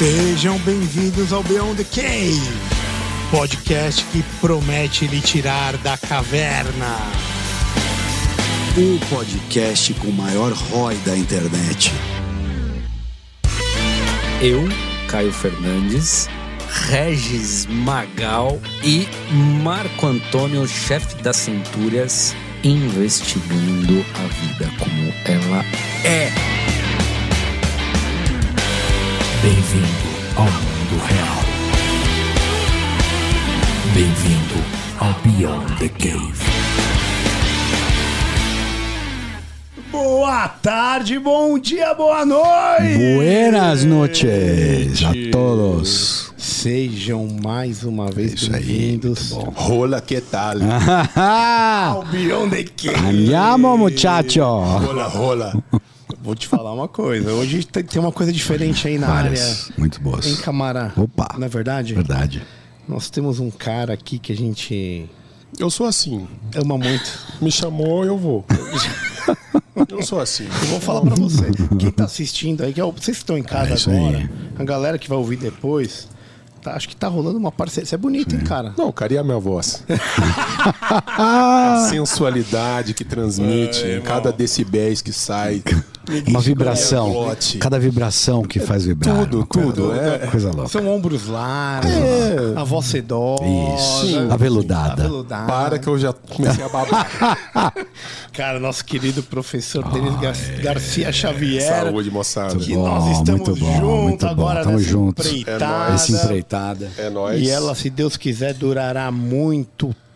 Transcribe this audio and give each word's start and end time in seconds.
Sejam 0.00 0.58
bem-vindos 0.60 1.30
ao 1.30 1.42
Beyond 1.42 1.84
the 1.84 2.00
Cave, 2.00 2.40
podcast 3.30 4.02
que 4.06 4.22
promete 4.40 5.06
lhe 5.06 5.20
tirar 5.20 5.76
da 5.76 5.94
caverna. 5.98 6.96
O 8.78 9.14
podcast 9.14 9.92
com 9.92 10.08
o 10.08 10.12
maior 10.14 10.52
ROI 10.52 10.94
da 11.04 11.14
internet. 11.14 11.92
Eu, 14.40 14.66
Caio 15.06 15.34
Fernandes, 15.34 16.30
Regis 16.88 17.66
Magal 17.66 18.58
e 18.82 19.06
Marco 19.62 20.06
Antônio, 20.06 20.66
chefe 20.66 21.16
das 21.16 21.36
Centúrias, 21.36 22.34
investigando 22.64 24.02
a 24.14 24.26
vida 24.28 24.72
como 24.78 25.12
ela 25.26 25.62
é. 26.06 26.59
Bem-vindo 29.42 29.86
ao 30.36 30.44
mundo 30.44 31.02
real. 31.06 31.40
Bem-vindo 33.94 34.54
ao 34.98 35.14
Beyond 35.22 35.76
the 35.78 35.88
Cave. 35.88 36.44
Boa 39.90 40.46
tarde, 40.46 41.18
bom 41.18 41.58
dia, 41.58 41.94
boa 41.94 42.26
noite! 42.26 42.98
Buenas 43.16 43.82
noches 43.82 45.02
a 45.04 45.12
todos. 45.32 46.34
Sejam 46.36 47.26
mais 47.42 47.82
uma 47.82 48.10
vez 48.10 48.46
bem-vindos. 48.46 49.30
Rola, 49.30 50.02
que 50.02 50.20
tal? 50.20 50.56
ao 51.16 52.04
Beyond 52.04 52.50
the 52.56 52.64
Cave. 52.64 53.08
Andiamo, 53.08 53.78
muchacho. 53.78 54.42
Rola, 54.42 55.04
rola. 55.04 55.54
Vou 56.22 56.34
te 56.34 56.46
falar 56.46 56.72
uma 56.72 56.86
coisa, 56.88 57.32
hoje 57.32 57.64
tem 57.64 58.00
uma 58.00 58.12
coisa 58.12 58.30
diferente 58.32 58.86
aí 58.86 58.98
na 58.98 59.06
Várias, 59.06 59.40
área. 59.70 59.74
muito 59.78 60.00
boas. 60.00 60.26
Hein, 60.26 60.36
Camara? 60.36 60.92
Opa. 60.96 61.34
Não 61.38 61.46
é 61.46 61.48
verdade? 61.48 61.94
Verdade. 61.94 62.42
Nós 62.86 63.08
temos 63.08 63.40
um 63.40 63.50
cara 63.50 63.94
aqui 63.94 64.18
que 64.18 64.32
a 64.32 64.36
gente 64.36 65.08
Eu 65.58 65.70
sou 65.70 65.86
assim. 65.86 66.28
ama 66.54 66.76
muito. 66.76 67.10
Me 67.40 67.50
chamou, 67.50 68.04
eu 68.04 68.18
vou. 68.18 68.44
Eu 69.88 70.02
sou 70.02 70.20
assim. 70.20 70.44
Eu 70.44 70.66
vou 70.68 70.80
falar 70.80 71.00
pra 71.00 71.14
você. 71.14 71.50
Quem 71.78 71.90
tá 71.90 72.04
assistindo 72.04 72.62
aí, 72.62 72.72
que 72.72 72.80
é 72.80 72.84
o- 72.84 72.92
vocês 72.92 73.16
que 73.16 73.22
estão 73.22 73.38
em 73.38 73.42
casa 73.42 73.70
É 73.70 73.74
isso 73.74 73.90
aí. 73.90 73.96
agora, 73.96 74.30
a 74.58 74.64
galera 74.64 74.98
que 74.98 75.08
vai 75.08 75.16
ouvir 75.16 75.36
depois, 75.36 76.06
tá- 76.62 76.74
acho 76.74 76.86
que 76.88 76.94
tá 76.94 77.08
rolando 77.08 77.38
uma 77.38 77.50
parceria. 77.50 77.84
Isso 77.84 77.94
é 77.94 77.98
bonito, 77.98 78.34
hein, 78.34 78.42
cara? 78.42 78.74
Não, 78.76 78.92
cara, 78.92 79.14
e 79.14 79.18
a 79.18 79.24
minha 79.24 79.38
voz? 79.38 79.82
a 81.16 81.86
sensualidade 81.88 82.92
que 82.94 83.04
transmite, 83.04 83.84
em 83.86 84.00
cada 84.02 84.30
decibéis 84.32 85.00
que 85.00 85.12
sai. 85.12 85.62
Uma 86.26 86.40
vibração. 86.40 87.10
Glote. 87.12 87.58
Cada 87.58 87.78
vibração 87.78 88.42
que 88.42 88.58
faz 88.58 88.84
vibrar. 88.84 89.18
Tudo, 89.26 89.46
coisa 89.46 89.68
tudo, 89.70 89.82
louca, 89.86 90.00
é. 90.00 90.26
Coisa 90.26 90.50
louca. 90.50 90.68
São 90.68 90.88
ombros 90.88 91.26
largos, 91.28 91.90
a 92.56 92.64
voz 92.64 92.86
sedosa. 92.86 93.44
Isso. 93.44 94.18
Aveludada. 94.30 95.04
aveludada. 95.04 95.46
Para 95.46 95.78
que 95.78 95.86
eu 95.86 95.98
já 95.98 96.12
comecei 96.12 96.64
a 96.64 96.68
babar. 96.68 97.08
Cara, 98.32 98.58
nosso 98.58 98.84
querido 98.84 99.22
professor 99.22 99.84
Denis 99.92 100.14
Gar- 100.20 100.62
Garcia 100.62 101.12
Xavier. 101.12 101.62
Saúde, 101.62 102.10
moçada. 102.10 102.56
Que 102.56 102.74
Bom, 102.74 102.86
nós 102.88 103.18
estamos 103.18 103.48
muito 103.48 103.60
bom, 103.60 103.72
juntos 103.76 104.02
muito 104.02 104.26
bom. 104.26 104.30
agora 104.32 104.64
Tamo 104.64 104.78
nessa 104.78 104.88
juntos. 104.90 105.26
empreitada. 105.26 105.94
Esse 105.94 106.12
empreitada. 106.12 106.90
É 106.96 107.10
nóis. 107.10 107.40
E 107.42 107.50
ela, 107.50 107.74
se 107.74 107.90
Deus 107.90 108.16
quiser, 108.16 108.54
durará 108.54 109.10
muito 109.10 109.88
tempo. 109.88 110.09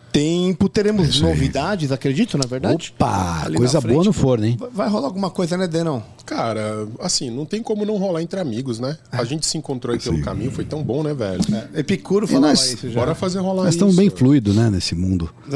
Teremos 0.71 1.09
Isso 1.09 1.25
aí. 1.25 1.31
novidades, 1.31 1.91
acredito, 1.91 2.37
na 2.37 2.45
verdade? 2.47 2.93
Opa, 2.95 3.43
Ali 3.45 3.57
coisa 3.57 3.81
boa 3.81 4.03
no 4.03 4.13
forno, 4.13 4.45
hein? 4.45 4.57
Vai- 4.59 4.69
Vai 4.71 4.89
rolar 4.89 5.07
alguma 5.07 5.29
coisa, 5.29 5.57
né, 5.57 5.67
Denão? 5.67 6.03
Cara, 6.25 6.87
assim, 6.99 7.29
não 7.29 7.45
tem 7.45 7.61
como 7.61 7.85
não 7.85 7.97
rolar 7.97 8.21
entre 8.21 8.39
amigos, 8.39 8.79
né? 8.79 8.97
A 9.11 9.23
gente 9.23 9.45
se 9.45 9.57
encontrou 9.57 9.93
aí 9.93 9.99
pelo 9.99 10.21
caminho, 10.21 10.51
foi 10.51 10.65
tão 10.65 10.83
bom, 10.83 11.03
né, 11.03 11.13
velho? 11.13 11.41
Epicuro 11.75 12.27
falava 12.27 12.47
nós- 12.47 12.73
isso 12.73 12.89
já. 12.89 12.99
Bora 12.99 13.13
fazer 13.15 13.39
rolar 13.39 13.63
Nós 13.63 13.69
isso. 13.69 13.77
estamos 13.77 13.95
bem 13.95 14.09
fluido, 14.09 14.53
né, 14.53 14.69
nesse 14.69 14.95
mundo. 14.95 15.29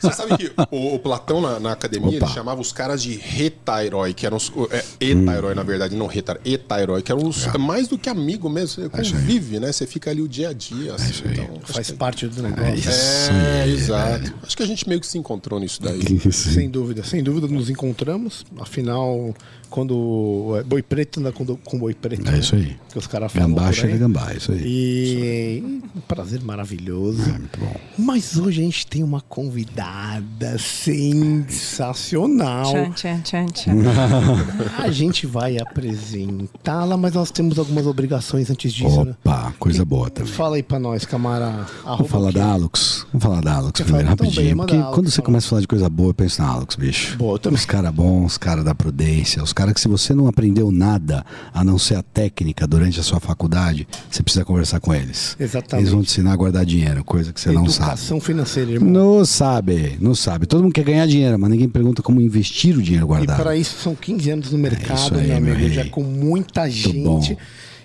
Você 0.00 0.12
sabe 0.12 0.36
que 0.36 0.52
o, 0.70 0.94
o 0.94 0.98
Platão 0.98 1.40
na, 1.40 1.58
na 1.58 1.72
academia 1.72 2.18
Opa. 2.18 2.26
ele 2.26 2.34
chamava 2.34 2.60
os 2.60 2.72
caras 2.72 3.02
de 3.02 3.14
retairoi, 3.16 4.12
que 4.12 4.26
eram 4.26 4.36
os. 4.36 4.52
É, 4.70 4.84
etairoi, 5.00 5.54
na 5.54 5.62
verdade, 5.62 5.96
não 5.96 6.06
retar, 6.06 6.38
etairoi, 6.44 7.02
que 7.02 7.10
eram 7.10 7.26
os. 7.26 7.46
É. 7.46 7.58
Mais 7.58 7.88
do 7.88 7.98
que 7.98 8.08
amigo 8.08 8.48
mesmo. 8.50 8.82
Você 8.84 8.88
convive, 8.88 9.58
né? 9.58 9.72
Você 9.72 9.86
fica 9.86 10.10
ali 10.10 10.20
o 10.20 10.28
dia 10.28 10.50
a 10.50 10.52
dia. 10.52 10.94
Assim, 10.94 11.22
então, 11.32 11.58
Faz 11.64 11.90
parte 11.90 12.28
do 12.28 12.42
negócio. 12.42 12.90
é, 13.32 13.66
exato. 13.68 14.32
Acho 14.42 14.56
que 14.56 14.62
a 14.62 14.66
gente 14.66 14.86
meio 14.88 15.00
que 15.00 15.06
se 15.06 15.16
encontrou 15.18 15.58
nisso 15.58 15.80
daí. 15.82 16.02
Sem 16.32 16.68
dúvida, 16.68 17.02
sem 17.02 17.22
dúvida 17.22 17.48
nos 17.48 17.70
encontramos. 17.70 18.44
Afinal, 18.60 19.34
quando 19.72 20.54
é, 20.58 20.62
boi 20.62 20.82
preto 20.82 21.18
anda 21.18 21.32
com, 21.32 21.44
com 21.44 21.78
boi 21.78 21.94
preto. 21.94 22.30
É 22.30 22.38
isso 22.38 22.54
aí. 22.54 22.76
Que 22.90 22.98
os 22.98 23.06
caras 23.06 23.32
falam. 23.32 23.48
Gambá 23.48 23.72
chega 23.72 23.94
aí. 23.94 23.98
gambá, 23.98 24.32
é 24.32 24.36
isso 24.36 24.52
aí. 24.52 24.62
E 24.64 25.80
um 25.96 26.00
prazer 26.00 26.42
maravilhoso. 26.42 27.28
Muito 27.30 27.58
bom. 27.58 27.74
Mas 27.98 28.36
hoje 28.36 28.60
a 28.60 28.64
gente 28.64 28.86
tem 28.86 29.02
uma 29.02 29.22
convidada 29.22 30.58
sensacional. 30.58 32.70
Tchan, 32.70 32.92
tchan, 32.92 33.20
tchan, 33.22 33.46
tchan. 33.46 33.72
A 34.78 34.90
gente 34.90 35.26
vai 35.26 35.58
apresentá-la, 35.58 36.96
mas 36.96 37.14
nós 37.14 37.30
temos 37.30 37.58
algumas 37.58 37.86
obrigações 37.86 38.50
antes 38.50 38.72
disso, 38.72 39.04
né? 39.04 39.14
Opa, 39.24 39.52
coisa 39.58 39.84
boa 39.84 40.10
também. 40.10 40.32
Fala 40.32 40.56
aí 40.56 40.62
pra 40.62 40.78
nós, 40.78 41.04
camara. 41.04 41.66
Vamos 41.84 42.10
falar 42.10 42.32
da 42.32 42.44
Alux. 42.44 43.06
Vamos 43.12 43.24
falar 43.24 43.40
da 43.40 43.54
Alux 43.54 43.72
Quer 43.72 43.84
primeiro? 43.84 44.10
Então, 44.10 44.26
rapidinho. 44.26 44.46
bem, 44.46 44.56
porque 44.56 44.76
Alux, 44.76 44.94
quando 44.94 45.08
você 45.08 45.16
fala. 45.16 45.26
começa 45.26 45.46
a 45.46 45.50
falar 45.50 45.60
de 45.62 45.68
coisa 45.68 45.88
boa, 45.88 46.10
eu 46.10 46.14
penso 46.14 46.42
na 46.42 46.48
Alux, 46.48 46.76
bicho. 46.76 47.16
Boa, 47.16 47.34
eu 47.34 47.38
também. 47.38 47.58
Os 47.58 47.64
caras 47.64 47.94
bons, 47.94 48.32
os 48.32 48.38
caras 48.38 48.64
da 48.64 48.74
prudência, 48.74 49.42
os 49.42 49.52
caras 49.52 49.61
que 49.74 49.80
se 49.80 49.86
você 49.88 50.14
não 50.14 50.26
aprendeu 50.26 50.72
nada 50.72 51.24
a 51.52 51.62
não 51.62 51.78
ser 51.78 51.96
a 51.96 52.02
técnica 52.02 52.66
durante 52.66 52.98
a 52.98 53.02
sua 53.02 53.20
faculdade, 53.20 53.86
você 54.10 54.22
precisa 54.22 54.44
conversar 54.44 54.80
com 54.80 54.94
eles. 54.94 55.36
Exatamente. 55.38 55.82
Eles 55.82 55.90
vão 55.92 56.02
te 56.02 56.06
ensinar 56.10 56.32
a 56.32 56.36
guardar 56.36 56.64
dinheiro, 56.64 57.04
coisa 57.04 57.32
que 57.32 57.40
você 57.40 57.52
não 57.52 57.68
sabe. 57.68 57.90
Educação 57.90 58.20
financeira, 58.20 58.70
irmão. 58.72 58.90
Não 58.90 59.24
sabe, 59.24 59.96
não 60.00 60.14
sabe. 60.14 60.46
Todo 60.46 60.62
mundo 60.62 60.72
quer 60.72 60.84
ganhar 60.84 61.06
dinheiro, 61.06 61.38
mas 61.38 61.50
ninguém 61.50 61.68
pergunta 61.68 62.02
como 62.02 62.20
investir 62.20 62.76
o 62.76 62.82
dinheiro 62.82 63.04
E 63.04 63.08
guardado. 63.08 63.42
para 63.42 63.54
isso 63.56 63.76
são 63.82 63.94
15 63.94 64.30
anos 64.30 64.52
no 64.52 64.58
mercado, 64.58 64.98
isso 64.98 65.14
aí, 65.14 65.28
meu 65.28 65.40
meu 65.40 65.54
amigo. 65.54 65.58
rei. 65.68 65.70
Já 65.70 65.84
com 65.90 66.02
muita 66.02 66.68
gente. 66.70 67.36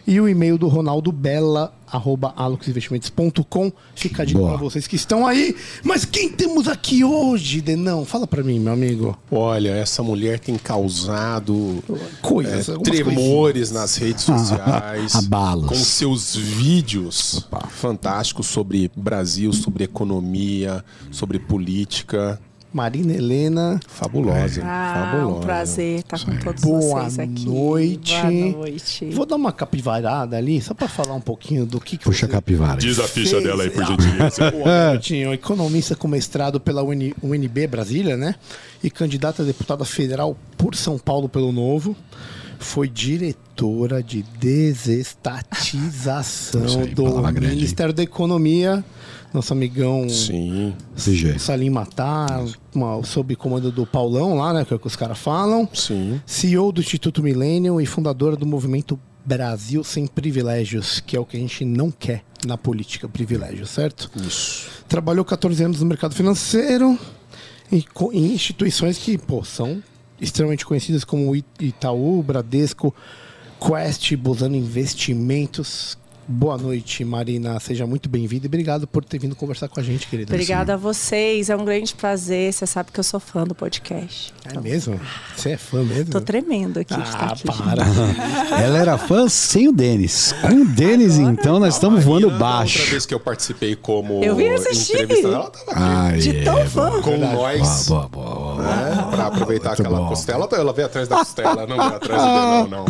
e 0.06 0.20
o 0.20 0.28
e-mail 0.28 0.58
do 0.58 0.68
Ronaldo 0.68 1.10
Bella 1.10 1.72
arroba 1.90 2.32
aluxinvestimentos.com 2.36 3.72
fica 3.94 4.22
a 4.22 4.26
dica 4.26 4.38
Boa. 4.38 4.50
pra 4.52 4.58
vocês 4.58 4.86
que 4.86 4.96
estão 4.96 5.26
aí 5.26 5.54
mas 5.84 6.04
quem 6.04 6.30
temos 6.30 6.68
aqui 6.68 7.04
hoje 7.04 7.60
Denão? 7.60 8.04
fala 8.04 8.26
pra 8.26 8.42
mim 8.42 8.58
meu 8.58 8.72
amigo 8.72 9.16
Olha, 9.30 9.70
essa 9.70 10.02
mulher 10.02 10.38
tem 10.40 10.56
causado 10.56 11.82
Coisas, 12.22 12.68
é, 12.68 12.78
tremores 12.78 13.70
nas 13.70 13.96
redes 13.96 14.24
sociais. 14.24 15.14
Abalos. 15.14 15.68
Com 15.68 15.74
seus 15.74 16.34
vídeos 16.34 17.46
fantásticos 17.70 18.46
sobre 18.46 18.90
Brasil, 18.96 19.52
sobre 19.52 19.84
economia, 19.84 20.84
sobre 21.10 21.38
política. 21.38 22.40
Marina 22.76 23.14
Helena 23.14 23.80
Fabulosa. 23.88 24.60
Ah, 24.62 25.08
fabulosa. 25.12 25.38
um 25.38 25.40
prazer 25.40 26.00
estar 26.00 26.22
com 26.22 26.36
todos 26.36 26.62
Boa 26.62 27.04
vocês 27.04 27.18
aqui. 27.18 27.46
noite. 27.46 28.12
Boa 28.20 28.30
noite. 28.58 29.06
vou 29.12 29.24
dar 29.24 29.36
uma 29.36 29.50
capivarada 29.50 30.36
ali 30.36 30.60
só 30.60 30.74
pra 30.74 30.86
falar 30.86 31.14
um 31.14 31.20
pouquinho 31.22 31.64
do 31.64 31.80
que, 31.80 31.96
que 31.96 32.04
Puxa 32.04 32.26
a 32.26 32.28
capivara. 32.28 32.76
Diz 32.78 32.98
a 32.98 33.08
ficha 33.08 33.30
Fez- 33.30 33.44
dela 33.44 33.62
aí, 33.62 33.70
por 33.70 33.82
gentileza. 33.86 34.50
Boa, 34.52 35.00
economista 35.32 35.96
com 35.96 36.06
mestrado 36.06 36.60
pela 36.60 36.82
UN 36.82 37.14
UNB 37.22 37.66
Brasília, 37.66 38.14
né? 38.14 38.34
E 38.84 38.90
candidata 38.90 39.42
a 39.42 39.46
deputada 39.46 39.86
federal 39.86 40.36
por 40.58 40.74
São 40.76 40.98
Paulo 40.98 41.30
pelo 41.30 41.50
Novo. 41.52 41.96
Foi 42.58 42.88
diretora 42.88 44.02
de 44.02 44.22
desestatização 44.38 46.62
aí, 46.82 46.94
do 46.94 47.04
palavra 47.04 47.32
grande? 47.32 47.54
Ministério 47.54 47.94
da 47.94 48.02
Economia. 48.02 48.84
Nosso 49.32 49.52
amigão 49.52 50.08
Sim. 50.08 50.74
CG. 50.96 51.38
Salim 51.38 51.70
Matar, 51.70 52.44
uma, 52.74 53.02
sob 53.04 53.34
comando 53.36 53.70
do 53.70 53.86
Paulão 53.86 54.36
lá, 54.36 54.52
né? 54.52 54.64
Que 54.64 54.72
é 54.72 54.76
o 54.76 54.78
que 54.78 54.86
os 54.86 54.96
caras 54.96 55.18
falam. 55.18 55.68
Sim. 55.72 56.20
CEO 56.24 56.72
do 56.72 56.80
Instituto 56.80 57.22
Millennium 57.22 57.80
e 57.80 57.86
fundadora 57.86 58.36
do 58.36 58.46
movimento 58.46 58.98
Brasil 59.24 59.82
Sem 59.82 60.06
Privilégios, 60.06 61.00
que 61.00 61.16
é 61.16 61.20
o 61.20 61.24
que 61.24 61.36
a 61.36 61.40
gente 61.40 61.64
não 61.64 61.90
quer 61.90 62.22
na 62.46 62.56
política, 62.56 63.08
privilégio, 63.08 63.66
certo? 63.66 64.10
Isso. 64.16 64.68
Trabalhou 64.88 65.24
14 65.24 65.64
anos 65.64 65.80
no 65.80 65.86
mercado 65.86 66.14
financeiro 66.14 66.96
e 67.72 67.84
em 68.12 68.32
instituições 68.32 68.96
que, 68.98 69.18
pô, 69.18 69.42
são 69.42 69.82
extremamente 70.20 70.64
conhecidas 70.64 71.04
como 71.04 71.34
Itaú, 71.34 72.22
Bradesco, 72.22 72.94
Quest, 73.60 74.14
Bozano 74.14 74.54
Investimentos. 74.54 75.98
Boa 76.28 76.58
noite, 76.58 77.04
Marina. 77.04 77.60
Seja 77.60 77.86
muito 77.86 78.08
bem-vinda 78.08 78.46
e 78.46 78.48
obrigado 78.48 78.84
por 78.84 79.04
ter 79.04 79.16
vindo 79.16 79.36
conversar 79.36 79.68
com 79.68 79.78
a 79.78 79.82
gente, 79.82 80.08
querida. 80.08 80.34
Obrigada 80.34 80.74
a 80.74 80.76
vocês, 80.76 81.48
é 81.48 81.54
um 81.56 81.64
grande 81.64 81.94
prazer. 81.94 82.52
Você 82.52 82.66
sabe 82.66 82.90
que 82.90 82.98
eu 82.98 83.04
sou 83.04 83.20
fã 83.20 83.44
do 83.44 83.54
podcast. 83.54 84.34
É 84.52 84.58
mesmo? 84.58 85.00
Você 85.36 85.50
é 85.50 85.56
fã 85.56 85.84
mesmo? 85.84 86.10
Tô 86.10 86.20
tremendo 86.20 86.80
aqui. 86.80 86.94
Ah, 86.94 87.26
aqui. 87.30 87.44
para. 87.46 87.84
Ela 88.60 88.76
era 88.78 88.98
fã 88.98 89.28
sem 89.28 89.68
o 89.68 89.72
Denis. 89.72 90.34
Com 90.40 90.62
o 90.62 90.64
Denis, 90.64 91.16
então, 91.16 91.60
nós 91.60 91.74
estamos 91.74 92.02
voando 92.02 92.28
baixo. 92.32 92.78
Outra 92.80 92.90
vez 92.90 93.06
que 93.06 93.14
eu 93.14 93.20
participei 93.20 93.76
como 93.76 94.24
Eu 94.24 94.34
vim 94.34 94.48
assistir. 94.48 95.08
ela 95.24 95.48
tava 95.48 95.70
aqui 95.70 95.74
Ai, 95.76 96.18
De 96.18 96.42
tão 96.44 96.66
fã. 96.66 97.02
com 97.02 97.16
nós. 97.18 97.86
Boa, 97.86 98.08
boa, 98.08 98.24
boa, 98.24 98.54
boa. 98.56 98.62
né, 98.64 99.06
pra 99.12 99.26
aproveitar 99.28 99.68
Muito 99.70 99.82
aquela 99.82 99.98
bom. 100.00 100.08
costela, 100.08 100.48
ela 100.50 100.72
veio 100.72 100.86
atrás 100.86 101.06
da 101.06 101.18
costela, 101.18 101.66
não 101.68 101.76
veio 101.76 101.82
atrás 101.96 102.20
do 102.22 102.28
não, 102.68 102.68
não. 102.68 102.84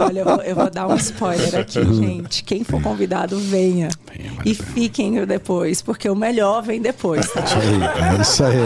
Olha, 0.00 0.20
eu 0.20 0.24
vou, 0.26 0.42
eu 0.42 0.54
vou 0.54 0.70
dar 0.70 0.86
um 0.86 0.96
spoiler 0.96 1.54
aqui, 1.56 1.82
gente. 1.94 2.44
Quem 2.44 2.57
for 2.64 2.80
convidado, 2.82 3.38
venha. 3.38 3.88
E 4.44 4.54
fiquem 4.54 5.24
depois, 5.26 5.82
porque 5.82 6.08
o 6.08 6.14
melhor 6.14 6.62
vem 6.62 6.80
depois, 6.80 7.28
tá? 7.30 7.40
É 7.40 8.22
isso 8.22 8.44
aí, 8.44 8.56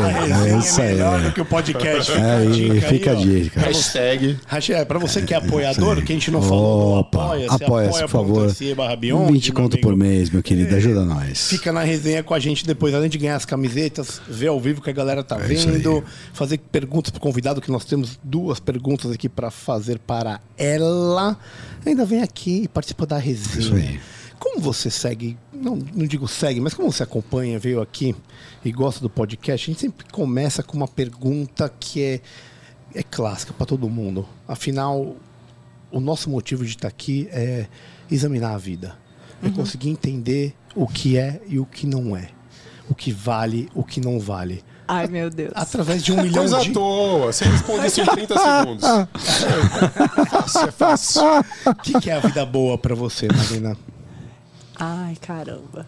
é 0.53 0.59
isso 0.59 0.81
aí. 0.81 0.89
melhor 0.95 1.21
do 1.21 1.33
que 1.33 1.41
o 1.41 1.45
podcast. 1.45 2.11
Fica 2.13 2.23
É 2.25 2.33
a 2.33 2.37
aí, 2.39 2.53
dica 2.53 2.89
fica 2.89 3.11
a 3.13 3.15
dica. 3.15 3.61
Hashtag 3.61 4.39
Hashtag- 4.47 4.81
É, 4.81 4.85
pra 4.85 4.99
você 4.99 5.23
que 5.23 5.35
é 5.35 5.37
apoiador, 5.37 5.97
que 6.03 6.13
a 6.13 6.15
gente 6.15 6.31
não 6.31 6.41
falou, 6.43 6.99
apoia, 7.01 7.47
apoia-se, 7.51 8.01
por 8.03 8.09
favor. 8.09 8.49
20 9.31 9.53
conto 9.53 9.79
por 9.81 9.97
mês, 9.97 10.31
meu 10.31 10.43
querido. 10.43 10.75
Ajuda 10.75 11.05
nós. 11.05 11.49
Fica 11.49 11.73
na 11.73 11.83
resenha 11.83 12.23
com 12.23 12.33
a 12.35 12.39
gente 12.39 12.65
depois, 12.67 12.95
além 12.95 13.09
de 13.11 13.19
ganhar 13.19 13.37
as 13.37 13.45
camisetas, 13.45 14.21
ver 14.29 14.49
ao 14.49 14.59
vivo 14.61 14.81
que 14.81 14.91
a 14.91 14.93
galera 14.93 15.23
tá 15.23 15.37
É 15.37 15.41
vendo, 15.41 16.03
fazer 16.33 16.59
perguntas 16.59 17.11
pro 17.11 17.21
convidado, 17.21 17.61
que 17.61 17.71
nós 17.71 17.85
temos 17.85 18.19
duas 18.23 18.59
perguntas 18.61 19.11
aqui 19.11 19.29
pra 19.29 19.51
fazer 19.51 19.99
para 19.99 20.41
ela. 20.57 21.37
Ainda 21.85 22.05
vem 22.05 22.23
aqui 22.23 22.63
e 22.65 22.69
participa 22.69 23.05
da 23.07 23.19
resenha. 23.19 23.61
Como 24.39 24.61
você 24.61 24.91
segue, 24.91 25.39
não, 25.53 25.77
não 25.77 26.05
digo 26.07 26.27
segue, 26.27 26.61
mas 26.61 26.75
como 26.75 26.91
você 26.91 27.05
acompanha, 27.05 27.59
veio 27.59 27.81
aqui 27.81 28.15
e 28.65 28.73
gosta 28.73 29.01
do 29.01 29.09
podcast, 29.09 29.71
a 29.71 29.73
gente 29.73 29.81
sempre 29.81 30.05
começa 30.11 30.63
com 30.63 30.77
uma 30.77 30.89
pergunta 30.89 31.73
que 31.79 32.03
é, 32.03 32.21
é 32.95 33.03
clássica 33.03 33.53
para 33.53 33.67
todo 33.67 33.89
mundo. 33.89 34.27
Afinal, 34.49 35.15
o 35.93 36.01
nosso 36.01 36.29
motivo 36.29 36.65
de 36.65 36.71
estar 36.71 36.89
aqui 36.89 37.29
é 37.31 37.69
examinar 38.11 38.55
a 38.55 38.59
vida. 38.59 38.99
É 39.43 39.51
conseguir 39.51 39.91
entender 39.91 40.55
o 40.75 40.87
que 40.87 41.17
é 41.17 41.41
e 41.47 41.59
o 41.59 41.67
que 41.67 41.87
não 41.87 42.17
é. 42.17 42.31
O 42.89 42.95
que 42.95 43.13
vale, 43.13 43.69
o 43.75 43.85
que 43.85 44.01
não 44.01 44.19
vale. 44.19 44.65
Ai, 44.95 45.07
meu 45.07 45.31
Deus. 45.31 45.53
Através 45.55 46.03
de 46.03 46.13
um 46.13 46.21
milhão 46.21 46.43
coisa 46.43 46.59
à 46.59 46.61
de... 46.61 46.71
toa. 46.71 47.33
Você 47.33 47.47
responde 47.47 47.87
isso 47.87 48.03
em 48.03 48.05
30 48.05 48.39
segundos. 48.39 48.85
É 48.85 50.27
fácil, 50.27 50.69
é 50.69 50.71
fácil. 50.71 51.23
O 51.65 51.75
que, 51.77 52.01
que 52.01 52.11
é 52.11 52.17
a 52.17 52.21
vida 52.21 52.45
boa 52.45 52.77
para 52.77 52.95
você, 52.95 53.27
Marina? 53.35 53.75
Ai, 54.79 55.17
caramba. 55.17 55.87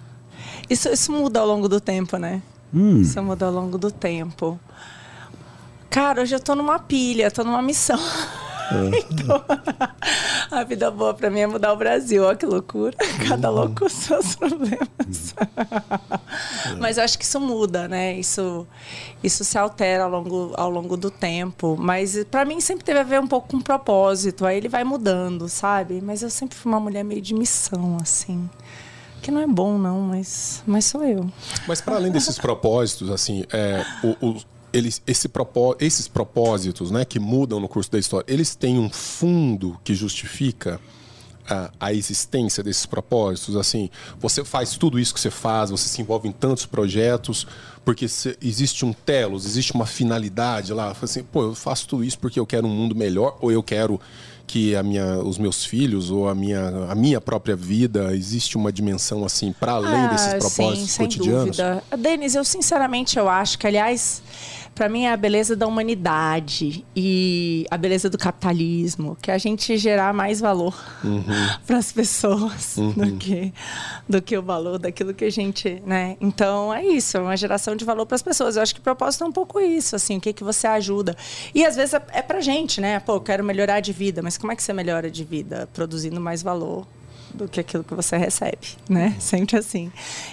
Isso, 0.70 0.88
isso 0.88 1.12
muda 1.12 1.40
ao 1.40 1.46
longo 1.46 1.68
do 1.68 1.82
tempo, 1.82 2.16
né? 2.16 2.40
Isso 2.72 3.22
muda 3.22 3.44
ao 3.44 3.52
longo 3.52 3.76
do 3.76 3.90
tempo. 3.90 4.58
Cara, 5.90 6.22
hoje 6.22 6.34
eu 6.34 6.40
tô 6.40 6.54
numa 6.54 6.78
pilha, 6.78 7.30
tô 7.30 7.44
numa 7.44 7.60
missão. 7.60 7.98
Então, 9.10 9.44
a 10.50 10.64
vida 10.64 10.90
boa 10.90 11.12
pra 11.14 11.30
mim 11.30 11.40
é 11.40 11.46
mudar 11.46 11.72
o 11.72 11.76
Brasil. 11.76 12.24
Olha 12.24 12.36
que 12.36 12.46
loucura. 12.46 12.96
Cada 13.28 13.50
louco 13.50 13.80
com 13.80 13.88
seus 13.88 14.34
problemas. 14.36 15.34
Mas 16.80 16.96
eu 16.98 17.04
acho 17.04 17.18
que 17.18 17.24
isso 17.24 17.40
muda, 17.40 17.88
né? 17.88 18.14
Isso, 18.14 18.66
isso 19.22 19.44
se 19.44 19.58
altera 19.58 20.04
ao 20.04 20.10
longo, 20.10 20.52
ao 20.56 20.70
longo 20.70 20.96
do 20.96 21.10
tempo. 21.10 21.76
Mas 21.78 22.22
pra 22.30 22.44
mim 22.44 22.60
sempre 22.60 22.84
teve 22.84 22.98
a 23.00 23.02
ver 23.04 23.20
um 23.20 23.26
pouco 23.26 23.48
com 23.48 23.60
propósito. 23.60 24.44
Aí 24.46 24.56
ele 24.56 24.68
vai 24.68 24.84
mudando, 24.84 25.48
sabe? 25.48 26.00
Mas 26.02 26.22
eu 26.22 26.30
sempre 26.30 26.56
fui 26.56 26.70
uma 26.70 26.80
mulher 26.80 27.04
meio 27.04 27.20
de 27.20 27.34
missão, 27.34 27.98
assim. 28.00 28.48
Que 29.22 29.30
não 29.30 29.40
é 29.40 29.46
bom, 29.46 29.78
não, 29.78 30.00
mas, 30.00 30.62
mas 30.66 30.84
sou 30.84 31.02
eu. 31.02 31.26
Mas 31.66 31.80
para 31.80 31.96
além 31.96 32.12
desses 32.12 32.38
propósitos, 32.38 33.10
assim, 33.10 33.44
é, 33.52 33.82
o- 34.02 34.26
o- 34.28 34.36
eles, 34.76 35.00
esse 35.06 35.28
propó- 35.28 35.76
esses 35.78 36.08
propósitos, 36.08 36.90
né, 36.90 37.04
que 37.04 37.18
mudam 37.20 37.60
no 37.60 37.68
curso 37.68 37.90
da 37.90 37.98
história, 37.98 38.24
eles 38.32 38.54
têm 38.56 38.78
um 38.78 38.90
fundo 38.90 39.78
que 39.84 39.94
justifica 39.94 40.80
a, 41.48 41.70
a 41.78 41.92
existência 41.92 42.62
desses 42.62 42.84
propósitos. 42.86 43.54
Assim, 43.56 43.88
você 44.18 44.44
faz 44.44 44.76
tudo 44.76 44.98
isso 44.98 45.14
que 45.14 45.20
você 45.20 45.30
faz, 45.30 45.70
você 45.70 45.88
se 45.88 46.00
envolve 46.00 46.28
em 46.28 46.32
tantos 46.32 46.66
projetos, 46.66 47.46
porque 47.84 48.08
se- 48.08 48.36
existe 48.42 48.84
um 48.84 48.92
telos, 48.92 49.46
existe 49.46 49.72
uma 49.74 49.86
finalidade 49.86 50.72
lá. 50.72 50.94
Assim, 51.00 51.22
pô, 51.22 51.42
eu 51.42 51.54
faço 51.54 51.86
tudo 51.86 52.02
isso 52.02 52.18
porque 52.18 52.40
eu 52.40 52.46
quero 52.46 52.66
um 52.66 52.70
mundo 52.70 52.94
melhor 52.96 53.36
ou 53.40 53.52
eu 53.52 53.62
quero 53.62 54.00
que 54.46 54.76
a 54.76 54.82
minha, 54.82 55.18
os 55.20 55.38
meus 55.38 55.64
filhos 55.64 56.10
ou 56.10 56.28
a 56.28 56.34
minha, 56.34 56.68
a 56.90 56.94
minha 56.94 57.18
própria 57.18 57.56
vida 57.56 58.14
existe 58.14 58.58
uma 58.58 58.70
dimensão 58.70 59.24
assim 59.24 59.52
para 59.52 59.72
além 59.72 60.06
desses 60.06 60.34
Ah, 60.34 60.38
propósitos 60.38 60.80
sim, 60.80 60.86
sem 60.88 61.06
cotidianos. 61.06 61.56
dúvida. 61.56 61.82
Denis, 61.98 62.34
eu 62.34 62.44
sinceramente 62.44 63.18
eu 63.18 63.26
acho 63.28 63.58
que, 63.58 63.66
aliás, 63.66 64.22
para 64.74 64.88
mim 64.88 65.04
é 65.04 65.12
a 65.12 65.16
beleza 65.16 65.54
da 65.54 65.66
humanidade 65.66 66.84
e 66.96 67.66
a 67.70 67.76
beleza 67.76 68.10
do 68.10 68.18
capitalismo, 68.18 69.16
que 69.22 69.30
é 69.30 69.34
a 69.34 69.38
gente 69.38 69.76
gerar 69.76 70.12
mais 70.12 70.40
valor 70.40 70.74
Uhum. 71.02 71.22
para 71.66 71.78
as 71.78 71.92
pessoas 71.92 72.76
do, 72.76 73.16
que, 73.16 73.52
do 74.08 74.20
que 74.20 74.36
o 74.36 74.42
valor 74.42 74.78
daquilo 74.78 75.14
que 75.14 75.24
a 75.24 75.30
gente, 75.30 75.82
né? 75.86 76.16
Então 76.20 76.72
é 76.72 76.84
isso, 76.84 77.16
é 77.16 77.20
uma 77.20 77.36
geração 77.36 77.76
de 77.76 77.84
valor 77.84 78.06
para 78.06 78.16
as 78.16 78.22
pessoas. 78.22 78.56
Eu 78.56 78.62
acho 78.62 78.74
que 78.74 78.80
o 78.80 78.82
propósito 78.82 79.24
é 79.24 79.26
um 79.26 79.32
pouco 79.32 79.60
isso, 79.60 79.94
assim, 79.94 80.18
o 80.18 80.20
que 80.20 80.32
que 80.32 80.44
você 80.44 80.66
ajuda. 80.66 81.16
E 81.54 81.64
às 81.64 81.76
vezes 81.76 81.94
é, 81.94 82.02
é 82.12 82.22
pra 82.22 82.40
gente, 82.40 82.80
né? 82.80 82.98
Pô, 83.00 83.14
eu 83.14 83.20
quero 83.20 83.44
melhorar 83.44 83.80
de 83.80 83.92
vida, 83.92 84.22
mas 84.22 84.36
como 84.36 84.52
é 84.52 84.56
que 84.56 84.62
você 84.62 84.72
melhora 84.72 85.10
de 85.10 85.24
vida? 85.24 85.68
Produzindo 85.72 86.20
mais 86.20 86.42
valor 86.42 86.86
do 87.34 87.48
que 87.48 87.60
aquilo 87.60 87.82
que 87.82 87.94
você 87.94 88.16
recebe, 88.16 88.76
né? 88.88 89.16
Sempre 89.18 89.58
assim. 89.58 89.92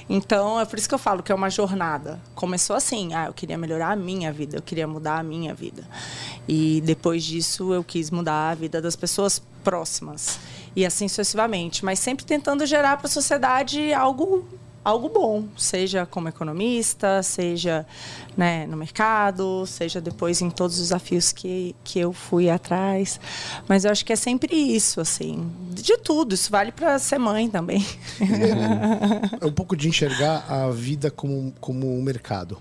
Então, 0.10 0.60
é 0.60 0.66
por 0.66 0.78
isso 0.78 0.88
que 0.88 0.94
eu 0.96 1.00
falo 1.00 1.24
que 1.24 1.32
é 1.32 1.36
uma 1.36 1.50
jornada. 1.50 2.22
Começou 2.36 2.76
assim, 2.76 3.14
ah, 3.14 3.26
eu 3.26 3.34
queria 3.34 3.58
melhorar 3.58 3.92
a 3.92 3.96
minha 3.96 4.32
vida, 4.32 4.58
eu 4.58 4.62
queria 4.62 4.88
mudar 4.88 5.20
a 5.20 5.24
minha 5.24 5.54
vida. 5.54 5.84
E 6.48 6.82
depois 6.86 7.24
disso, 7.24 7.74
eu 7.74 7.84
quis 7.84 8.12
mudar 8.12 8.52
a 8.52 8.56
vida 8.56 8.82
das 8.82 8.96
pessoas 8.96 9.42
próximas. 9.64 10.40
E 10.76 10.86
assim 10.86 11.08
sucessivamente, 11.08 11.84
mas 11.84 12.00
sempre 12.00 12.24
tentando 12.24 12.66
gerar 12.66 12.98
para 12.98 13.08
a 13.08 13.10
sociedade 13.10 13.94
algo 13.94 14.48
algo 14.84 15.10
bom, 15.10 15.46
seja 15.58 16.06
como 16.06 16.28
economista, 16.28 17.22
seja 17.22 17.86
né, 18.36 18.66
no 18.66 18.76
mercado, 18.76 19.66
seja 19.66 20.02
depois 20.02 20.42
em 20.42 20.50
todos 20.50 20.78
os 20.78 20.84
desafios 20.84 21.32
que, 21.32 21.76
que 21.84 22.00
eu 22.00 22.12
fui 22.12 22.50
atrás. 22.50 23.20
Mas 23.68 23.86
eu 23.86 23.92
acho 23.92 24.04
que 24.06 24.14
é 24.14 24.16
sempre 24.16 24.56
isso, 24.56 25.00
assim, 25.00 25.50
de 25.72 25.98
tudo. 25.98 26.34
Isso 26.34 26.52
vale 26.52 26.72
para 26.72 26.98
ser 27.00 27.18
mãe 27.18 27.50
também. 27.50 27.86
É 29.40 29.46
um 29.46 29.52
pouco 29.52 29.76
de 29.76 29.88
enxergar 29.88 30.46
a 30.50 30.70
vida 30.70 31.10
como, 31.10 31.54
como 31.60 31.98
um 31.98 32.02
mercado. 32.02 32.58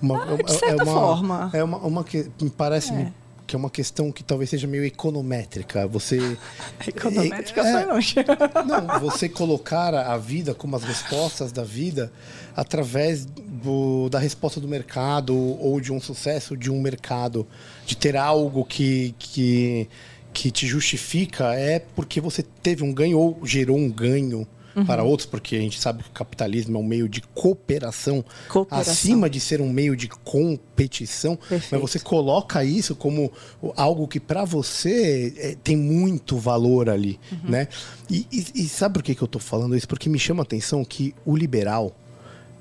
Uma, 0.00 0.22
Ah, 0.22 0.36
de 0.42 0.52
certa 0.52 0.84
uma, 0.84 0.92
forma. 0.92 1.50
É 1.52 1.62
uma, 1.62 1.78
uma 1.78 2.04
que 2.04 2.30
me 2.40 2.50
parece 2.50 2.92
É. 2.92 3.12
que 3.46 3.54
é 3.54 3.58
uma 3.58 3.70
questão 3.70 4.10
que 4.10 4.24
talvez 4.24 4.50
seja 4.50 4.66
meio 4.66 4.84
econométrica. 4.84 5.86
Você. 5.86 6.18
Econométrica 6.86 7.60
É, 7.60 7.72
foi 7.72 7.84
longe. 7.92 8.14
Não, 8.66 9.00
você 9.00 9.28
colocar 9.28 9.94
a 9.94 10.16
vida 10.16 10.54
como 10.54 10.76
as 10.76 10.82
respostas 10.84 11.52
da 11.52 11.62
vida 11.62 12.12
através 12.54 13.24
do- 13.26 14.08
da 14.08 14.18
resposta 14.18 14.60
do 14.60 14.66
mercado 14.68 15.36
ou 15.36 15.80
de 15.80 15.92
um 15.92 16.00
sucesso 16.00 16.56
de 16.56 16.70
um 16.70 16.80
mercado, 16.80 17.46
de 17.86 17.96
ter 17.96 18.16
algo 18.16 18.64
que, 18.64 19.14
que, 19.18 19.88
que 20.32 20.50
te 20.50 20.66
justifica 20.66 21.54
é 21.54 21.78
porque 21.78 22.20
você 22.20 22.42
teve 22.42 22.82
um 22.82 22.92
ganho 22.92 23.18
ou 23.18 23.38
gerou 23.44 23.76
um 23.76 23.90
ganho 23.90 24.46
para 24.84 25.02
outros, 25.02 25.26
porque 25.26 25.56
a 25.56 25.60
gente 25.60 25.80
sabe 25.80 26.02
que 26.02 26.08
o 26.10 26.12
capitalismo 26.12 26.76
é 26.76 26.80
um 26.80 26.84
meio 26.84 27.08
de 27.08 27.22
cooperação, 27.22 28.24
Cooperação. 28.48 28.92
acima 28.92 29.30
de 29.30 29.40
ser 29.40 29.60
um 29.60 29.70
meio 29.70 29.96
de 29.96 30.08
competição, 30.08 31.36
Perfeito. 31.36 31.68
mas 31.70 31.80
você 31.80 31.98
coloca 31.98 32.62
isso 32.64 32.94
como 32.94 33.32
algo 33.76 34.06
que 34.06 34.20
para 34.20 34.44
você 34.44 35.32
é, 35.38 35.56
tem 35.62 35.76
muito 35.76 36.36
valor 36.36 36.90
ali, 36.90 37.18
Uhum. 37.32 37.50
né? 37.50 37.68
E, 38.10 38.26
e- 38.30 38.46
e 38.64 38.68
sabe 38.68 38.94
por 38.94 39.02
que, 39.02 39.14
que 39.14 39.22
eu 39.22 39.28
tô 39.28 39.38
falando 39.38 39.74
isso? 39.76 39.88
Porque 39.88 40.08
me 40.08 40.18
chama 40.18 40.42
a 40.42 40.44
atenção 40.44 40.84
que 40.84 41.14
o 41.24 41.34
liberal 41.36 41.94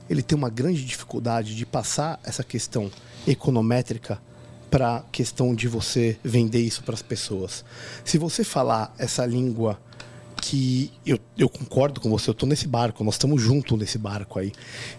ele 0.10 0.22
tem 0.22 0.38
uma 0.38 0.50
grande 0.50 0.86
dificuldade 0.86 1.55
de 1.55 1.65
passar 1.65 2.19
essa 2.24 2.43
questão 2.43 2.91
econométrica 3.27 4.19
para 4.69 4.98
a 4.98 5.01
questão 5.12 5.53
de 5.55 5.67
você 5.67 6.17
vender 6.24 6.60
isso 6.62 6.84
para 6.84 6.93
as 6.95 7.01
pessoas. 7.01 7.63
Se 8.03 8.17
você 8.17 8.43
falar 8.43 8.93
essa 8.98 9.25
língua 9.25 9.79
que 10.36 10.92
eu, 11.06 11.20
eu 11.38 11.50
concordo 11.50 12.00
com 12.00 12.10
você, 12.10 12.30
eu 12.30 12.34
tô 12.34 12.46
nesse 12.46 12.68
barco, 12.68 13.04
nós 13.04 13.15
estamos 13.15 13.42
juntos 13.42 13.77
nesse 13.77 13.98
barco 13.98 14.39
aí. 14.39 14.51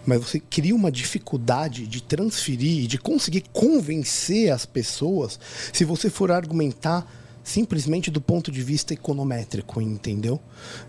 Mas 0.05 0.19
você 0.19 0.39
cria 0.39 0.75
uma 0.75 0.91
dificuldade 0.91 1.87
de 1.87 2.01
transferir 2.01 2.87
de 2.87 2.97
conseguir 2.97 3.43
convencer 3.53 4.51
as 4.51 4.65
pessoas 4.65 5.39
se 5.71 5.85
você 5.85 6.09
for 6.09 6.31
argumentar 6.31 7.07
simplesmente 7.43 8.11
do 8.11 8.19
ponto 8.19 8.51
de 8.51 8.61
vista 8.61 8.93
econométrico, 8.93 9.81
entendeu? 9.81 10.39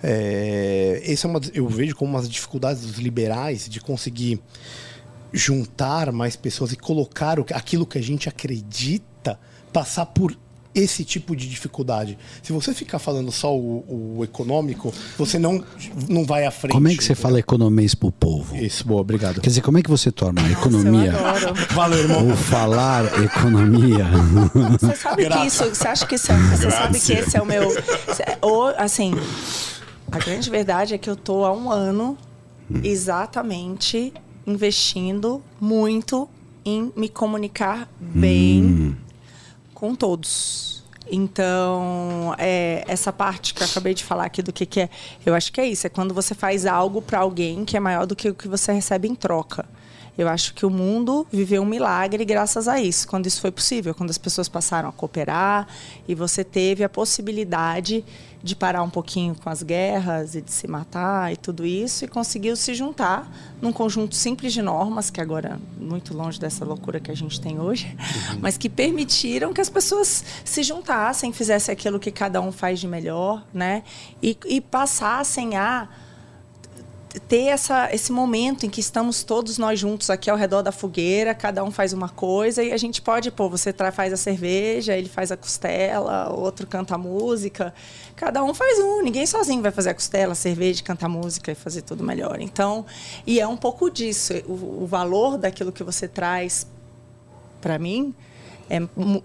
É, 0.02 1.00
é 1.04 1.26
uma, 1.26 1.40
eu 1.54 1.68
vejo 1.68 1.94
como 1.94 2.10
uma 2.10 2.20
das 2.20 2.28
dificuldades 2.28 2.82
dos 2.82 2.96
liberais 2.96 3.68
de 3.68 3.80
conseguir 3.80 4.40
juntar 5.32 6.10
mais 6.10 6.34
pessoas 6.34 6.72
e 6.72 6.76
colocar 6.76 7.38
o 7.38 7.46
aquilo 7.54 7.86
que 7.86 7.98
a 7.98 8.02
gente 8.02 8.28
acredita 8.28 9.38
passar 9.72 10.06
por 10.06 10.36
esse 10.78 11.04
tipo 11.04 11.34
de 11.34 11.48
dificuldade. 11.48 12.18
Se 12.42 12.52
você 12.52 12.72
ficar 12.72 12.98
falando 12.98 13.30
só 13.32 13.56
o, 13.56 14.16
o 14.18 14.24
econômico, 14.24 14.92
você 15.16 15.38
não, 15.38 15.62
não 16.08 16.24
vai 16.24 16.46
à 16.46 16.50
frente. 16.50 16.72
Como 16.72 16.88
é 16.88 16.94
que 16.94 17.02
você 17.02 17.14
fala 17.14 17.38
economês 17.38 17.94
pro 17.94 18.12
povo? 18.12 18.56
Isso, 18.56 18.86
boa, 18.86 19.00
obrigado. 19.00 19.40
Quer 19.40 19.48
dizer, 19.48 19.60
como 19.60 19.78
é 19.78 19.82
que 19.82 19.90
você 19.90 20.10
torna 20.10 20.42
a 20.44 20.50
economia 20.50 21.12
Eu 21.12 21.26
adoro. 21.26 21.54
Valeu, 21.70 21.98
irmão. 21.98 22.28
ou 22.28 22.36
falar 22.36 23.04
economia? 23.22 24.06
Você 24.80 24.96
sabe 24.96 25.28
que 25.28 25.46
isso, 25.46 25.64
você 25.64 25.88
acha 25.88 26.06
que 26.06 26.14
isso 26.14 26.32
é, 26.32 26.36
você 26.36 26.70
sabe 26.70 27.00
que 27.00 27.12
esse 27.12 27.36
é 27.36 27.42
o 27.42 27.46
meu, 27.46 27.68
ou 28.40 28.68
assim, 28.76 29.12
a 30.10 30.18
grande 30.18 30.48
verdade 30.50 30.94
é 30.94 30.98
que 30.98 31.08
eu 31.08 31.16
tô 31.16 31.44
há 31.44 31.52
um 31.52 31.70
ano 31.70 32.16
exatamente 32.82 34.12
investindo 34.46 35.42
muito 35.60 36.28
em 36.64 36.92
me 36.96 37.08
comunicar 37.08 37.88
bem 38.00 38.96
com 39.78 39.94
todos. 39.94 40.82
Então, 41.08 42.34
é, 42.36 42.84
essa 42.88 43.12
parte 43.12 43.54
que 43.54 43.62
eu 43.62 43.66
acabei 43.66 43.94
de 43.94 44.02
falar 44.02 44.24
aqui 44.24 44.42
do 44.42 44.52
que, 44.52 44.66
que 44.66 44.80
é, 44.80 44.90
eu 45.24 45.36
acho 45.36 45.52
que 45.52 45.60
é 45.60 45.66
isso, 45.66 45.86
é 45.86 45.90
quando 45.90 46.12
você 46.12 46.34
faz 46.34 46.66
algo 46.66 47.00
para 47.00 47.20
alguém 47.20 47.64
que 47.64 47.76
é 47.76 47.80
maior 47.80 48.04
do 48.04 48.16
que 48.16 48.28
o 48.28 48.34
que 48.34 48.48
você 48.48 48.72
recebe 48.72 49.06
em 49.06 49.14
troca. 49.14 49.64
Eu 50.18 50.28
acho 50.28 50.52
que 50.52 50.66
o 50.66 50.70
mundo 50.70 51.24
viveu 51.30 51.62
um 51.62 51.64
milagre 51.64 52.24
graças 52.24 52.66
a 52.66 52.80
isso, 52.80 53.06
quando 53.06 53.26
isso 53.26 53.40
foi 53.40 53.52
possível, 53.52 53.94
quando 53.94 54.10
as 54.10 54.18
pessoas 54.18 54.48
passaram 54.48 54.88
a 54.88 54.92
cooperar 54.92 55.68
e 56.08 56.14
você 56.14 56.42
teve 56.42 56.82
a 56.82 56.88
possibilidade 56.88 58.04
de 58.42 58.56
parar 58.56 58.82
um 58.82 58.90
pouquinho 58.90 59.36
com 59.36 59.48
as 59.48 59.62
guerras 59.62 60.34
e 60.34 60.40
de 60.42 60.50
se 60.50 60.66
matar 60.66 61.32
e 61.32 61.36
tudo 61.36 61.64
isso 61.64 62.04
e 62.04 62.08
conseguiu 62.08 62.56
se 62.56 62.74
juntar 62.74 63.30
num 63.62 63.72
conjunto 63.72 64.16
simples 64.16 64.52
de 64.52 64.60
normas 64.60 65.08
que 65.08 65.20
agora 65.20 65.60
muito 65.78 66.12
longe 66.16 66.40
dessa 66.40 66.64
loucura 66.64 66.98
que 66.98 67.12
a 67.12 67.16
gente 67.16 67.40
tem 67.40 67.60
hoje, 67.60 67.96
mas 68.40 68.56
que 68.56 68.68
permitiram 68.68 69.52
que 69.52 69.60
as 69.60 69.70
pessoas 69.70 70.24
se 70.44 70.64
juntassem, 70.64 71.32
fizessem 71.32 71.72
aquilo 71.72 72.00
que 72.00 72.10
cada 72.10 72.40
um 72.40 72.50
faz 72.50 72.80
de 72.80 72.88
melhor, 72.88 73.44
né? 73.54 73.84
E, 74.20 74.36
e 74.46 74.60
passassem 74.60 75.56
a 75.56 75.88
ter 77.26 77.46
essa, 77.46 77.88
esse 77.92 78.12
momento 78.12 78.66
em 78.66 78.70
que 78.70 78.80
estamos 78.80 79.22
todos 79.22 79.56
nós 79.56 79.78
juntos 79.80 80.10
aqui 80.10 80.28
ao 80.28 80.36
redor 80.36 80.62
da 80.62 80.70
fogueira, 80.70 81.34
cada 81.34 81.64
um 81.64 81.70
faz 81.70 81.92
uma 81.92 82.08
coisa 82.08 82.62
e 82.62 82.72
a 82.72 82.76
gente 82.76 83.00
pode, 83.00 83.30
pô, 83.30 83.48
você 83.48 83.74
faz 83.92 84.12
a 84.12 84.16
cerveja, 84.16 84.96
ele 84.96 85.08
faz 85.08 85.32
a 85.32 85.36
costela, 85.36 86.30
outro 86.30 86.66
canta 86.66 86.96
a 86.96 86.98
música. 86.98 87.72
Cada 88.14 88.42
um 88.44 88.52
faz 88.52 88.78
um, 88.78 89.02
ninguém 89.02 89.26
sozinho 89.26 89.62
vai 89.62 89.70
fazer 89.70 89.90
a 89.90 89.94
costela, 89.94 90.32
a 90.32 90.36
cerveja, 90.36 90.82
cantar 90.82 91.08
música 91.08 91.50
e 91.52 91.54
fazer 91.54 91.82
tudo 91.82 92.04
melhor. 92.04 92.40
Então, 92.40 92.84
e 93.26 93.40
é 93.40 93.46
um 93.46 93.56
pouco 93.56 93.90
disso, 93.90 94.34
o, 94.46 94.82
o 94.82 94.86
valor 94.86 95.38
daquilo 95.38 95.72
que 95.72 95.82
você 95.82 96.06
traz 96.06 96.66
para 97.60 97.78
mim 97.78 98.14
é 98.70 98.80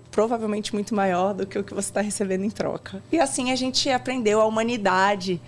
provavelmente 0.10 0.74
muito 0.74 0.96
maior 0.96 1.34
do 1.34 1.46
que 1.46 1.60
o 1.60 1.64
que 1.64 1.74
você 1.74 1.90
está 1.90 2.02
recebendo 2.02 2.46
em 2.46 2.50
troca. 2.50 3.04
E 3.12 3.20
assim 3.20 3.52
a 3.52 3.56
gente 3.56 3.90
aprendeu 3.90 4.40
a 4.40 4.46
humanidade 4.46 5.42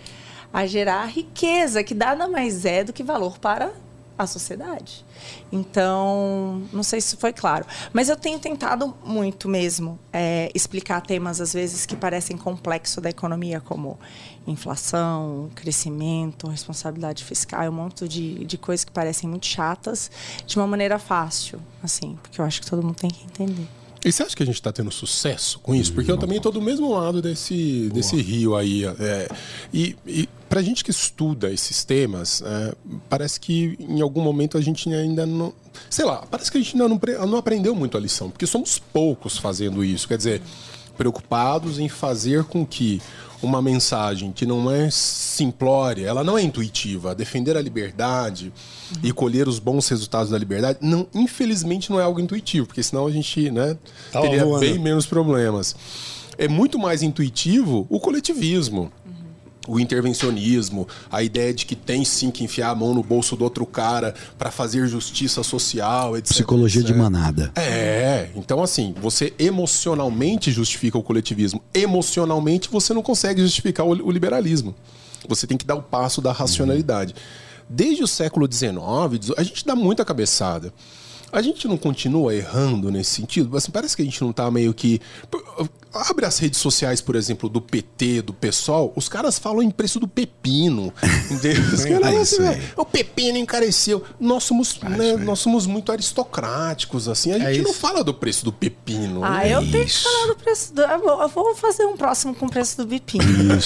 a 0.55 0.65
gerar 0.65 1.07
riqueza, 1.07 1.83
que 1.83 1.93
nada 1.93 2.29
mais 2.29 2.63
é 2.63 2.81
do 2.81 2.93
que 2.93 3.03
valor 3.03 3.38
para 3.38 3.74
a 4.17 4.25
sociedade. 4.25 5.05
Então, 5.51 6.63
não 6.71 6.81
sei 6.81 7.01
se 7.01 7.17
foi 7.17 7.33
claro, 7.33 7.65
mas 7.91 8.07
eu 8.07 8.15
tenho 8.15 8.39
tentado 8.39 8.95
muito 9.03 9.50
mesmo 9.50 10.00
é, 10.13 10.50
explicar 10.55 11.01
temas 11.01 11.41
às 11.41 11.51
vezes 11.51 11.85
que 11.85 11.93
parecem 11.93 12.38
complexos 12.38 13.03
da 13.03 13.09
economia, 13.09 13.59
como 13.59 14.00
inflação, 14.47 15.50
crescimento, 15.53 16.47
responsabilidade 16.47 17.25
fiscal, 17.25 17.67
um 17.67 17.74
monte 17.74 18.07
de, 18.07 18.45
de 18.45 18.57
coisas 18.57 18.85
que 18.85 18.93
parecem 18.93 19.29
muito 19.29 19.47
chatas, 19.47 20.09
de 20.47 20.55
uma 20.55 20.65
maneira 20.65 20.97
fácil, 20.97 21.59
assim, 21.83 22.17
porque 22.21 22.39
eu 22.39 22.45
acho 22.45 22.62
que 22.62 22.69
todo 22.69 22.81
mundo 22.81 22.95
tem 22.95 23.09
que 23.09 23.25
entender. 23.25 23.67
E 24.05 24.12
você 24.12 24.21
acha 24.21 24.35
que 24.35 24.43
a 24.43 24.45
gente 24.45 24.55
está 24.55 24.71
tendo 24.71 24.91
sucesso 24.91 25.59
com 25.59 25.74
isso? 25.74 25.91
Porque 25.91 26.12
eu 26.12 26.17
também 26.17 26.38
estou 26.38 26.51
do 26.51 26.62
mesmo 26.62 26.93
lado 26.93 27.24
desse, 27.24 27.89
desse 27.91 28.15
rio 28.21 28.55
aí. 28.55 28.85
é, 28.85 29.27
e 29.74 29.95
e 30.05 30.29
para 30.47 30.59
a 30.59 30.63
gente 30.63 30.83
que 30.83 30.91
estuda 30.91 31.51
esses 31.51 31.83
temas, 31.83 32.41
é, 32.45 32.75
parece 33.09 33.39
que 33.39 33.75
em 33.79 34.00
algum 34.01 34.21
momento 34.21 34.57
a 34.57 34.62
gente 34.62 34.88
ainda 34.93 35.25
não. 35.25 35.51
Sei 35.89 36.05
lá, 36.05 36.25
parece 36.29 36.51
que 36.51 36.57
a 36.57 36.62
gente 36.62 36.79
ainda 36.79 36.88
não, 36.88 37.27
não 37.27 37.38
aprendeu 37.38 37.75
muito 37.75 37.97
a 37.97 38.00
lição, 38.00 38.29
porque 38.29 38.45
somos 38.45 38.77
poucos 38.77 39.38
fazendo 39.38 39.83
isso. 39.83 40.07
Quer 40.07 40.17
dizer, 40.17 40.41
preocupados 40.95 41.79
em 41.79 41.89
fazer 41.89 42.43
com 42.45 42.65
que 42.65 43.01
uma 43.45 43.61
mensagem 43.61 44.31
que 44.31 44.45
não 44.45 44.69
é 44.69 44.89
simplória, 44.91 46.07
ela 46.07 46.23
não 46.23 46.37
é 46.37 46.41
intuitiva, 46.41 47.13
defender 47.15 47.55
a 47.55 47.61
liberdade 47.61 48.51
e 49.03 49.11
colher 49.11 49.47
os 49.47 49.59
bons 49.59 49.87
resultados 49.87 50.31
da 50.31 50.37
liberdade, 50.37 50.79
não, 50.81 51.07
infelizmente 51.13 51.89
não 51.89 51.99
é 51.99 52.03
algo 52.03 52.19
intuitivo, 52.19 52.67
porque 52.67 52.83
senão 52.83 53.05
a 53.07 53.11
gente 53.11 53.49
né, 53.51 53.77
Tava 54.11 54.25
teria 54.25 54.43
voando. 54.43 54.59
bem 54.59 54.79
menos 54.79 55.05
problemas. 55.05 55.75
É 56.37 56.47
muito 56.47 56.77
mais 56.77 57.01
intuitivo 57.01 57.87
o 57.89 57.99
coletivismo. 57.99 58.91
O 59.67 59.79
intervencionismo, 59.79 60.88
a 61.12 61.24
ideia 61.24 61.53
de 61.53 61.65
que 61.65 61.75
tem 61.75 62.05
sim 62.05 62.29
que 62.31 62.43
enfiar 62.43 62.69
a 62.69 62.75
mão 62.75 62.93
no 62.93 63.03
bolso 63.03 63.36
do 63.36 63.43
outro 63.43 63.65
cara 63.65 64.13
para 64.38 64.51
fazer 64.51 64.88
justiça 64.88 65.43
social, 65.43 66.17
etc. 66.17 66.31
Psicologia 66.31 66.84
de 66.84 66.91
etc. 66.91 67.01
manada. 67.01 67.51
É, 67.55 68.29
então 68.36 68.62
assim, 68.62 68.93
você 69.01 69.34
emocionalmente 69.39 70.51
justifica 70.51 70.98
o 70.98 71.03
coletivismo. 71.03 71.62
Emocionalmente 71.74 72.69
você 72.69 72.93
não 72.93 73.01
consegue 73.01 73.41
justificar 73.41 73.86
o, 73.86 74.12
liberalismo. 74.12 74.75
Você 75.27 75.48
tem 75.48 75.57
que 75.57 75.65
dar 75.65 75.75
o 75.75 75.81
passo 75.81 76.22
da 76.22 76.31
racionalidade. 76.31 77.15
Desde 77.67 78.03
o 78.03 78.07
século 78.07 78.48
XIX, 78.51 79.34
a 79.38 79.43
gente 79.43 79.65
dá 79.65 79.75
muita 79.75 80.05
cabeçada. 80.05 80.72
A 81.31 81.41
gente 81.41 81.67
não 81.67 81.77
continua 81.77 82.34
errando 82.34 82.91
nesse 82.91 83.12
sentido? 83.12 83.57
Assim, 83.57 83.72
parece 83.72 83.95
que 83.95 84.01
a 84.01 84.05
gente 84.05 84.22
não 84.22 84.31
tá 84.31 84.50
meio 84.50 84.74
que. 84.74 85.01
Abre 85.95 86.25
as 86.25 86.37
redes 86.39 86.59
sociais, 86.59 86.99
por 87.01 87.15
exemplo, 87.15 87.47
do 87.49 87.61
PT, 87.61 88.21
do 88.21 88.33
PSOL, 88.33 88.91
os 88.95 89.07
caras 89.07 89.39
falam 89.39 89.61
em 89.63 89.71
preço 89.71 89.99
do 89.99 90.07
pepino. 90.07 90.93
É 91.45 92.07
assim, 92.19 92.21
isso 92.21 92.41
aí. 92.41 92.61
o 92.75 92.85
pepino 92.85 93.37
encareceu. 93.37 94.03
Nós 94.19 94.43
somos, 94.43 94.79
né, 94.81 95.15
nós 95.17 95.39
somos 95.39 95.65
muito 95.65 95.91
aristocráticos, 95.91 97.07
assim. 97.07 97.31
A 97.31 97.39
gente 97.39 97.61
não 97.61 97.71
isso. 97.71 97.79
fala 97.79 98.03
do 98.03 98.13
preço 98.13 98.43
do 98.45 98.51
pepino. 98.51 99.23
Ah, 99.23 99.39
né? 99.39 99.53
eu 99.53 99.59
tenho 99.59 99.71
que 99.85 99.91
isso. 99.91 100.03
falar 100.03 100.27
do 100.27 100.35
preço 100.35 100.73
do. 100.73 100.81
Eu 100.81 100.99
vou- 100.99 101.21
fazer 101.55 101.85
um 101.85 101.95
próximo 101.95 102.35
com 102.35 102.45
o 102.45 102.49
preço 102.49 102.77
do 102.77 102.85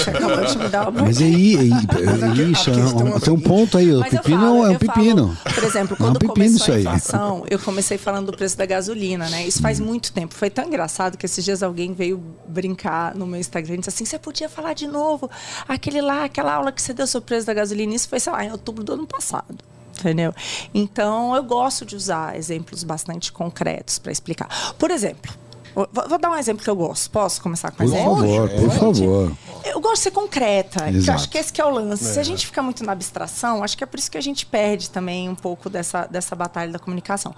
acabou 0.09 0.45
de 0.45 0.57
me 0.57 0.67
dar 0.69 0.89
uma 0.89 1.01
Mas 1.03 1.19
é, 1.21 1.25
i- 1.25 1.55
é, 1.55 1.59
é 1.61 2.43
isso, 2.51 2.69
é 2.69 2.73
um- 2.73 3.19
tem 3.19 3.33
um 3.33 3.39
ponto 3.39 3.77
aí. 3.77 3.93
O 3.93 4.03
pepino 4.03 4.39
falo, 4.39 4.65
é 4.65 4.69
um 4.69 4.77
pepino. 4.77 5.37
falo, 5.43 5.55
por 5.55 5.63
exemplo, 5.63 5.93
É 5.99 6.01
um 6.01 6.05
quando 6.05 6.19
pepino 6.19 6.33
começou 6.33 6.57
isso 6.57 6.71
a 6.71 6.75
aí. 6.75 6.81
inflação, 6.81 7.43
eu 7.49 7.59
comecei 7.59 7.97
falando 7.97 8.31
do 8.31 8.37
preço 8.37 8.57
da 8.57 8.65
gasolina, 8.65 9.29
né? 9.29 9.45
Isso 9.47 9.61
faz 9.61 9.79
muito 9.79 10.11
tempo. 10.13 10.33
Foi 10.35 10.49
tão 10.49 10.65
engraçado 10.65 11.17
que 11.17 11.25
esses 11.25 11.43
dias 11.43 11.63
alguém 11.63 11.93
veio 11.93 12.18
brincar 12.47 13.15
no 13.15 13.25
meu 13.25 13.39
Instagram 13.39 13.75
e 13.75 13.77
disse 13.77 13.89
assim: 13.89 14.05
você 14.05 14.19
podia 14.19 14.49
falar 14.49 14.73
de 14.73 14.87
novo 14.87 15.29
aquele 15.67 16.01
lá, 16.01 16.25
aquela 16.25 16.53
aula 16.53 16.71
que 16.71 16.81
você 16.81 16.93
deu 16.93 17.07
sobre 17.07 17.25
o 17.25 17.27
preço 17.27 17.47
da 17.47 17.53
gasolina. 17.53 17.93
Isso 17.93 18.09
foi, 18.09 18.19
sei 18.19 18.31
lá, 18.33 18.43
em 18.43 18.51
outubro 18.51 18.83
do 18.83 18.93
ano 18.93 19.07
passado. 19.07 19.57
Entendeu? 19.99 20.33
Então, 20.73 21.35
eu 21.35 21.43
gosto 21.43 21.85
de 21.85 21.95
usar 21.95 22.37
exemplos 22.37 22.83
bastante 22.83 23.31
concretos 23.33 23.99
para 23.99 24.11
explicar. 24.11 24.47
Por 24.77 24.91
exemplo, 24.91 25.31
vou, 25.75 25.89
vou 26.07 26.17
dar 26.17 26.31
um 26.31 26.37
exemplo 26.37 26.63
que 26.63 26.69
eu 26.69 26.75
gosto. 26.75 27.11
Posso 27.11 27.41
começar 27.41 27.71
com 27.71 27.83
um 27.83 27.87
Por 27.87 27.93
exemplo? 27.93 28.15
favor, 28.15 28.49
por 28.49 28.71
favor. 28.71 29.37
Eu 29.63 29.79
gosto 29.79 29.95
de 29.95 29.99
ser 30.01 30.11
concreta. 30.11 30.83
que 30.85 30.95
Eu 30.95 30.97
Exato. 30.97 31.19
acho 31.19 31.29
que 31.29 31.37
esse 31.37 31.51
que 31.51 31.61
é 31.61 31.65
o 31.65 31.69
lance. 31.69 32.03
Se 32.03 32.19
a 32.19 32.23
gente 32.23 32.45
fica 32.45 32.61
muito 32.61 32.83
na 32.83 32.91
abstração, 32.91 33.63
acho 33.63 33.77
que 33.77 33.83
é 33.83 33.87
por 33.87 33.99
isso 33.99 34.09
que 34.09 34.17
a 34.17 34.21
gente 34.21 34.45
perde 34.45 34.89
também 34.89 35.29
um 35.29 35.35
pouco 35.35 35.69
dessa, 35.69 36.05
dessa 36.07 36.35
batalha 36.35 36.71
da 36.71 36.79
comunicação. 36.79 37.33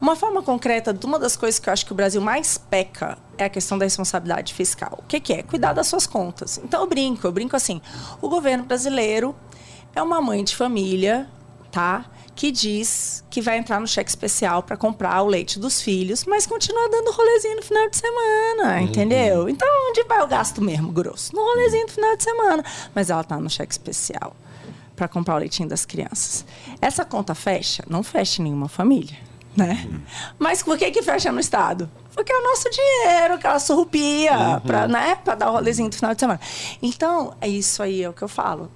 Uma 0.00 0.16
forma 0.16 0.42
concreta 0.42 0.92
de 0.92 1.04
uma 1.06 1.18
das 1.18 1.36
coisas 1.36 1.58
que 1.58 1.68
eu 1.68 1.72
acho 1.72 1.86
que 1.86 1.92
o 1.92 1.94
Brasil 1.94 2.20
mais 2.20 2.58
peca 2.58 3.18
é 3.38 3.44
a 3.44 3.48
questão 3.48 3.78
da 3.78 3.84
responsabilidade 3.84 4.54
fiscal. 4.54 4.98
O 4.98 5.06
que, 5.06 5.20
que 5.20 5.32
é? 5.32 5.42
Cuidar 5.42 5.72
das 5.72 5.86
suas 5.86 6.06
contas. 6.06 6.60
Então 6.62 6.80
eu 6.80 6.86
brinco, 6.86 7.26
eu 7.26 7.32
brinco 7.32 7.56
assim. 7.56 7.80
O 8.20 8.28
governo 8.28 8.64
brasileiro 8.64 9.34
é 9.94 10.02
uma 10.02 10.20
mãe 10.20 10.42
de 10.44 10.54
família, 10.56 11.28
tá? 11.70 12.04
Que 12.36 12.50
diz 12.50 13.24
que 13.30 13.40
vai 13.40 13.58
entrar 13.58 13.80
no 13.80 13.86
cheque 13.86 14.10
especial 14.10 14.62
para 14.62 14.76
comprar 14.76 15.22
o 15.22 15.26
leite 15.26 15.58
dos 15.58 15.80
filhos, 15.80 16.24
mas 16.24 16.46
continua 16.46 16.88
dando 16.90 17.12
rolezinho 17.12 17.56
no 17.56 17.62
final 17.62 17.88
de 17.88 17.96
semana, 17.96 18.82
entendeu? 18.82 19.48
Então, 19.48 19.68
onde 19.88 20.02
vai 20.04 20.22
o 20.22 20.26
gasto 20.26 20.60
mesmo, 20.60 20.90
grosso? 20.90 21.34
No 21.34 21.42
rolezinho 21.42 21.86
do 21.86 21.92
final 21.92 22.16
de 22.16 22.24
semana. 22.24 22.64
Mas 22.94 23.10
ela 23.10 23.22
tá 23.22 23.38
no 23.38 23.48
cheque 23.48 23.72
especial 23.72 24.36
para 24.96 25.08
comprar 25.08 25.36
o 25.36 25.38
leitinho 25.38 25.68
das 25.68 25.84
crianças. 25.84 26.44
Essa 26.80 27.04
conta 27.04 27.34
fecha? 27.34 27.84
Não 27.88 28.02
fecha 28.02 28.40
em 28.40 28.44
nenhuma 28.44 28.68
família, 28.68 29.16
né? 29.56 29.88
Mas 30.38 30.62
por 30.62 30.76
que 30.76 30.90
que 30.90 31.02
fecha 31.02 31.30
no 31.32 31.40
Estado? 31.40 31.90
Porque 32.14 32.32
é 32.32 32.38
o 32.38 32.44
nosso 32.44 32.70
dinheiro, 32.70 33.34
aquela 33.34 33.58
surrupia, 33.58 34.60
para 34.64 34.86
né, 34.86 35.16
pra 35.16 35.34
dar 35.34 35.50
o 35.50 35.52
rolezinho 35.54 35.88
do 35.88 35.96
final 35.96 36.14
de 36.14 36.20
semana. 36.20 36.40
Então, 36.80 37.34
é 37.40 37.48
isso 37.48 37.82
aí, 37.82 38.02
é 38.02 38.08
o 38.08 38.12
que 38.12 38.22
eu 38.22 38.28
falo. 38.28 38.70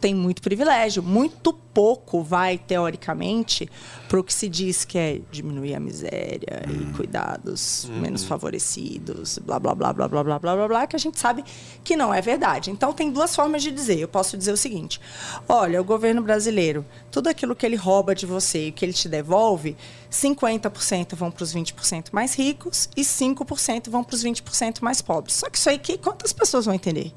Tem 0.00 0.14
muito 0.14 0.42
privilégio, 0.42 1.02
muito 1.02 1.52
pouco 1.52 2.22
vai, 2.22 2.58
teoricamente, 2.58 3.70
para 4.08 4.18
o 4.18 4.24
que 4.24 4.34
se 4.34 4.48
diz 4.48 4.84
que 4.84 4.98
é 4.98 5.20
diminuir 5.30 5.74
a 5.74 5.80
miséria 5.80 6.64
e 6.68 6.92
cuidar 6.96 7.38
dos 7.38 7.88
menos 7.94 8.24
favorecidos, 8.24 9.38
blá, 9.38 9.60
blá, 9.60 9.74
blá, 9.74 9.92
blá, 9.92 10.08
blá, 10.08 10.24
blá, 10.24 10.38
blá, 10.38 10.56
blá, 10.56 10.68
blá, 10.68 10.86
que 10.86 10.96
a 10.96 10.98
gente 10.98 11.20
sabe 11.20 11.44
que 11.84 11.96
não 11.96 12.12
é 12.12 12.20
verdade. 12.20 12.72
Então, 12.72 12.92
tem 12.92 13.12
duas 13.12 13.36
formas 13.36 13.62
de 13.62 13.70
dizer. 13.70 14.00
Eu 14.00 14.08
posso 14.08 14.36
dizer 14.36 14.52
o 14.52 14.56
seguinte: 14.56 15.00
olha, 15.48 15.80
o 15.80 15.84
governo 15.84 16.22
brasileiro, 16.22 16.84
tudo 17.10 17.28
aquilo 17.28 17.54
que 17.54 17.64
ele 17.64 17.76
rouba 17.76 18.14
de 18.14 18.26
você 18.26 18.66
e 18.66 18.72
que 18.72 18.84
ele 18.84 18.92
te 18.92 19.08
devolve, 19.08 19.76
50% 20.10 21.14
vão 21.14 21.30
para 21.30 21.44
os 21.44 21.54
20% 21.54 22.08
mais 22.12 22.34
ricos 22.34 22.79
e 22.96 23.02
5% 23.02 23.90
vão 23.90 24.04
para 24.04 24.14
os 24.14 24.24
20% 24.24 24.80
mais 24.80 25.02
pobres. 25.02 25.36
Só 25.36 25.48
que 25.48 25.58
isso 25.58 25.68
aí, 25.68 25.78
que, 25.78 25.98
quantas 25.98 26.32
pessoas 26.32 26.64
vão 26.64 26.74
entender? 26.74 27.12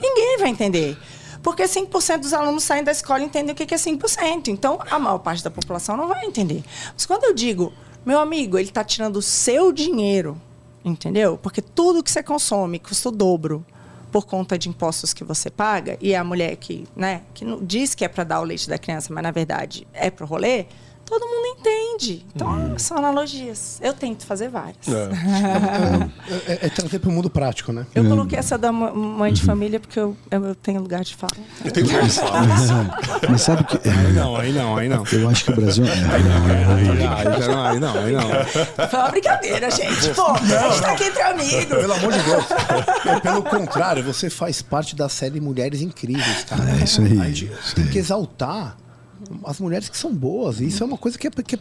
Ninguém 0.00 0.38
vai 0.38 0.48
entender. 0.48 0.98
Porque 1.42 1.62
5% 1.62 2.18
dos 2.18 2.32
alunos 2.32 2.64
saem 2.64 2.82
da 2.82 2.92
escola 2.92 3.20
e 3.20 3.26
entendem 3.26 3.52
o 3.52 3.56
que 3.56 3.72
é 3.72 3.78
5%. 3.78 4.48
Então, 4.48 4.78
a 4.90 4.98
maior 4.98 5.18
parte 5.18 5.44
da 5.44 5.50
população 5.50 5.96
não 5.96 6.08
vai 6.08 6.24
entender. 6.24 6.64
Mas 6.92 7.06
quando 7.06 7.24
eu 7.24 7.34
digo, 7.34 7.72
meu 8.04 8.18
amigo, 8.18 8.58
ele 8.58 8.68
está 8.68 8.82
tirando 8.82 9.16
o 9.16 9.22
seu 9.22 9.72
dinheiro, 9.72 10.40
entendeu? 10.84 11.38
Porque 11.38 11.62
tudo 11.62 12.02
que 12.02 12.10
você 12.10 12.22
consome 12.22 12.78
custa 12.78 13.08
o 13.08 13.12
dobro 13.12 13.64
por 14.10 14.26
conta 14.26 14.58
de 14.58 14.68
impostos 14.68 15.12
que 15.12 15.24
você 15.24 15.50
paga, 15.50 15.98
e 16.00 16.14
a 16.14 16.24
mulher 16.24 16.56
que, 16.56 16.86
né, 16.96 17.22
que 17.34 17.44
diz 17.62 17.94
que 17.94 18.04
é 18.04 18.08
para 18.08 18.24
dar 18.24 18.40
o 18.40 18.44
leite 18.44 18.68
da 18.68 18.78
criança, 18.78 19.12
mas 19.12 19.22
na 19.22 19.30
verdade 19.30 19.86
é 19.92 20.10
para 20.10 20.24
o 20.24 20.26
rolê, 20.26 20.66
todo 21.06 21.24
mundo 21.24 21.56
entende. 21.58 22.26
Então, 22.34 22.48
Uhum. 22.48 22.78
são 22.78 22.96
analogias. 22.98 23.78
Eu 23.82 23.92
tento 23.92 24.26
fazer 24.26 24.48
várias. 24.48 24.76
É, 24.88 26.52
é, 26.52 26.66
é 26.66 26.68
trazer 26.68 26.98
para 26.98 27.08
o 27.08 27.12
mundo 27.12 27.30
prático, 27.30 27.72
né? 27.72 27.86
Eu 27.94 28.04
coloquei 28.04 28.38
essa 28.38 28.58
da 28.58 28.70
mãe 28.72 29.32
de 29.32 29.42
família 29.42 29.78
porque 29.80 29.98
eu, 29.98 30.16
eu 30.30 30.54
tenho 30.54 30.80
lugar 30.80 31.02
de 31.04 31.14
fala. 31.16 31.32
Eu 31.64 31.70
tenho 31.72 31.86
lugar 31.86 32.02
de 32.02 32.10
fala. 32.10 32.40
Mas 33.30 33.40
sabe 33.42 33.64
que. 33.64 33.76
é, 33.88 33.92
Aí 33.92 34.12
não, 34.12 34.36
aí 34.36 34.52
não, 34.52 34.76
aí 34.76 34.88
não. 34.88 35.04
eu 35.12 35.28
acho 35.28 35.44
que 35.44 35.52
o 35.52 35.56
Brasil. 35.56 35.84
é, 35.86 35.90
Aí, 35.90 36.22
não, 37.48 37.64
aí 37.64 37.80
não, 37.80 37.94
aí 37.98 38.12
não. 38.12 38.88
Foi 38.88 38.98
uma 38.98 39.08
brincadeira, 39.10 39.70
gente. 39.70 40.10
Pô, 40.14 40.26
a 40.32 40.36
gente 40.38 40.80
tá 40.82 40.92
aqui 40.92 41.04
entre 41.04 41.22
amigos. 41.22 41.64
Pelo 41.66 41.92
amor 41.92 42.12
de 42.12 42.22
Deus. 42.22 42.44
É, 43.06 43.20
pelo 43.20 43.42
contrário, 43.42 44.02
você 44.04 44.28
faz 44.30 44.60
parte 44.62 44.94
da 44.96 45.08
série 45.08 45.40
Mulheres 45.40 45.80
Incríveis, 45.80 46.44
cara. 46.44 46.70
É 46.80 46.84
isso 46.84 47.00
aí, 47.00 47.50
tem 47.74 47.86
que 47.88 47.98
exaltar 47.98 48.76
as 49.44 49.58
mulheres 49.60 49.88
que 49.88 49.96
são 49.96 50.14
boas. 50.14 50.60
E 50.60 50.66
isso 50.66 50.82
é 50.82 50.86
uma 50.86 50.98
coisa 50.98 51.18
que 51.18 51.26
é, 51.26 51.30
que 51.30 51.54
é 51.56 51.58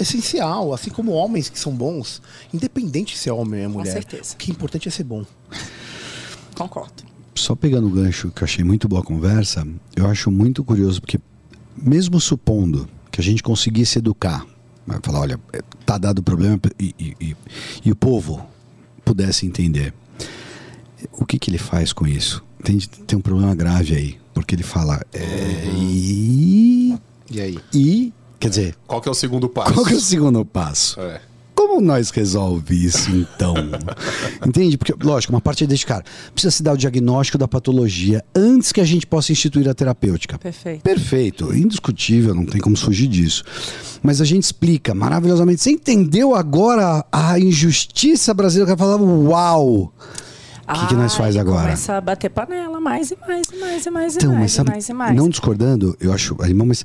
essencial. 0.00 0.72
Assim 0.72 0.90
como 0.90 1.12
homens 1.12 1.48
que 1.48 1.58
são 1.58 1.74
bons, 1.74 2.20
independente 2.52 3.16
se 3.18 3.28
é 3.28 3.32
homem 3.32 3.60
ou 3.60 3.66
é 3.66 3.68
mulher. 3.68 3.92
certeza. 3.92 4.34
O 4.34 4.36
que 4.36 4.50
é 4.50 4.54
importante 4.54 4.88
é 4.88 4.90
ser 4.90 5.04
bom. 5.04 5.24
Concordo. 6.56 7.04
Só 7.34 7.54
pegando 7.54 7.86
o 7.86 7.90
gancho 7.90 8.30
que 8.30 8.42
eu 8.42 8.44
achei 8.44 8.62
muito 8.64 8.86
boa 8.88 9.00
a 9.00 9.04
conversa, 9.04 9.66
eu 9.96 10.06
acho 10.06 10.30
muito 10.30 10.62
curioso, 10.62 11.00
porque 11.00 11.18
mesmo 11.76 12.20
supondo 12.20 12.86
que 13.10 13.20
a 13.20 13.24
gente 13.24 13.42
conseguisse 13.42 13.98
educar, 13.98 14.46
vai 14.86 14.98
falar, 15.02 15.20
olha, 15.20 15.40
é, 15.52 15.62
tá 15.86 15.96
dado 15.96 16.18
o 16.18 16.22
problema 16.22 16.60
e, 16.78 16.94
e- 16.98 17.16
e- 17.20 17.36
e 17.86 17.90
o 17.90 17.96
povo 17.96 18.44
pudesse 19.04 19.46
entender, 19.46 19.94
o 21.12 21.24
que, 21.24 21.38
que 21.38 21.50
ele 21.50 21.58
faz 21.58 21.92
com 21.92 22.06
isso? 22.06 22.44
Tem, 22.62 22.78
tem 22.78 23.18
um 23.18 23.22
problema 23.22 23.54
grave 23.54 23.94
aí, 23.94 24.18
porque 24.34 24.54
ele 24.54 24.62
fala, 24.62 25.00
é, 25.12 25.70
e, 25.76 26.96
E 27.30 27.40
aí? 27.40 27.58
e, 27.72 28.12
quer 28.40 28.48
dizer, 28.48 28.76
Qual 28.86 29.00
que 29.00 29.08
é 29.08 29.12
o 29.12 29.14
segundo 29.14 29.48
passo? 29.48 29.72
qual 29.74 29.84
que 29.86 29.92
é 29.94 29.96
o 29.96 30.00
segundo 30.00 30.44
passo? 30.44 31.00
É. 31.00 31.20
Como 31.54 31.80
nós 31.82 32.10
resolve 32.10 32.84
isso, 32.86 33.10
então? 33.10 33.54
Entende? 34.44 34.76
Porque, 34.78 34.94
lógico, 35.04 35.32
uma 35.32 35.40
parte 35.40 35.62
é 35.64 35.66
desse 35.66 35.84
cara. 35.86 36.02
Precisa 36.32 36.50
se 36.50 36.62
dar 36.62 36.72
o 36.72 36.76
diagnóstico 36.76 37.36
da 37.38 37.46
patologia 37.46 38.24
antes 38.34 38.72
que 38.72 38.80
a 38.80 38.84
gente 38.84 39.06
possa 39.06 39.32
instituir 39.32 39.68
a 39.68 39.74
terapêutica. 39.74 40.38
Perfeito. 40.38 40.82
Perfeito, 40.82 41.54
indiscutível, 41.54 42.34
não 42.34 42.46
tem 42.46 42.60
como 42.60 42.76
fugir 42.76 43.06
disso. 43.06 43.44
Mas 44.02 44.20
a 44.20 44.24
gente 44.24 44.44
explica 44.44 44.94
maravilhosamente. 44.94 45.60
Você 45.62 45.70
entendeu 45.70 46.34
agora 46.34 47.04
a 47.12 47.38
injustiça 47.38 48.32
brasileira? 48.34 48.72
Que 48.72 48.78
falava, 48.78 49.04
uau! 49.04 49.92
O 50.72 50.80
que, 50.80 50.86
que 50.88 50.94
nós 50.94 51.14
faz 51.14 51.36
agora? 51.36 51.62
Começa 51.64 51.94
a 51.96 52.00
bater 52.00 52.30
panela 52.30 52.80
mais 52.80 53.10
e 53.10 53.18
mais 53.26 53.46
e 53.52 53.56
mais 53.56 53.86
e 53.86 53.90
mais 53.90 54.16
Então, 54.16 54.30
e 54.30 54.32
mas 54.32 54.38
mais, 54.40 54.52
e 54.52 54.54
sabe, 54.54 54.70
mais 54.70 54.88
e 54.88 54.92
mais. 54.92 55.16
não 55.16 55.28
discordando, 55.28 55.96
eu 56.00 56.12
acho, 56.12 56.36
animal, 56.42 56.66
mas 56.68 56.84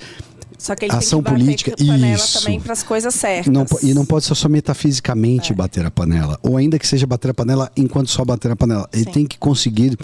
Só 0.57 0.75
que 0.75 0.85
ele 0.85 0.93
ação 0.93 1.21
tem 1.21 1.33
que 1.33 1.39
bater 1.39 1.45
política, 1.45 1.75
panela 1.77 2.13
isso. 2.15 2.39
também 2.41 2.59
para 2.59 2.73
as 2.73 2.83
coisas 2.83 3.13
certas. 3.15 3.53
Não 3.53 3.65
e 3.83 3.93
não 3.93 4.05
pode 4.05 4.25
ser 4.25 4.35
só 4.35 4.49
metafisicamente 4.49 5.53
bater 5.53 5.85
a 5.85 5.91
panela. 5.91 6.37
Ou 6.41 6.57
ainda 6.57 6.77
que 6.79 6.87
seja 6.87 7.05
bater 7.07 7.31
a 7.31 7.33
panela 7.33 7.71
enquanto 7.77 8.09
só 8.09 8.25
bater 8.25 8.51
a 8.51 8.55
panela. 8.55 8.87
Ele 8.91 9.05
Sim. 9.05 9.11
tem 9.11 9.25
que 9.25 9.37
conseguir 9.37 9.97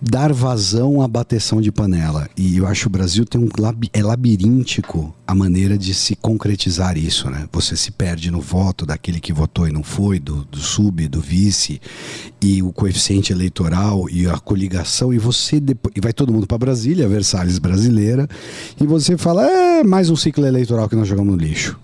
dar 0.00 0.32
vazão 0.32 1.02
à 1.02 1.08
bateção 1.08 1.60
de 1.60 1.70
panela. 1.70 2.28
E 2.36 2.56
eu 2.56 2.66
acho 2.66 2.82
que 2.82 2.86
o 2.86 2.90
Brasil 2.90 3.24
tem 3.24 3.40
um 3.40 3.48
é 3.92 4.02
labiríntico 4.02 5.14
a 5.26 5.34
maneira 5.34 5.76
de 5.78 5.94
se 5.94 6.16
concretizar 6.16 6.96
isso, 6.96 7.30
né? 7.30 7.46
Você 7.52 7.76
se 7.76 7.92
perde 7.92 8.30
no 8.30 8.40
voto 8.40 8.84
daquele 8.84 9.20
que 9.20 9.32
votou 9.32 9.68
e 9.68 9.72
não 9.72 9.82
foi, 9.82 10.18
do, 10.18 10.44
do 10.44 10.58
sub, 10.58 11.06
do 11.06 11.20
vice, 11.20 11.80
e 12.40 12.62
o 12.62 12.72
coeficiente 12.72 13.32
eleitoral 13.32 14.08
e 14.10 14.26
a 14.26 14.38
coligação, 14.38 15.12
e 15.12 15.18
você 15.18 15.60
depois, 15.60 15.94
e 15.96 16.00
vai 16.00 16.12
todo 16.12 16.32
mundo 16.32 16.46
para 16.46 16.58
Brasília, 16.58 17.08
Versalhes 17.08 17.58
brasileira, 17.58 18.28
e 18.80 18.86
você 18.86 19.16
fala, 19.16 19.46
é 19.46 19.84
mais 19.84 20.10
um 20.10 20.16
ciclo 20.16 20.46
eleitoral 20.46 20.88
que 20.88 20.96
nós 20.96 21.06
jogamos 21.06 21.32
no 21.32 21.40
lixo. 21.40 21.78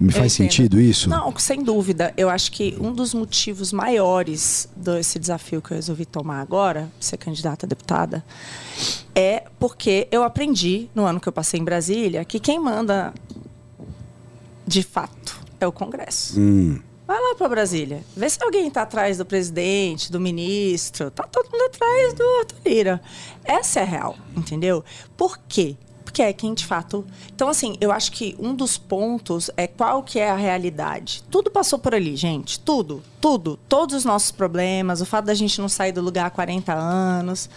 Me 0.00 0.12
faz 0.12 0.32
sentido 0.32 0.80
isso? 0.80 1.08
Não, 1.08 1.36
sem 1.38 1.62
dúvida. 1.62 2.14
Eu 2.16 2.30
acho 2.30 2.52
que 2.52 2.76
um 2.80 2.92
dos 2.92 3.12
motivos 3.12 3.72
maiores 3.72 4.68
desse 4.76 5.18
desafio 5.18 5.60
que 5.60 5.72
eu 5.72 5.76
resolvi 5.76 6.06
tomar 6.06 6.40
agora, 6.40 6.88
ser 7.00 7.16
candidata 7.16 7.66
a 7.66 7.68
deputada, 7.68 8.24
é 9.14 9.44
porque 9.58 10.06
eu 10.12 10.22
aprendi, 10.22 10.88
no 10.94 11.04
ano 11.04 11.18
que 11.18 11.28
eu 11.28 11.32
passei 11.32 11.58
em 11.58 11.64
Brasília, 11.64 12.24
que 12.24 12.38
quem 12.38 12.60
manda 12.60 13.12
de 14.64 14.82
fato 14.82 15.40
é 15.58 15.66
o 15.66 15.72
Congresso. 15.72 16.38
Hum, 16.38 16.80
Vai 17.08 17.18
lá 17.18 17.34
para 17.36 17.48
Brasília. 17.48 18.04
Vê 18.14 18.28
se 18.28 18.36
alguém 18.42 18.68
está 18.68 18.82
atrás 18.82 19.16
do 19.16 19.24
presidente, 19.24 20.12
do 20.12 20.20
ministro. 20.20 21.10
Tá 21.10 21.22
todo 21.22 21.50
mundo 21.50 21.62
atrás 21.62 22.12
do 22.12 22.22
Arthur 22.40 22.56
Lira. 22.66 23.00
Essa 23.42 23.80
é 23.80 23.82
a 23.82 23.86
real, 23.86 24.16
entendeu? 24.36 24.84
Por 25.16 25.38
quê? 25.48 25.74
Porque 26.08 26.22
é 26.22 26.32
quem 26.32 26.54
de 26.54 26.64
fato. 26.64 27.04
Então, 27.34 27.50
assim, 27.50 27.76
eu 27.82 27.92
acho 27.92 28.10
que 28.12 28.34
um 28.38 28.54
dos 28.54 28.78
pontos 28.78 29.50
é 29.58 29.66
qual 29.66 30.02
que 30.02 30.18
é 30.18 30.30
a 30.30 30.36
realidade. 30.36 31.22
Tudo 31.30 31.50
passou 31.50 31.78
por 31.78 31.94
ali, 31.94 32.16
gente. 32.16 32.58
Tudo, 32.58 33.02
tudo. 33.20 33.58
Todos 33.68 33.94
os 33.94 34.04
nossos 34.06 34.30
problemas, 34.30 35.02
o 35.02 35.04
fato 35.04 35.26
da 35.26 35.34
gente 35.34 35.60
não 35.60 35.68
sair 35.68 35.92
do 35.92 36.00
lugar 36.00 36.24
há 36.24 36.30
40 36.30 36.72
anos. 36.72 37.50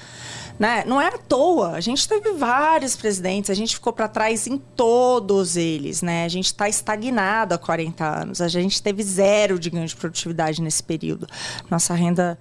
Né? 0.59 0.83
Não 0.85 0.99
é 0.99 1.07
à 1.07 1.17
toa. 1.17 1.69
A 1.69 1.79
gente 1.79 2.05
teve 2.05 2.33
vários 2.33 2.97
presidentes, 2.97 3.49
a 3.49 3.53
gente 3.53 3.73
ficou 3.73 3.93
para 3.93 4.09
trás 4.09 4.45
em 4.47 4.57
todos 4.57 5.55
eles. 5.55 6.01
Né? 6.01 6.25
A 6.25 6.29
gente 6.29 6.47
está 6.47 6.67
estagnado 6.67 7.55
há 7.55 7.57
40 7.57 8.03
anos. 8.05 8.41
A 8.41 8.49
gente 8.49 8.83
teve 8.83 9.01
zero 9.01 9.57
de 9.57 9.69
ganho 9.69 9.87
de 9.87 9.95
produtividade 9.95 10.61
nesse 10.61 10.83
período. 10.83 11.25
Nossa 11.69 11.93
renda 11.93 12.37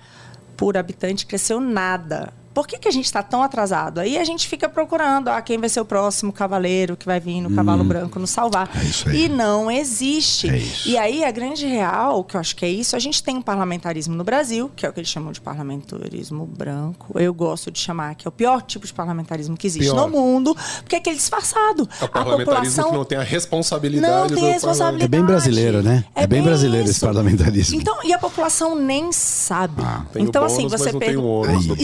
por 0.56 0.76
habitante 0.76 1.24
cresceu 1.24 1.60
nada. 1.60 2.32
Por 2.52 2.66
que, 2.66 2.78
que 2.78 2.88
a 2.88 2.90
gente 2.90 3.04
está 3.04 3.22
tão 3.22 3.42
atrasado? 3.42 4.00
Aí 4.00 4.18
a 4.18 4.24
gente 4.24 4.48
fica 4.48 4.68
procurando 4.68 5.28
ah, 5.28 5.40
quem 5.40 5.58
vai 5.58 5.68
ser 5.68 5.80
o 5.80 5.84
próximo 5.84 6.32
cavaleiro 6.32 6.96
que 6.96 7.06
vai 7.06 7.20
vir 7.20 7.40
no 7.40 7.50
cavalo 7.50 7.84
branco 7.84 8.18
nos 8.18 8.30
salvar. 8.30 8.68
É 8.74 8.84
isso 8.84 9.08
aí. 9.08 9.24
E 9.24 9.28
não 9.28 9.70
existe. 9.70 10.48
É 10.48 10.56
isso. 10.56 10.88
E 10.88 10.96
aí 10.96 11.24
a 11.24 11.30
grande 11.30 11.66
real, 11.66 12.24
que 12.24 12.36
eu 12.36 12.40
acho 12.40 12.56
que 12.56 12.64
é 12.64 12.68
isso, 12.68 12.96
a 12.96 12.98
gente 12.98 13.22
tem 13.22 13.36
um 13.36 13.42
parlamentarismo 13.42 14.14
no 14.14 14.24
Brasil, 14.24 14.70
que 14.74 14.84
é 14.84 14.88
o 14.88 14.92
que 14.92 15.00
eles 15.00 15.08
chamam 15.08 15.32
de 15.32 15.40
parlamentarismo 15.40 16.44
branco. 16.46 17.18
Eu 17.18 17.32
gosto 17.32 17.70
de 17.70 17.78
chamar 17.78 18.14
que 18.14 18.26
é 18.26 18.28
o 18.28 18.32
pior 18.32 18.62
tipo 18.62 18.86
de 18.86 18.92
parlamentarismo 18.92 19.56
que 19.56 19.66
existe 19.66 19.90
Pior. 19.90 20.08
no 20.08 20.08
mundo, 20.08 20.56
porque 20.80 20.96
é 20.96 20.98
aquele 20.98 21.16
disfarçado. 21.16 21.88
É 22.00 22.04
o 22.04 22.06
a 22.06 22.08
parlamentarismo 22.08 22.46
população 22.46 22.90
que 22.90 22.96
não 22.96 23.04
tem 23.04 23.18
a 23.18 23.22
responsabilidade 23.22 24.12
não 24.12 24.26
do 24.26 24.34
tem 24.34 24.52
responsabilidade. 24.52 25.04
É 25.04 25.08
bem 25.08 25.24
brasileiro, 25.24 25.82
né? 25.82 26.04
É 26.14 26.26
bem 26.26 26.42
brasileiro 26.42 26.88
esse 26.88 27.00
parlamentarismo. 27.00 27.80
Então, 27.80 27.96
e 28.04 28.12
a 28.12 28.18
população 28.18 28.74
nem 28.74 29.12
sabe. 29.12 29.82
Tem 30.12 30.22
o 30.22 30.28
então, 30.28 30.42
bônus, 30.42 30.54
assim, 30.54 30.68
você 30.68 30.92
pergunta. 30.98 31.50
ônus 31.50 31.66
do 31.66 31.76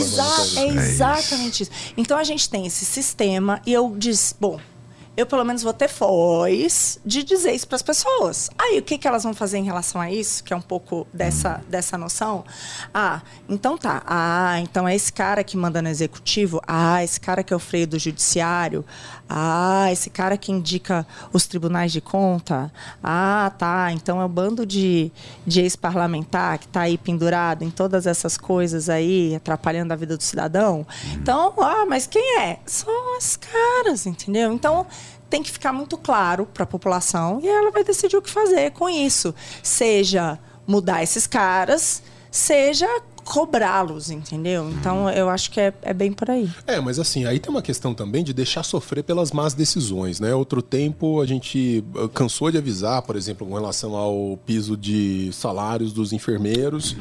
Parlamentarismo. 0.57 0.61
é 0.61 0.66
É 0.81 0.85
isso. 0.85 0.92
exatamente 0.95 1.62
isso. 1.64 1.71
Então 1.97 2.19
a 2.19 2.25
gente 2.25 2.49
tem 2.49 2.66
esse 2.66 2.85
sistema 2.85 3.61
e 3.66 3.73
eu 3.73 3.95
disse, 3.97 4.35
bom, 4.40 4.59
eu 5.17 5.25
pelo 5.25 5.45
menos 5.45 5.63
vou 5.63 5.73
ter 5.73 5.89
voz 5.89 7.01
de 7.05 7.23
dizer 7.23 7.53
isso 7.53 7.67
para 7.67 7.77
as 7.77 7.83
pessoas. 7.83 8.51
Aí 8.59 8.79
o 8.79 8.83
que, 8.83 8.99
que 8.99 9.09
elas 9.09 9.23
vão 9.23 9.33
fazer 9.33 9.57
em 9.57 9.65
relação 9.65 9.99
a 10.01 10.11
isso, 10.11 10.45
que 10.45 10.53
é 10.53 10.57
um 10.57 10.61
pouco 10.61 11.07
dessa, 11.13 11.63
dessa 11.69 11.97
noção? 11.97 12.45
Ah, 12.93 13.23
então 13.49 13.79
tá. 13.79 14.03
Ah, 14.07 14.61
então 14.61 14.87
é 14.87 14.95
esse 14.95 15.11
cara 15.11 15.43
que 15.43 15.57
manda 15.57 15.81
no 15.81 15.89
executivo. 15.89 16.61
Ah, 16.67 17.03
esse 17.03 17.19
cara 17.19 17.43
que 17.43 17.53
é 17.53 17.57
o 17.57 17.59
freio 17.61 17.87
do 17.87 17.99
judiciário. 17.99 18.85
Ah, 19.27 19.89
esse 19.91 20.11
cara 20.11 20.37
que 20.37 20.53
indica 20.53 21.07
os 21.33 21.47
tribunais 21.47 21.93
de 21.93 22.03
conta. 22.03 22.71
Ah, 23.03 23.51
tá. 23.57 23.91
Então 23.93 24.21
é 24.21 24.25
um 24.27 24.29
bando 24.29 24.67
de, 24.67 25.11
de 25.47 25.63
ex-parlamentar 25.63 26.59
que 26.59 26.67
está 26.67 26.83
aí 26.83 26.99
pendurado 26.99 27.65
em 27.65 27.71
todas 27.71 28.07
essas 28.07 28.37
coisas 28.37 28.91
aí, 28.91 29.35
atrapalhando 29.35 29.93
a 29.93 29.97
vida 29.97 30.15
do 30.15 30.23
cidadão. 30.23 30.87
Então, 31.15 31.55
ah, 31.59 31.87
mas 31.89 32.07
quem 32.07 32.39
é? 32.41 32.59
São 32.67 33.17
as 33.17 33.37
caras, 33.37 34.05
entendeu? 34.05 34.53
Então 34.53 34.87
tem 35.29 35.43
que 35.43 35.51
ficar 35.51 35.73
muito 35.73 35.97
claro 35.97 36.47
para 36.47 36.65
a 36.65 36.67
população 36.67 37.41
e 37.43 37.49
ela 37.49 37.71
vai 37.71 37.85
decidir 37.85 38.17
o 38.17 38.23
que 38.23 38.31
fazer 38.31 38.71
com 38.73 38.89
isso. 38.89 39.35
Seja 39.62 40.39
mudar 40.67 41.03
esses 41.03 41.27
caras, 41.27 42.03
seja 42.31 42.89
cobrá-los, 43.27 44.09
entendeu? 44.09 44.71
Então 44.71 45.11
eu 45.11 45.29
acho 45.29 45.51
que 45.51 45.61
é, 45.61 45.75
é 45.83 45.93
bem 45.93 46.12
por 46.12 46.31
aí. 46.31 46.49
É, 46.67 46.81
mas 46.81 46.99
assim, 46.99 47.25
aí 47.25 47.41
tem 47.41 47.51
uma 47.51 47.61
questão 47.61 47.93
também 47.93 48.23
de 48.23 48.33
deixar 48.33 48.62
sofrer 48.62 49.03
pelas 49.03 49.33
más 49.33 49.53
decisões, 49.53 50.21
né? 50.21 50.35
Outro 50.35 50.62
tempo 50.62 51.21
a 51.21 51.27
gente 51.27 51.85
eh, 51.97 52.09
cansou 52.15 52.51
de 52.53 52.59
avisar, 52.59 53.03
por 53.03 53.17
exemplo, 53.17 53.47
com 53.47 53.55
relação 53.55 53.97
ao 53.97 54.39
piso 54.47 54.77
de 54.77 55.31
salários 55.33 55.93
dos 55.93 56.12
enfermeiros. 56.12 56.97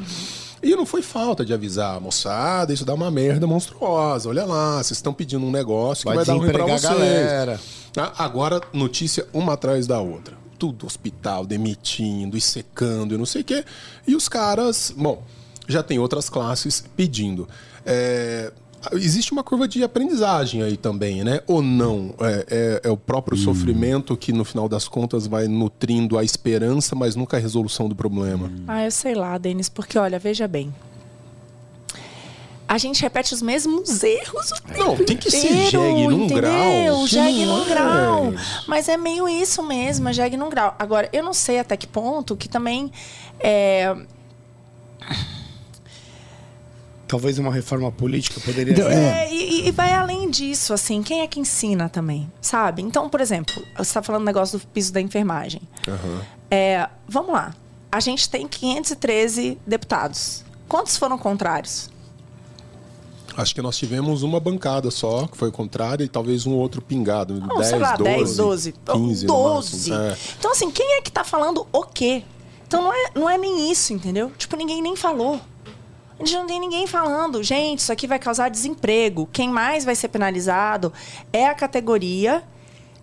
E 0.62 0.74
não 0.74 0.86
foi 0.86 1.02
falta 1.02 1.44
de 1.44 1.52
avisar, 1.52 2.00
moçada, 2.00 2.72
isso 2.72 2.84
dá 2.84 2.94
uma 2.94 3.10
merda 3.10 3.46
monstruosa. 3.46 4.28
Olha 4.28 4.44
lá, 4.44 4.76
vocês 4.82 4.98
estão 4.98 5.12
pedindo 5.12 5.44
um 5.44 5.50
negócio 5.50 6.02
que 6.02 6.08
Vai 6.14 6.16
vai, 6.16 6.24
dar 6.24 6.34
ruim 6.34 6.50
pra 6.50 6.64
vocês. 6.64 6.82
galera. 6.82 7.60
Ah, 7.96 8.12
Agora, 8.24 8.60
notícia 8.72 9.26
uma 9.32 9.52
atrás 9.54 9.86
da 9.86 10.00
outra. 10.00 10.36
tudo 10.58 10.86
hospital, 10.86 11.44
demitindo 11.46 12.36
e 12.36 12.40
secando 12.40 13.14
e 13.14 13.18
não 13.18 13.26
sei 13.26 13.42
o 13.42 13.44
quê. 13.44 13.62
E 14.06 14.16
os 14.16 14.26
caras, 14.28 14.92
bom, 14.96 15.22
já 15.68 15.82
tem 15.82 15.98
outras 15.98 16.30
classes 16.30 16.82
pedindo. 16.96 17.46
É, 17.84 18.50
existe 18.92 19.32
uma 19.32 19.42
curva 19.42 19.66
de 19.68 19.82
aprendizagem 19.82 20.62
aí 20.62 20.76
também, 20.76 21.24
né? 21.24 21.40
Ou 21.46 21.62
não? 21.62 22.14
É, 22.20 22.46
é, 22.48 22.88
é 22.88 22.90
o 22.90 22.96
próprio 22.96 23.38
hum. 23.38 23.42
sofrimento 23.42 24.16
que, 24.16 24.32
no 24.32 24.44
final 24.44 24.68
das 24.68 24.88
contas, 24.88 25.26
vai 25.26 25.46
nutrindo 25.46 26.18
a 26.18 26.24
esperança, 26.24 26.94
mas 26.94 27.16
nunca 27.16 27.36
a 27.36 27.40
resolução 27.40 27.88
do 27.88 27.94
problema. 27.94 28.46
Hum. 28.48 28.64
Ah, 28.66 28.84
eu 28.84 28.90
sei 28.90 29.14
lá, 29.14 29.36
Denis, 29.38 29.68
porque 29.68 29.98
olha, 29.98 30.18
veja 30.18 30.46
bem 30.46 30.72
a 32.68 32.78
gente 32.78 33.00
repete 33.00 33.32
os 33.32 33.40
mesmos 33.40 34.02
erros 34.02 34.50
o 34.50 34.62
tempo 34.62 34.78
Não, 34.78 34.96
tem 34.96 35.16
que 35.16 35.30
ser 35.30 35.70
jegue 35.70 36.08
num 36.08 36.24
entendeu? 36.24 36.36
grau. 36.36 37.06
Jegue 37.06 37.46
num 37.46 37.62
é. 37.62 37.68
grau. 37.68 38.34
Mas 38.66 38.88
é 38.88 38.96
meio 38.96 39.28
isso 39.28 39.62
mesmo, 39.62 40.12
jegue 40.12 40.36
num 40.36 40.50
grau. 40.50 40.74
Agora, 40.78 41.08
eu 41.12 41.22
não 41.22 41.32
sei 41.32 41.60
até 41.60 41.76
que 41.76 41.86
ponto 41.86 42.36
que 42.36 42.48
também 42.48 42.90
é... 43.38 43.94
Talvez 47.08 47.38
uma 47.38 47.52
reforma 47.52 47.90
política 47.92 48.40
poderia... 48.40 48.72
Então, 48.72 48.88
é, 48.88 49.32
e, 49.32 49.68
e, 49.68 49.70
vai 49.70 49.92
além 49.92 50.28
disso, 50.28 50.72
assim, 50.72 51.02
quem 51.02 51.20
é 51.20 51.26
que 51.26 51.38
ensina 51.38 51.88
também, 51.88 52.30
sabe? 52.40 52.82
Então, 52.82 53.08
por 53.08 53.20
exemplo, 53.20 53.54
você 53.76 53.82
está 53.82 54.02
falando 54.02 54.22
do 54.22 54.26
negócio 54.26 54.58
do 54.58 54.66
piso 54.66 54.92
da 54.92 55.00
enfermagem. 55.00 55.62
Uhum. 55.86 56.20
É, 56.50 56.88
vamos 57.08 57.32
lá. 57.32 57.54
A 57.92 58.00
gente 58.00 58.28
tem 58.28 58.48
513 58.48 59.58
deputados. 59.66 60.44
Quantos 60.68 60.96
foram 60.96 61.16
contrários? 61.16 61.90
Acho 63.36 63.54
que 63.54 63.62
nós 63.62 63.76
tivemos 63.76 64.22
uma 64.22 64.40
bancada 64.40 64.90
só, 64.90 65.26
que 65.26 65.36
foi 65.36 65.52
contrária, 65.52 66.02
e 66.02 66.08
talvez 66.08 66.46
um 66.46 66.54
outro 66.54 66.80
pingado. 66.80 67.38
Não, 67.38 67.56
10, 67.56 67.66
sei 67.68 67.78
lá, 67.78 67.94
12, 67.96 68.04
10, 68.04 68.36
12. 68.36 68.74
15 68.92 69.26
12. 69.26 69.92
É. 69.92 70.16
Então, 70.38 70.50
assim, 70.50 70.70
quem 70.70 70.94
é 70.94 71.02
que 71.02 71.12
tá 71.12 71.22
falando 71.22 71.66
o 71.72 71.82
quê? 71.84 72.24
Então 72.66 72.82
não 72.82 72.92
é, 72.92 73.10
não 73.14 73.30
é 73.30 73.38
nem 73.38 73.70
isso, 73.70 73.92
entendeu? 73.92 74.32
Tipo, 74.36 74.56
ninguém 74.56 74.82
nem 74.82 74.96
falou. 74.96 75.40
A 76.18 76.24
gente 76.24 76.36
não 76.36 76.46
tem 76.46 76.58
ninguém 76.58 76.86
falando, 76.86 77.42
gente, 77.42 77.80
isso 77.80 77.92
aqui 77.92 78.06
vai 78.06 78.18
causar 78.18 78.48
desemprego. 78.48 79.28
Quem 79.32 79.50
mais 79.50 79.84
vai 79.84 79.94
ser 79.94 80.08
penalizado 80.08 80.92
é 81.32 81.46
a 81.46 81.54
categoria 81.54 82.42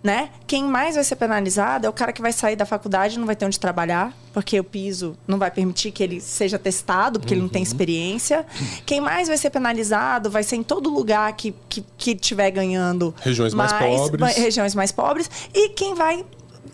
né? 0.04 0.28
Quem 0.46 0.64
mais 0.64 0.96
vai 0.96 1.02
ser 1.02 1.16
penalizado 1.16 1.86
é 1.86 1.88
o 1.88 1.92
cara 1.92 2.12
que 2.12 2.20
vai 2.20 2.30
sair 2.30 2.56
da 2.56 2.66
faculdade 2.66 3.16
e 3.16 3.18
não 3.18 3.24
vai 3.24 3.34
ter 3.34 3.46
onde 3.46 3.58
trabalhar, 3.58 4.12
porque 4.34 4.60
o 4.60 4.62
piso 4.62 5.16
não 5.26 5.38
vai 5.38 5.50
permitir 5.50 5.92
que 5.92 6.02
ele 6.02 6.20
seja 6.20 6.58
testado, 6.58 7.18
porque 7.18 7.32
uhum. 7.32 7.38
ele 7.38 7.42
não 7.44 7.48
tem 7.48 7.62
uhum. 7.62 7.66
experiência. 7.66 8.44
Quem 8.84 9.00
mais 9.00 9.28
vai 9.28 9.38
ser 9.38 9.48
penalizado 9.48 10.30
vai 10.30 10.42
ser 10.42 10.56
em 10.56 10.62
todo 10.62 10.90
lugar 10.90 11.32
que, 11.32 11.54
que, 11.70 11.82
que 11.96 12.14
tiver 12.14 12.50
ganhando. 12.50 13.14
Regiões 13.22 13.54
mais, 13.54 13.72
mais 13.72 13.96
pobres. 13.96 14.36
Regiões 14.36 14.74
mais 14.74 14.92
pobres. 14.92 15.30
E 15.54 15.70
quem 15.70 15.94
vai 15.94 16.22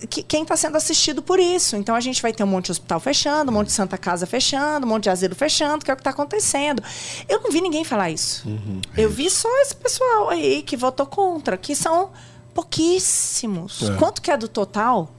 quem 0.06 0.42
está 0.42 0.56
sendo 0.56 0.76
assistido 0.76 1.22
por 1.22 1.38
isso. 1.38 1.76
Então 1.76 1.94
a 1.94 2.00
gente 2.00 2.22
vai 2.22 2.32
ter 2.32 2.42
um 2.42 2.46
monte 2.46 2.66
de 2.66 2.72
hospital 2.72 3.00
fechando, 3.00 3.50
um 3.50 3.54
monte 3.54 3.66
de 3.66 3.72
Santa 3.72 3.98
Casa 3.98 4.26
fechando, 4.26 4.86
um 4.86 4.88
monte 4.88 5.04
de 5.04 5.10
asilo 5.10 5.34
fechando, 5.34 5.84
que 5.84 5.90
é 5.90 5.94
o 5.94 5.96
que 5.96 6.00
está 6.00 6.10
acontecendo. 6.10 6.82
Eu 7.28 7.40
não 7.40 7.50
vi 7.50 7.60
ninguém 7.60 7.84
falar 7.84 8.10
isso. 8.10 8.48
Uhum, 8.48 8.80
é 8.96 9.02
eu 9.02 9.10
vi 9.10 9.28
só 9.28 9.48
esse 9.60 9.76
pessoal 9.76 10.30
aí 10.30 10.62
que 10.62 10.76
votou 10.76 11.06
contra, 11.06 11.56
que 11.56 11.74
são 11.74 12.10
pouquíssimos. 12.54 13.82
É. 13.82 13.96
Quanto 13.96 14.22
que 14.22 14.30
é 14.30 14.36
do 14.36 14.48
total? 14.48 15.10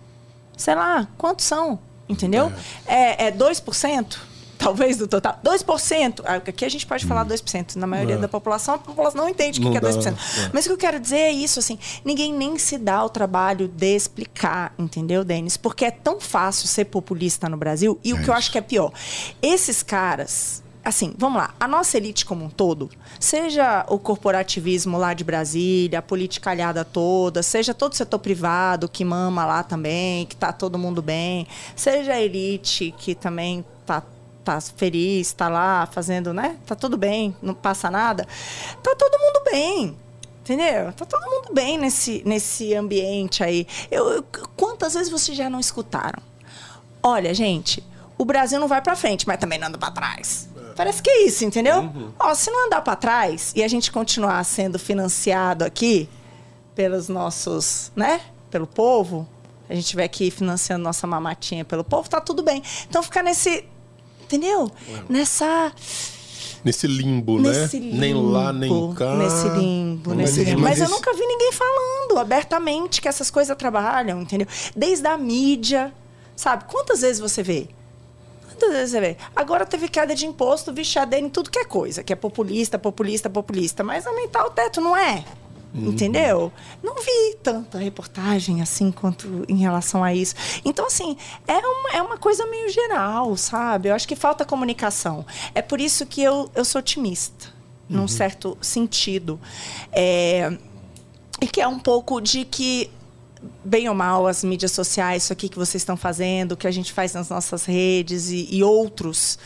Sei 0.58 0.76
lá, 0.76 1.08
quantos 1.17 1.46
são? 1.46 1.80
Entendeu? 2.08 2.52
É, 2.86 3.28
é 3.28 3.32
2%? 3.32 4.31
Talvez 4.62 4.95
do 4.95 5.08
total. 5.08 5.39
2%. 5.43 6.21
Ah, 6.24 6.36
aqui 6.36 6.63
a 6.63 6.69
gente 6.69 6.86
pode 6.86 7.06
falar 7.06 7.26
2%. 7.26 7.76
Hum. 7.76 7.80
Na 7.80 7.88
maioria 7.88 8.15
é. 8.15 8.17
da 8.19 8.28
população, 8.28 8.76
a 8.76 8.78
população 8.78 9.21
não 9.21 9.30
entende 9.30 9.60
o 9.60 9.63
que, 9.63 9.71
que 9.71 9.78
é 9.78 9.82
2%. 9.82 10.08
É. 10.08 10.52
Mas 10.54 10.65
o 10.65 10.69
que 10.69 10.74
eu 10.74 10.78
quero 10.78 11.00
dizer 11.00 11.17
é 11.17 11.32
isso, 11.32 11.58
assim, 11.58 11.80
ninguém 12.06 12.32
nem 12.32 12.58
se 12.60 12.78
dá 12.78 13.04
o 13.04 13.10
trabalho 13.10 13.67
de 13.67 13.95
explicar, 13.95 14.74
entendeu, 14.78 15.24
Denis? 15.24 15.58
Porque 15.58 15.86
é 15.86 15.91
tão 15.91 16.19
fácil 16.19 16.67
ser 16.67 16.86
populista 16.86 17.50
no 17.50 17.58
Brasil. 17.58 18.00
E 18.04 18.13
o 18.13 18.21
que 18.21 18.30
eu 18.30 18.34
acho 18.34 18.52
que 18.52 18.58
é 18.58 18.62
pior, 18.62 18.91
esses 19.41 19.82
caras 19.82 20.62
assim, 20.84 21.13
vamos 21.17 21.39
lá, 21.39 21.54
a 21.60 21.67
nossa 21.67 21.97
elite 21.97 22.26
como 22.26 22.45
um 22.45 22.50
todo, 22.50 22.89
seja 23.19 23.86
o 23.88 24.00
corporativismo 24.00 24.97
lá 24.97 25.13
de 25.13 25.24
Brasília, 25.24 26.00
a 26.00 26.02
politicalhada 26.02 26.84
toda, 26.84 27.43
seja 27.43 27.74
todo 27.74 27.93
o 27.93 27.95
setor 27.95 28.19
privado 28.19 28.89
que 28.89 29.06
mama 29.06 29.45
lá 29.45 29.63
também, 29.63 30.26
que 30.26 30.36
tá 30.36 30.52
todo 30.52 30.80
mundo 30.80 31.02
bem, 31.02 31.47
seja 31.76 32.13
a 32.13 32.21
elite 32.21 32.93
que 32.97 33.13
também 33.13 33.63
tá 34.43 34.60
feliz, 34.62 35.34
tá 35.34 35.47
lá 35.47 35.88
fazendo, 35.91 36.34
né? 36.34 36.58
Tá 36.65 36.75
tudo 36.75 36.97
bem, 36.97 37.36
não 37.41 37.54
passa 37.54 37.89
nada. 37.89 38.27
Tá 38.82 38.95
todo 38.95 39.19
mundo 39.19 39.41
bem. 39.51 39.97
Entendeu? 40.41 40.91
Tá 40.93 41.06
todo 41.06 41.30
mundo 41.30 41.54
bem 41.54 41.77
nesse, 41.77 42.23
nesse 42.25 42.73
ambiente 42.73 43.43
aí. 43.43 43.67
Eu, 43.91 44.10
eu, 44.10 44.25
quantas 44.58 44.95
vezes 44.95 45.10
vocês 45.10 45.38
já 45.38 45.49
não 45.49 45.60
escutaram? 45.60 46.21
Olha, 47.04 47.34
gente, 47.34 47.84
o 48.17 48.25
Brasil 48.25 48.60
não 48.60 48.67
vai 48.67 48.82
para 48.82 48.95
frente, 48.95 49.27
mas 49.27 49.39
também 49.39 49.60
não 49.60 49.67
anda 49.67 49.77
para 49.77 49.91
trás. 49.91 50.49
Parece 50.75 51.01
que 51.01 51.10
é 51.10 51.25
isso, 51.25 51.45
entendeu? 51.45 51.80
Uhum. 51.82 52.12
Ó, 52.19 52.34
se 52.34 52.49
não 52.49 52.65
andar 52.65 52.82
para 52.82 52.95
trás 52.95 53.54
e 53.56 53.63
a 53.63 53.67
gente 53.67 53.91
continuar 53.91 54.43
sendo 54.43 54.80
financiado 54.80 55.63
aqui 55.63 56.10
pelos 56.73 57.08
nossos, 57.08 57.91
né? 57.95 58.21
Pelo 58.49 58.65
povo, 58.65 59.27
a 59.69 59.73
gente 59.73 59.84
estiver 59.84 60.06
aqui 60.06 60.32
financiando 60.32 60.84
nossa 60.84 61.06
mamatinha 61.06 61.63
pelo 61.63 61.84
povo, 61.84 62.10
tá 62.10 62.19
tudo 62.19 62.41
bem. 62.41 62.63
Então 62.89 63.04
ficar 63.04 63.23
nesse, 63.23 63.65
entendeu? 64.32 64.72
Nessa 65.10 65.74
Nesse 66.63 66.86
limbo, 66.86 67.39
né? 67.39 67.50
nesse 67.50 67.80
né? 67.80 67.86
Limbo, 67.86 68.00
nem 68.00 68.13
lá, 68.13 68.54
nem 68.54 68.94
cá. 68.94 69.15
Nesse 69.15 69.50
limbo, 69.50 70.13
nesse 70.13 70.44
limbo. 70.44 70.62
Mas, 70.62 70.80
mas 70.80 70.89
eu 70.89 70.96
nunca 70.96 71.12
vi 71.13 71.26
ninguém 71.26 71.52
falando 71.52 72.20
abertamente 72.20 73.02
que 73.02 73.08
essas 73.08 73.32
coisas 73.32 73.56
trabalham, 73.58 74.22
entendeu? 74.22 74.48
Desde 74.76 75.08
a 75.08 75.17
mídia, 75.17 75.91
sabe? 76.36 76.65
Quantas 76.65 77.02
vezes 77.02 77.20
você 77.20 77.41
vê? 77.41 77.67
Quantas 78.48 78.70
vezes 78.74 78.91
você 78.91 79.02
vê? 79.02 79.17
Agora 79.36 79.65
teve 79.65 79.88
queda 79.88 80.13
de 80.13 80.28
imposto, 80.28 80.72
vichadeira 80.72 81.26
em 81.26 81.30
tudo 81.30 81.50
que 81.50 81.58
é 81.58 81.65
coisa, 81.65 82.04
que 82.04 82.13
é 82.13 82.15
populista, 82.15 82.78
populista, 82.78 83.28
populista. 83.28 83.84
Mas 83.84 84.06
aumentar 84.06 84.46
o 84.46 84.52
teto 84.52 84.80
não 84.80 84.96
é. 84.96 85.26
Uhum. 85.74 85.90
Entendeu? 85.90 86.52
Não 86.84 86.96
vi 86.96 87.38
tanta 87.42 87.78
reportagem 87.78 88.62
assim 88.62 88.92
quanto 88.92 89.46
em 89.48 89.58
relação 89.58 90.04
a 90.04 90.14
isso. 90.14 90.36
Então, 90.66 90.86
assim, 90.86 91.16
é 91.48 91.58
uma, 91.58 91.92
é 91.94 92.02
uma 92.02 92.18
coisa 92.18 92.46
meio 92.46 92.70
geral, 92.70 93.38
sabe? 93.38 93.90
Eu 93.90 93.96
acho 93.96 94.08
que 94.08 94.16
falta 94.16 94.44
comunicação. 94.44 95.26
É 95.56 95.62
por 95.62 95.80
isso 95.80 96.06
que 96.06 96.22
eu, 96.22 96.50
eu 96.54 96.66
sou 96.66 96.80
otimista, 96.80 97.48
uhum. 97.90 97.98
num 97.98 98.08
certo 98.08 98.58
sentido. 98.62 99.40
É, 99.94 100.58
e 101.40 101.48
que 101.48 101.62
é 101.62 101.68
um 101.68 101.80
pouco 101.80 102.20
de 102.20 102.44
que 102.44 102.90
bem 103.64 103.90
ou 103.90 103.96
mal, 103.96 104.28
as 104.28 104.44
mídias 104.44 104.72
sociais, 104.72 105.24
isso 105.24 105.34
aqui 105.34 105.50
que 105.50 105.58
vocês 105.58 105.82
estão 105.82 105.98
fazendo, 105.98 106.52
o 106.52 106.58
que 106.58 106.68
a 106.68 106.72
gente 106.72 106.94
faz 106.94 107.14
nas 107.14 107.30
nossas 107.30 107.66
redes 107.66 108.30
e, 108.30 108.48
e 108.52 108.64
outros 108.64 109.40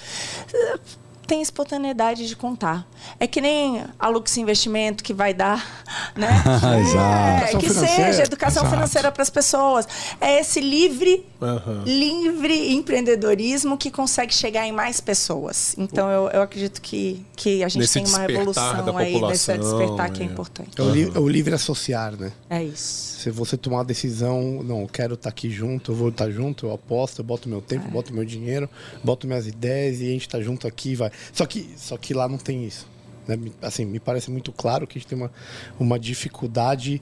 tem 1.25 1.41
espontaneidade 1.41 2.27
de 2.27 2.35
contar. 2.35 2.87
É 3.19 3.27
que 3.27 3.41
nem 3.41 3.83
a 3.99 4.07
Lux 4.07 4.37
Investimento 4.37 5.03
que 5.03 5.13
vai 5.13 5.33
dar, 5.33 5.83
né? 6.15 6.29
Exato. 6.81 7.57
É, 7.57 7.59
que 7.59 7.69
seja 7.69 8.23
educação 8.23 8.63
Exato. 8.63 8.75
financeira 8.75 9.11
para 9.11 9.23
as 9.23 9.29
pessoas. 9.29 9.87
É 10.19 10.39
esse 10.39 10.59
livre, 10.59 11.25
uhum. 11.41 11.83
livre 11.85 12.73
empreendedorismo 12.73 13.77
que 13.77 13.91
consegue 13.91 14.33
chegar 14.33 14.65
em 14.65 14.71
mais 14.71 15.01
pessoas. 15.01 15.75
Então 15.77 16.09
eu, 16.09 16.29
eu 16.29 16.41
acredito 16.41 16.81
que, 16.81 17.25
que 17.35 17.63
a 17.63 17.67
gente 17.67 17.81
nesse 17.81 18.01
tem 18.01 18.07
uma 18.07 18.19
revolução 18.19 18.97
aí 18.97 19.21
nesse 19.21 19.57
despertar 19.57 20.07
é. 20.07 20.09
que 20.11 20.21
é 20.21 20.25
importante. 20.25 20.79
É 20.79 20.81
o, 20.81 20.89
li 20.89 21.11
é 21.13 21.19
o 21.19 21.27
livre 21.27 21.55
associar, 21.55 22.15
né? 22.15 22.31
É 22.49 22.63
isso 22.63 23.14
se 23.15 23.31
você 23.31 23.55
tomar 23.55 23.77
uma 23.77 23.85
decisão, 23.85 24.61
não, 24.61 24.81
eu 24.81 24.87
quero 24.87 25.13
estar 25.13 25.23
tá 25.23 25.29
aqui 25.29 25.49
junto, 25.49 25.91
eu 25.91 25.95
vou 25.95 26.09
estar 26.09 26.25
tá 26.25 26.31
junto, 26.31 26.65
eu 26.65 26.73
aposto, 26.73 27.19
eu 27.19 27.25
boto 27.25 27.47
meu 27.47 27.61
tempo, 27.61 27.87
é. 27.87 27.89
boto 27.89 28.13
meu 28.13 28.25
dinheiro, 28.25 28.69
boto 29.03 29.25
minhas 29.25 29.47
ideias 29.47 30.01
e 30.01 30.03
a 30.03 30.09
gente 30.09 30.27
está 30.27 30.41
junto 30.41 30.67
aqui 30.67 30.95
vai. 30.95 31.09
Só 31.31 31.45
que, 31.45 31.73
só 31.77 31.97
que 31.97 32.13
lá 32.13 32.27
não 32.27 32.37
tem 32.37 32.65
isso. 32.65 32.87
Né? 33.25 33.39
Assim, 33.61 33.85
me 33.85 33.99
parece 33.99 34.29
muito 34.29 34.51
claro 34.51 34.85
que 34.85 34.97
a 34.97 35.01
gente 35.01 35.07
tem 35.07 35.17
uma, 35.17 35.31
uma 35.79 35.97
dificuldade 35.97 37.01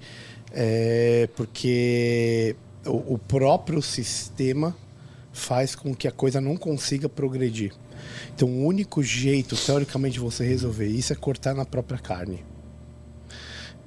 é, 0.51 1.27
porque 1.35 2.55
o, 2.85 3.15
o 3.15 3.17
próprio 3.17 3.81
sistema 3.81 4.75
faz 5.31 5.73
com 5.73 5.95
que 5.95 6.07
a 6.07 6.11
coisa 6.11 6.39
não 6.39 6.55
consiga 6.55 7.09
progredir. 7.09 7.73
Então, 8.35 8.47
o 8.47 8.65
único 8.65 9.01
jeito, 9.01 9.55
teoricamente, 9.55 10.13
de 10.13 10.19
você 10.19 10.45
resolver 10.45 10.85
isso 10.85 11.11
é 11.11 11.15
cortar 11.15 11.55
na 11.55 11.65
própria 11.65 11.97
carne. 11.97 12.45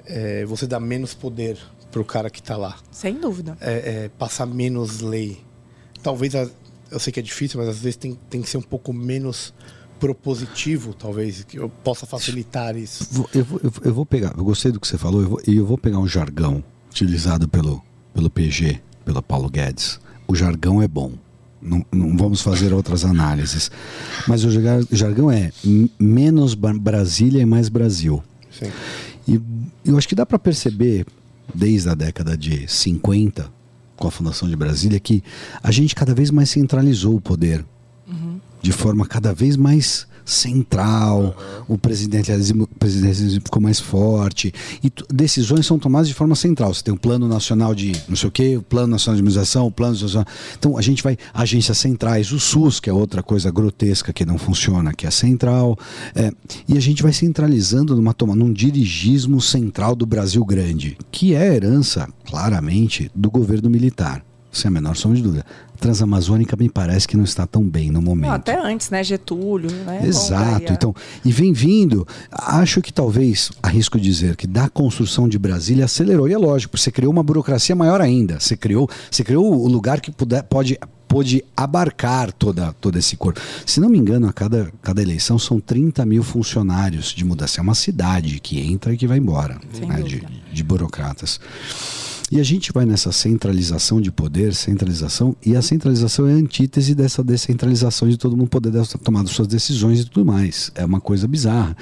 É, 0.04 0.44
você 0.44 0.66
dá 0.66 0.80
menos 0.80 1.14
poder 1.14 1.56
para 1.96 2.02
o 2.02 2.04
cara 2.04 2.28
que 2.28 2.40
está 2.40 2.58
lá. 2.58 2.76
Sem 2.90 3.18
dúvida. 3.18 3.56
É, 3.58 4.04
é, 4.04 4.08
passar 4.18 4.44
menos 4.44 5.00
lei. 5.00 5.38
Talvez, 6.02 6.34
a, 6.34 6.46
eu 6.90 6.98
sei 6.98 7.10
que 7.10 7.18
é 7.18 7.22
difícil, 7.22 7.58
mas 7.58 7.70
às 7.70 7.78
vezes 7.78 7.96
tem, 7.96 8.18
tem 8.28 8.42
que 8.42 8.50
ser 8.50 8.58
um 8.58 8.62
pouco 8.62 8.92
menos 8.92 9.54
propositivo, 9.98 10.92
talvez, 10.92 11.42
que 11.44 11.58
eu 11.58 11.70
possa 11.70 12.04
facilitar 12.04 12.76
isso. 12.76 13.08
Eu 13.32 13.44
vou, 13.44 13.60
eu, 13.64 13.72
eu 13.82 13.94
vou 13.94 14.04
pegar, 14.04 14.34
eu 14.36 14.44
gostei 14.44 14.70
do 14.70 14.78
que 14.78 14.86
você 14.86 14.98
falou, 14.98 15.22
e 15.22 15.24
eu, 15.24 15.30
vou, 15.30 15.40
eu 15.46 15.66
vou 15.66 15.78
pegar 15.78 15.98
um 15.98 16.06
jargão 16.06 16.62
utilizado 16.90 17.48
pelo, 17.48 17.82
pelo 18.12 18.28
PG, 18.28 18.82
pelo 19.02 19.22
Paulo 19.22 19.48
Guedes. 19.48 19.98
O 20.28 20.34
jargão 20.34 20.82
é 20.82 20.88
bom. 20.88 21.12
Não, 21.62 21.82
não, 21.90 22.14
vamos 22.14 22.42
fazer 22.42 22.74
outras 22.74 23.06
análises. 23.06 23.70
Mas 24.28 24.44
o 24.44 24.50
jargão 24.90 25.30
é 25.30 25.50
menos 25.98 26.52
Brasília 26.52 27.40
e 27.40 27.46
mais 27.46 27.70
Brasil. 27.70 28.22
Sim. 28.50 28.70
E 29.26 29.40
eu 29.82 29.96
acho 29.96 30.06
que 30.06 30.14
dá 30.14 30.26
para 30.26 30.38
perceber 30.38 31.06
desde 31.54 31.88
a 31.88 31.94
década 31.94 32.36
de 32.36 32.66
50, 32.70 33.50
com 33.96 34.08
a 34.08 34.10
Fundação 34.10 34.48
de 34.48 34.56
Brasília 34.56 35.00
que 35.00 35.22
a 35.62 35.70
gente 35.70 35.94
cada 35.94 36.14
vez 36.14 36.30
mais 36.30 36.50
centralizou 36.50 37.16
o 37.16 37.20
poder. 37.20 37.64
De 38.62 38.72
forma 38.72 39.06
cada 39.06 39.32
vez 39.32 39.56
mais 39.56 40.06
central, 40.26 41.36
o 41.68 41.78
presidencialismo, 41.78 42.64
o 42.64 42.66
presidencialismo 42.66 43.40
ficou 43.44 43.62
mais 43.62 43.78
forte 43.78 44.52
e 44.82 44.92
decisões 45.12 45.64
são 45.64 45.78
tomadas 45.78 46.08
de 46.08 46.14
forma 46.14 46.34
central. 46.34 46.74
Você 46.74 46.82
tem 46.82 46.92
o 46.92 46.98
plano 46.98 47.28
nacional 47.28 47.74
de 47.74 47.92
não 48.08 48.16
sei 48.16 48.28
o 48.28 48.32
quê, 48.32 48.56
o 48.56 48.62
plano 48.62 48.88
nacional 48.88 49.14
de 49.14 49.20
imunização, 49.20 49.66
o 49.66 49.70
plano 49.70 49.92
nacional. 49.98 50.26
Então 50.58 50.76
a 50.76 50.82
gente 50.82 51.02
vai 51.02 51.16
agências 51.32 51.78
centrais, 51.78 52.32
o 52.32 52.40
SUS 52.40 52.80
que 52.80 52.90
é 52.90 52.92
outra 52.92 53.22
coisa 53.22 53.50
grotesca 53.50 54.12
que 54.12 54.26
não 54.26 54.36
funciona, 54.36 54.92
que 54.92 55.06
é 55.06 55.10
central, 55.10 55.78
é, 56.14 56.32
e 56.68 56.76
a 56.76 56.80
gente 56.80 57.02
vai 57.02 57.12
centralizando 57.12 57.94
numa 57.94 58.12
toma, 58.12 58.34
num 58.34 58.52
dirigismo 58.52 59.40
central 59.40 59.94
do 59.94 60.04
Brasil 60.04 60.44
grande, 60.44 60.98
que 61.12 61.34
é 61.34 61.54
herança 61.54 62.08
claramente 62.24 63.10
do 63.14 63.30
governo 63.30 63.70
militar. 63.70 64.24
Sem 64.56 64.70
a 64.70 64.72
menor 64.72 64.96
sombra 64.96 65.18
de 65.18 65.22
dúvida. 65.22 65.44
Transamazônica 65.76 66.56
me 66.56 66.68
parece 66.68 67.06
que 67.06 67.16
não 67.16 67.24
está 67.24 67.46
tão 67.46 67.62
bem 67.62 67.90
no 67.90 68.02
momento. 68.02 68.28
Não, 68.28 68.34
até 68.34 68.58
antes, 68.58 68.90
né? 68.90 69.04
Getúlio, 69.04 69.70
né? 69.84 70.00
Exato. 70.04 70.62
Longa, 70.62 70.72
Então, 70.72 70.94
e 71.24 71.30
vem 71.30 71.52
vindo. 71.52 72.06
Acho 72.30 72.80
que 72.82 72.92
talvez, 72.92 73.50
arrisco 73.62 73.98
dizer, 73.98 74.36
que 74.36 74.46
da 74.46 74.68
construção 74.68 75.28
de 75.28 75.38
Brasília 75.38 75.84
acelerou. 75.84 76.28
E 76.28 76.32
é 76.32 76.38
lógico, 76.38 76.76
você 76.76 76.90
criou 76.90 77.12
uma 77.12 77.22
burocracia 77.22 77.74
maior 77.74 78.00
ainda. 78.00 78.40
Você 78.40 78.56
criou, 78.56 78.88
você 79.10 79.22
criou 79.22 79.54
o 79.54 79.68
lugar 79.68 80.00
que 80.00 80.10
puder, 80.10 80.42
pode, 80.42 80.78
pode 81.06 81.44
abarcar 81.56 82.32
toda, 82.32 82.72
todo 82.74 82.98
esse 82.98 83.16
corpo. 83.16 83.40
Se 83.64 83.80
não 83.80 83.88
me 83.88 83.98
engano, 83.98 84.28
a 84.28 84.32
cada, 84.32 84.70
cada 84.82 85.02
eleição 85.02 85.38
são 85.38 85.60
30 85.60 86.04
mil 86.04 86.22
funcionários 86.22 87.14
de 87.14 87.24
mudança. 87.24 87.60
É 87.60 87.62
uma 87.62 87.74
cidade 87.74 88.40
que 88.40 88.60
entra 88.60 88.92
e 88.92 88.96
que 88.96 89.06
vai 89.06 89.18
embora 89.18 89.58
né, 89.86 90.02
de, 90.02 90.26
de 90.52 90.64
burocratas. 90.64 91.40
E 92.30 92.40
a 92.40 92.42
gente 92.42 92.72
vai 92.72 92.84
nessa 92.84 93.12
centralização 93.12 94.00
de 94.00 94.10
poder, 94.10 94.52
centralização, 94.52 95.36
e 95.44 95.54
a 95.54 95.62
centralização 95.62 96.26
é 96.26 96.32
a 96.32 96.36
antítese 96.36 96.92
dessa 96.92 97.22
descentralização 97.22 98.08
de 98.08 98.16
todo 98.16 98.36
mundo 98.36 98.48
poder 98.48 98.72
tomar 99.04 99.24
suas 99.26 99.46
decisões 99.46 100.00
e 100.00 100.04
tudo 100.06 100.26
mais. 100.26 100.72
É 100.74 100.84
uma 100.84 101.00
coisa 101.00 101.28
bizarra. 101.28 101.76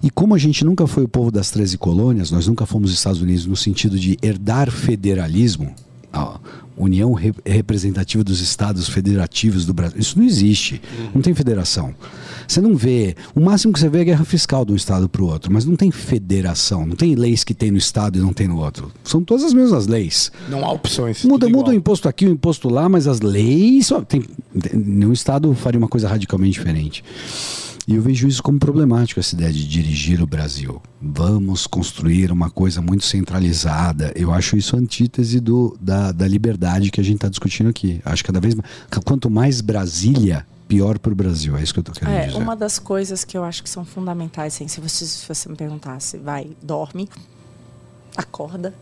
E 0.00 0.08
como 0.08 0.34
a 0.34 0.38
gente 0.38 0.64
nunca 0.64 0.86
foi 0.86 1.04
o 1.04 1.08
povo 1.08 1.32
das 1.32 1.50
13 1.50 1.76
colônias, 1.76 2.30
nós 2.30 2.46
nunca 2.46 2.64
fomos 2.64 2.92
Estados 2.92 3.20
Unidos 3.20 3.46
no 3.46 3.56
sentido 3.56 3.98
de 3.98 4.16
herdar 4.22 4.70
federalismo, 4.70 5.74
a 6.12 6.38
União 6.76 7.12
Re- 7.12 7.34
Representativa 7.44 8.24
dos 8.24 8.40
Estados 8.40 8.88
Federativos 8.88 9.64
do 9.66 9.72
Brasil. 9.74 9.98
Isso 10.00 10.18
não 10.18 10.24
existe. 10.26 10.80
Não 11.14 11.20
tem 11.22 11.34
federação. 11.34 11.94
Você 12.48 12.60
não 12.60 12.74
vê. 12.74 13.14
O 13.34 13.40
máximo 13.40 13.72
que 13.72 13.78
você 13.78 13.88
vê 13.88 13.98
é 13.98 14.00
a 14.00 14.04
guerra 14.04 14.24
fiscal 14.24 14.64
de 14.64 14.72
um 14.72 14.76
Estado 14.76 15.08
para 15.08 15.22
o 15.22 15.26
outro, 15.26 15.52
mas 15.52 15.64
não 15.64 15.76
tem 15.76 15.90
federação. 15.90 16.84
Não 16.86 16.96
tem 16.96 17.14
leis 17.14 17.44
que 17.44 17.54
tem 17.54 17.70
no 17.70 17.78
Estado 17.78 18.18
e 18.18 18.20
não 18.20 18.32
tem 18.32 18.48
no 18.48 18.58
outro. 18.58 18.90
São 19.04 19.22
todas 19.22 19.44
as 19.44 19.52
mesmas 19.52 19.86
leis. 19.86 20.32
Não 20.48 20.64
há 20.64 20.72
opções. 20.72 21.22
Muda, 21.24 21.48
muda 21.48 21.70
o 21.70 21.74
imposto 21.74 22.08
aqui, 22.08 22.26
o 22.26 22.30
imposto 22.30 22.68
lá, 22.68 22.88
mas 22.88 23.06
as 23.06 23.20
leis. 23.20 23.86
Só 23.86 24.00
tem, 24.00 24.22
tem- 24.60 24.80
nenhum 24.80 25.12
Estado 25.12 25.52
faria 25.54 25.78
uma 25.78 25.88
coisa 25.88 26.08
radicalmente 26.08 26.52
diferente. 26.58 27.04
E 27.90 27.96
eu 27.96 28.02
vejo 28.02 28.28
isso 28.28 28.40
como 28.40 28.56
problemático, 28.56 29.18
essa 29.18 29.34
ideia 29.34 29.52
de 29.52 29.66
dirigir 29.66 30.22
o 30.22 30.26
Brasil. 30.26 30.80
Vamos 31.02 31.66
construir 31.66 32.30
uma 32.30 32.48
coisa 32.48 32.80
muito 32.80 33.04
centralizada. 33.04 34.12
Eu 34.14 34.32
acho 34.32 34.56
isso 34.56 34.76
antítese 34.76 35.40
do, 35.40 35.76
da, 35.80 36.12
da 36.12 36.28
liberdade 36.28 36.92
que 36.92 37.00
a 37.00 37.02
gente 37.04 37.16
está 37.16 37.28
discutindo 37.28 37.68
aqui. 37.68 38.00
Acho 38.04 38.22
que 38.22 38.28
cada 38.28 38.38
vez 38.38 38.54
mais. 38.54 38.70
Quanto 39.04 39.28
mais 39.28 39.60
Brasília, 39.60 40.46
pior 40.68 41.00
para 41.00 41.10
o 41.10 41.16
Brasil. 41.16 41.56
É 41.56 41.64
isso 41.64 41.72
que 41.74 41.80
eu 41.80 41.82
estou 41.82 41.96
querendo 41.96 42.14
É, 42.14 42.26
dizer. 42.28 42.38
uma 42.38 42.54
das 42.54 42.78
coisas 42.78 43.24
que 43.24 43.36
eu 43.36 43.42
acho 43.42 43.60
que 43.60 43.68
são 43.68 43.84
fundamentais, 43.84 44.54
assim, 44.54 44.68
se 44.68 44.80
você, 44.80 45.04
se 45.04 45.26
você 45.26 45.48
me 45.48 45.56
perguntasse, 45.56 46.16
vai, 46.16 46.48
dorme, 46.62 47.08
acorda, 48.16 48.72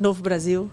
Novo 0.00 0.20
Brasil, 0.20 0.68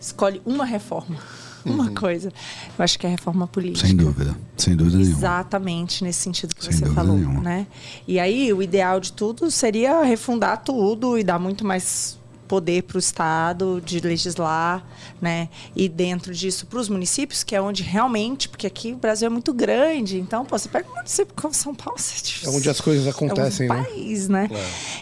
escolhe 0.00 0.40
uma 0.46 0.64
reforma, 0.64 1.16
uma 1.64 1.90
coisa. 1.90 2.32
Eu 2.78 2.84
acho 2.84 2.98
que 2.98 3.06
é 3.06 3.08
a 3.08 3.12
reforma 3.12 3.46
política. 3.46 3.86
Sem 3.86 3.96
dúvida. 3.96 4.36
Sem 4.56 4.76
dúvida 4.76 4.98
nenhuma. 4.98 5.16
Exatamente 5.16 6.04
nesse 6.04 6.20
sentido 6.20 6.54
que 6.54 6.64
Sem 6.64 6.72
você 6.72 6.86
falou, 6.86 7.16
nenhuma. 7.16 7.40
né? 7.40 7.66
E 8.06 8.18
aí 8.18 8.52
o 8.52 8.62
ideal 8.62 9.00
de 9.00 9.12
tudo 9.12 9.50
seria 9.50 10.02
refundar 10.02 10.62
tudo 10.62 11.18
e 11.18 11.24
dar 11.24 11.38
muito 11.38 11.64
mais 11.64 12.18
poder 12.48 12.82
para 12.82 12.96
o 12.96 12.98
estado 12.98 13.80
de 13.86 14.00
legislar, 14.00 14.84
né? 15.22 15.48
E 15.76 15.88
dentro 15.88 16.34
disso 16.34 16.66
para 16.66 16.80
os 16.80 16.88
municípios, 16.88 17.44
que 17.44 17.54
é 17.54 17.62
onde 17.62 17.84
realmente, 17.84 18.48
porque 18.48 18.66
aqui 18.66 18.92
o 18.92 18.96
Brasil 18.96 19.26
é 19.26 19.30
muito 19.30 19.52
grande, 19.54 20.18
então 20.18 20.44
pô, 20.44 20.58
você 20.58 20.68
pega 20.68 20.90
um 20.90 20.96
município 20.96 21.32
como 21.40 21.54
São 21.54 21.72
Paulo, 21.72 21.96
você 21.96 22.44
É 22.44 22.50
onde 22.50 22.68
as 22.68 22.80
coisas 22.80 23.06
acontecem, 23.06 23.68
é 23.68 23.72
um 23.72 23.76
né? 23.76 23.84
país, 23.84 24.28
né? 24.28 24.50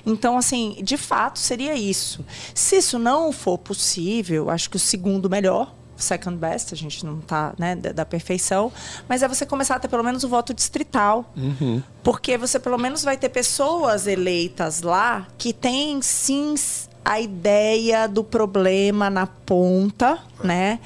Então, 0.04 0.36
assim, 0.36 0.76
de 0.82 0.98
fato, 0.98 1.38
seria 1.38 1.74
isso. 1.74 2.22
Se 2.54 2.76
isso 2.76 2.98
não 2.98 3.32
for 3.32 3.56
possível, 3.56 4.50
acho 4.50 4.68
que 4.68 4.76
o 4.76 4.80
segundo 4.80 5.30
melhor, 5.30 5.74
second 5.98 6.36
best, 6.36 6.72
a 6.72 6.76
gente 6.76 7.04
não 7.04 7.20
tá, 7.20 7.52
né, 7.58 7.76
da, 7.76 7.92
da 7.92 8.04
perfeição, 8.04 8.72
mas 9.08 9.22
é 9.22 9.28
você 9.28 9.44
começar 9.44 9.76
a 9.76 9.78
ter 9.78 9.88
pelo 9.88 10.02
menos 10.02 10.24
o 10.24 10.28
voto 10.28 10.54
distrital. 10.54 11.32
Porque 12.02 12.38
você 12.38 12.58
pelo 12.58 12.78
menos 12.78 13.02
vai 13.02 13.16
ter 13.16 13.28
pessoas 13.28 14.06
eleitas 14.06 14.82
lá 14.82 15.26
que 15.36 15.52
têm 15.52 16.00
sim 16.00 16.54
a 17.08 17.18
ideia 17.18 18.06
do 18.06 18.22
problema 18.22 19.08
na 19.08 19.26
ponta, 19.26 20.18
né? 20.44 20.78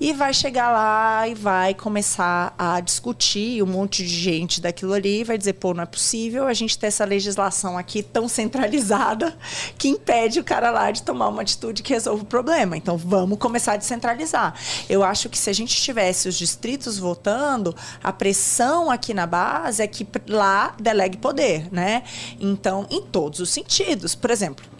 E 0.00 0.12
vai 0.12 0.34
chegar 0.34 0.72
lá 0.72 1.28
e 1.28 1.36
vai 1.36 1.72
começar 1.72 2.52
a 2.58 2.80
discutir 2.80 3.62
um 3.62 3.66
monte 3.66 4.02
de 4.02 4.08
gente 4.08 4.60
daquilo 4.60 4.92
ali, 4.92 5.22
vai 5.22 5.38
dizer, 5.38 5.52
pô, 5.52 5.72
não 5.72 5.84
é 5.84 5.86
possível 5.86 6.48
a 6.48 6.52
gente 6.52 6.76
ter 6.76 6.88
essa 6.88 7.04
legislação 7.04 7.78
aqui 7.78 8.02
tão 8.02 8.26
centralizada 8.26 9.38
que 9.78 9.86
impede 9.86 10.40
o 10.40 10.44
cara 10.44 10.72
lá 10.72 10.90
de 10.90 11.04
tomar 11.04 11.28
uma 11.28 11.42
atitude 11.42 11.80
que 11.80 11.92
resolva 11.92 12.24
o 12.24 12.26
problema. 12.26 12.76
Então 12.76 12.96
vamos 12.96 13.38
começar 13.38 13.74
a 13.74 13.76
descentralizar. 13.76 14.54
Eu 14.88 15.04
acho 15.04 15.28
que 15.28 15.38
se 15.38 15.48
a 15.48 15.52
gente 15.52 15.80
tivesse 15.80 16.28
os 16.28 16.36
distritos 16.36 16.98
votando, 16.98 17.72
a 18.02 18.12
pressão 18.12 18.90
aqui 18.90 19.14
na 19.14 19.28
base 19.28 19.80
é 19.80 19.86
que 19.86 20.04
lá 20.26 20.74
delegue 20.80 21.18
poder, 21.18 21.72
né? 21.72 22.02
Então, 22.40 22.84
em 22.90 23.00
todos 23.00 23.38
os 23.38 23.50
sentidos. 23.50 24.16
Por 24.16 24.32
exemplo, 24.32 24.77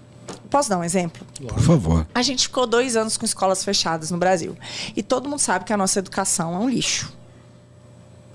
posso 0.50 0.68
dar 0.68 0.78
um 0.78 0.84
exemplo? 0.84 1.26
Por 1.46 1.61
favor. 1.61 2.06
A 2.14 2.22
gente 2.22 2.44
ficou 2.44 2.66
dois 2.66 2.96
anos 2.96 3.16
com 3.16 3.24
escolas 3.24 3.64
fechadas 3.64 4.11
no 4.11 4.18
Brasil. 4.18 4.56
E 4.96 5.02
todo 5.02 5.28
mundo 5.28 5.40
sabe 5.40 5.64
que 5.64 5.72
a 5.72 5.76
nossa 5.76 5.98
educação 5.98 6.54
é 6.54 6.58
um 6.58 6.68
lixo. 6.68 7.16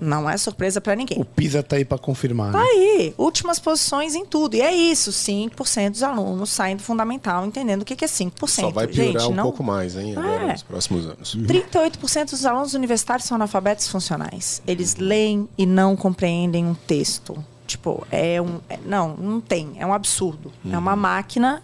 Não 0.00 0.28
é 0.28 0.36
surpresa 0.36 0.80
para 0.80 0.94
ninguém. 0.96 1.20
O 1.20 1.24
PISA 1.24 1.62
tá 1.62 1.76
aí 1.76 1.84
pra 1.84 1.96
confirmar. 1.96 2.52
Tá 2.52 2.58
né? 2.58 2.64
aí, 2.64 3.14
últimas 3.16 3.58
posições 3.58 4.14
em 4.14 4.24
tudo. 4.26 4.54
E 4.56 4.60
é 4.60 4.74
isso, 4.74 5.10
5% 5.10 5.90
dos 5.92 6.02
alunos 6.02 6.50
saem 6.50 6.76
do 6.76 6.82
fundamental 6.82 7.46
entendendo 7.46 7.82
o 7.82 7.84
que 7.84 7.94
que 7.94 8.04
é 8.04 8.08
5%. 8.08 8.48
Só 8.48 8.70
vai 8.70 8.86
piorar 8.86 9.22
Gente, 9.22 9.32
um 9.32 9.34
não... 9.34 9.44
pouco 9.44 9.62
mais, 9.62 9.96
hein, 9.96 10.14
agora 10.16 10.42
É. 10.42 10.52
nos 10.52 10.62
próximos 10.62 11.06
anos. 11.06 11.36
38% 11.36 12.30
dos 12.30 12.44
alunos 12.44 12.74
universitários 12.74 13.26
são 13.26 13.36
analfabetos 13.36 13.88
funcionais. 13.88 14.60
Eles 14.66 14.96
leem 14.96 15.48
e 15.56 15.64
não 15.64 15.96
compreendem 15.96 16.66
um 16.66 16.74
texto. 16.74 17.42
Tipo, 17.66 18.06
é 18.10 18.42
um. 18.42 18.60
é- 18.68 18.78
não, 18.84 19.16
não 19.16 19.40
tem. 19.40 19.74
É 19.78 19.86
um 19.86 19.92
absurdo. 19.94 20.52
É 20.70 20.76
uma 20.76 20.94
máquina 20.94 21.62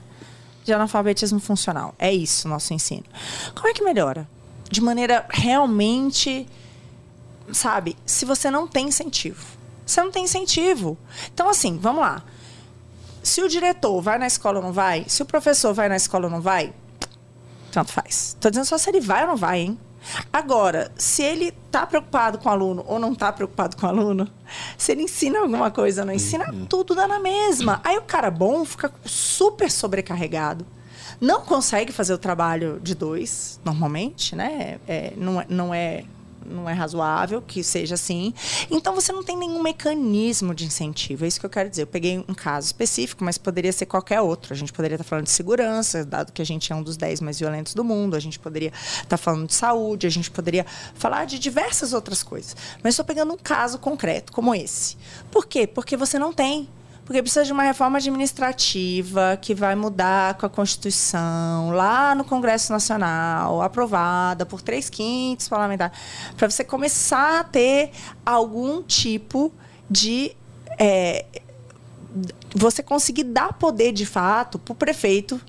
de 0.64 0.72
analfabetismo 0.72 1.40
funcional. 1.40 1.94
É 1.98 2.12
isso 2.12 2.48
nosso 2.48 2.72
ensino. 2.74 3.04
Como 3.54 3.68
é 3.68 3.72
que 3.72 3.82
melhora? 3.82 4.28
De 4.70 4.80
maneira 4.80 5.26
realmente. 5.30 6.46
Sabe? 7.52 7.96
Se 8.06 8.24
você 8.24 8.50
não 8.50 8.66
tem 8.66 8.88
incentivo. 8.88 9.44
Você 9.84 10.02
não 10.02 10.10
tem 10.10 10.24
incentivo. 10.24 10.96
Então, 11.32 11.48
assim, 11.48 11.76
vamos 11.78 12.02
lá. 12.02 12.22
Se 13.22 13.42
o 13.42 13.48
diretor 13.48 14.00
vai 14.00 14.18
na 14.18 14.26
escola 14.26 14.58
ou 14.58 14.64
não 14.64 14.72
vai, 14.72 15.04
se 15.08 15.22
o 15.22 15.26
professor 15.26 15.74
vai 15.74 15.88
na 15.88 15.96
escola 15.96 16.26
ou 16.26 16.30
não 16.30 16.40
vai, 16.40 16.72
tanto 17.70 17.92
faz. 17.92 18.36
Tô 18.40 18.50
dizendo 18.50 18.66
só 18.66 18.76
se 18.78 18.90
ele 18.90 19.00
vai 19.00 19.22
ou 19.22 19.28
não 19.28 19.36
vai, 19.36 19.60
hein? 19.60 19.78
Agora, 20.32 20.90
se 20.96 21.22
ele 21.22 21.52
tá 21.70 21.86
preocupado 21.86 22.38
com 22.38 22.48
o 22.48 22.52
aluno 22.52 22.84
ou 22.88 22.98
não 22.98 23.14
tá 23.14 23.30
preocupado 23.32 23.76
com 23.76 23.86
o 23.86 23.88
aluno, 23.88 24.26
se 24.78 24.92
ele 24.92 25.02
ensina 25.02 25.40
alguma 25.40 25.70
coisa 25.70 26.02
ou 26.02 26.06
não 26.06 26.14
ensina, 26.14 26.46
tudo 26.68 26.94
dá 26.94 27.06
na 27.06 27.18
mesma. 27.18 27.80
Aí 27.84 27.98
o 27.98 28.02
cara 28.02 28.30
bom 28.30 28.64
fica 28.64 28.90
super 29.04 29.70
sobrecarregado. 29.70 30.66
Não 31.20 31.42
consegue 31.42 31.92
fazer 31.92 32.14
o 32.14 32.18
trabalho 32.18 32.80
de 32.82 32.94
dois, 32.94 33.60
normalmente, 33.62 34.34
né? 34.34 34.78
É, 34.88 35.12
não, 35.18 35.38
é- 35.40 35.46
não 35.50 35.74
é 35.74 36.04
não 36.44 36.68
é 36.68 36.72
razoável 36.72 37.42
que 37.42 37.62
seja 37.62 37.94
assim. 37.94 38.32
Então 38.70 38.94
você 38.94 39.12
não 39.12 39.22
tem 39.22 39.36
nenhum 39.36 39.62
mecanismo 39.62 40.54
de 40.54 40.64
incentivo. 40.64 41.24
É 41.24 41.28
isso 41.28 41.40
que 41.40 41.46
eu 41.46 41.50
quero 41.50 41.68
dizer. 41.68 41.82
Eu 41.82 41.86
peguei 41.86 42.18
um 42.18 42.34
caso 42.34 42.66
específico, 42.66 43.24
mas 43.24 43.38
poderia 43.38 43.72
ser 43.72 43.86
qualquer 43.86 44.20
outro. 44.20 44.52
A 44.52 44.56
gente 44.56 44.72
poderia 44.72 44.96
estar 44.96 45.04
falando 45.04 45.24
de 45.24 45.30
segurança, 45.30 46.04
dado 46.04 46.32
que 46.32 46.42
a 46.42 46.46
gente 46.46 46.72
é 46.72 46.76
um 46.76 46.82
dos 46.82 46.96
10 46.96 47.20
mais 47.20 47.38
violentos 47.38 47.74
do 47.74 47.84
mundo. 47.84 48.16
A 48.16 48.20
gente 48.20 48.38
poderia 48.38 48.72
estar 49.02 49.16
falando 49.16 49.46
de 49.46 49.54
saúde, 49.54 50.06
a 50.06 50.10
gente 50.10 50.30
poderia 50.30 50.66
falar 50.94 51.24
de 51.24 51.38
diversas 51.38 51.92
outras 51.92 52.22
coisas. 52.22 52.56
Mas 52.82 52.94
estou 52.94 53.04
pegando 53.04 53.32
um 53.32 53.38
caso 53.38 53.78
concreto, 53.78 54.32
como 54.32 54.54
esse. 54.54 54.96
Por 55.30 55.46
quê? 55.46 55.66
Porque 55.66 55.96
você 55.96 56.18
não 56.18 56.32
tem. 56.32 56.68
Porque 57.10 57.22
precisa 57.22 57.44
de 57.44 57.52
uma 57.52 57.64
reforma 57.64 57.98
administrativa 57.98 59.36
que 59.42 59.52
vai 59.52 59.74
mudar 59.74 60.34
com 60.34 60.46
a 60.46 60.48
Constituição, 60.48 61.72
lá 61.72 62.14
no 62.14 62.22
Congresso 62.22 62.70
Nacional, 62.70 63.60
aprovada 63.62 64.46
por 64.46 64.62
três 64.62 64.88
quintos 64.88 65.48
parlamentares, 65.48 65.98
para 66.36 66.48
você 66.48 66.62
começar 66.62 67.40
a 67.40 67.42
ter 67.42 67.90
algum 68.24 68.80
tipo 68.80 69.52
de. 69.90 70.36
é, 70.78 71.24
você 72.54 72.80
conseguir 72.80 73.24
dar 73.24 73.54
poder 73.54 73.90
de 73.90 74.06
fato 74.06 74.56
para 74.56 74.72
o 74.72 74.76
prefeito 74.76 75.40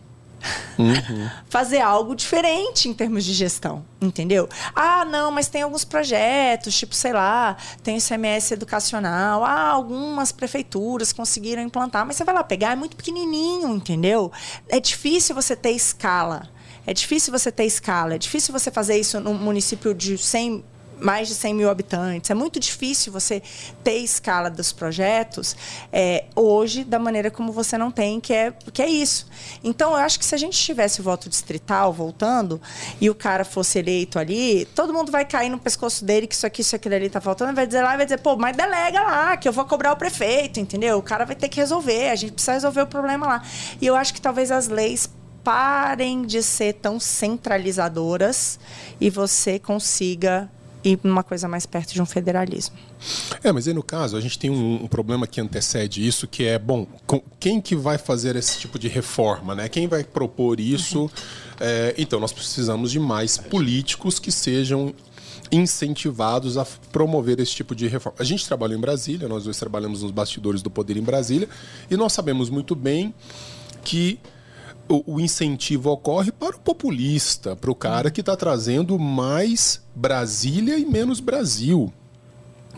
fazer 1.49 1.80
algo 1.80 2.15
diferente 2.15 2.89
em 2.89 2.93
termos 2.93 3.23
de 3.23 3.34
gestão, 3.34 3.86
entendeu? 4.01 4.49
Ah, 4.75 5.06
não, 5.06 5.32
mas 5.32 5.47
tem 5.47 5.62
alguns 5.62 5.84
projetos, 5.84 6.77
tipo, 6.77 6.95
sei 6.95 7.13
lá, 7.13 7.58
tem 7.84 7.95
o 7.95 7.97
ICMS 7.97 8.54
educacional, 8.54 9.43
ah, 9.43 9.69
algumas 9.69 10.32
prefeituras 10.32 11.13
conseguiram 11.13 11.62
implantar, 11.62 12.06
mas 12.06 12.15
você 12.15 12.23
vai 12.23 12.36
lá 12.36 12.43
pegar, 12.43 12.71
é 12.71 12.75
muito 12.75 12.95
pequenininho, 12.95 13.75
entendeu? 13.75 14.32
É 14.67 14.80
difícil 14.80 15.36
você 15.36 15.56
ter 15.56 15.71
escala. 15.71 16.49
É 16.86 16.93
difícil 16.93 17.32
você 17.32 17.51
ter 17.51 17.65
escala, 17.65 18.15
é 18.15 18.17
difícil 18.17 18.51
você 18.51 18.71
fazer 18.71 18.97
isso 18.97 19.19
num 19.19 19.36
município 19.36 19.93
de 19.93 20.17
100 20.17 20.63
mais 21.01 21.27
de 21.27 21.35
100 21.35 21.53
mil 21.53 21.69
habitantes. 21.69 22.29
É 22.29 22.33
muito 22.33 22.59
difícil 22.59 23.11
você 23.11 23.41
ter 23.83 23.97
escala 23.97 24.49
dos 24.49 24.71
projetos 24.71 25.55
é, 25.91 26.25
hoje 26.35 26.83
da 26.83 26.99
maneira 26.99 27.31
como 27.31 27.51
você 27.51 27.77
não 27.77 27.91
tem, 27.91 28.19
que 28.19 28.33
é, 28.33 28.53
que 28.71 28.81
é 28.81 28.87
isso. 28.87 29.27
Então, 29.63 29.91
eu 29.91 29.97
acho 29.97 30.19
que 30.19 30.25
se 30.25 30.35
a 30.35 30.37
gente 30.37 30.57
tivesse 30.57 31.01
o 31.01 31.03
voto 31.03 31.27
distrital 31.27 31.91
voltando 31.91 32.61
e 32.99 33.09
o 33.09 33.15
cara 33.15 33.43
fosse 33.43 33.79
eleito 33.79 34.19
ali, 34.19 34.65
todo 34.75 34.93
mundo 34.93 35.11
vai 35.11 35.25
cair 35.25 35.49
no 35.49 35.57
pescoço 35.57 36.05
dele 36.05 36.27
que 36.27 36.35
isso 36.35 36.45
aqui, 36.45 36.61
isso 36.61 36.75
aquilo 36.75 36.95
ali 36.95 37.09
tá 37.09 37.19
faltando, 37.19 37.53
vai 37.53 37.65
dizer 37.65 37.81
lá, 37.81 37.97
vai 37.97 38.05
dizer, 38.05 38.19
pô, 38.19 38.35
mas 38.35 38.55
delega 38.55 39.01
lá, 39.01 39.37
que 39.37 39.47
eu 39.47 39.53
vou 39.53 39.65
cobrar 39.65 39.91
o 39.91 39.95
prefeito, 39.95 40.59
entendeu? 40.59 40.97
O 40.97 41.01
cara 41.01 41.25
vai 41.25 41.35
ter 41.35 41.49
que 41.49 41.59
resolver, 41.59 42.09
a 42.09 42.15
gente 42.15 42.33
precisa 42.33 42.53
resolver 42.53 42.81
o 42.81 42.87
problema 42.87 43.25
lá. 43.25 43.43
E 43.81 43.87
eu 43.87 43.95
acho 43.95 44.13
que 44.13 44.21
talvez 44.21 44.51
as 44.51 44.67
leis 44.67 45.09
parem 45.43 46.21
de 46.21 46.43
ser 46.43 46.73
tão 46.73 46.99
centralizadoras 46.99 48.59
e 48.99 49.09
você 49.09 49.57
consiga 49.57 50.49
ir 50.84 51.00
uma 51.04 51.24
coisa 51.24 51.48
mais 51.48 51.65
perto 51.65 51.94
de 51.94 52.02
um 52.02 52.06
federalismo. 52.06 52.76
É, 53.44 53.52
mas 53.52 53.67
aí 53.67 53.74
no 53.74 53.84
caso, 53.84 54.17
a 54.17 54.22
gente 54.22 54.38
tem 54.38 54.50
um, 54.50 54.84
um, 54.84 54.88
problema 54.88 55.28
que 55.28 55.39
antecede 55.39 56.06
isso, 56.06 56.28
que 56.28 56.46
é, 56.46 56.58
bom, 56.58 56.88
com, 57.06 57.22
quem 57.39 57.62
que 57.62 57.76
vai 57.76 57.98
fazer 57.98 58.36
esse 58.36 58.60
tipo 58.60 58.78
de 58.78 58.88
reforma, 58.88 59.56
né? 59.56 59.70
Quem 59.70 59.88
vai 59.88 60.04
propor 60.04 60.60
isso? 60.60 61.02
Uhum. 61.02 61.10
É, 61.60 61.96
então, 61.98 62.20
nós 62.20 62.32
precisamos 62.32 62.91
de 62.91 63.00
mais 63.00 63.38
políticos 63.38 64.20
que 64.20 64.32
sejam 64.32 64.94
incentivados 65.52 66.58
a 66.58 66.65
promover 66.91 67.39
esse 67.39 67.54
tipo 67.54 67.76
de 67.76 67.88
reforma. 67.88 68.17
A 68.20 68.24
gente 68.24 68.46
trabalha 68.48 68.74
em 68.74 68.80
Brasília, 68.80 69.28
nós 69.28 69.44
dois 69.44 69.60
trabalhamos 69.60 70.02
nos 70.02 70.12
bastidores 70.12 70.62
do 70.62 70.70
poder 70.70 70.96
em 70.96 71.02
Brasília, 71.04 71.50
e 71.89 71.98
nós 71.98 72.13
sabemos 72.13 72.50
muito 72.50 72.74
bem 72.74 73.13
que 73.84 74.17
o, 74.91 75.19
incentivo 75.19 75.89
ocorre 75.89 76.32
para 76.32 76.56
o 76.56 76.60
populista, 76.60 77.56
para 77.56 77.71
o 77.71 77.75
cara 77.75 78.12
que 78.12 78.19
está 78.19 78.36
trazendo 78.36 78.97
mais 78.99 79.82
Brasília 79.95 80.77
e 80.77 80.86
menos 80.86 81.19
Brasil 81.19 81.91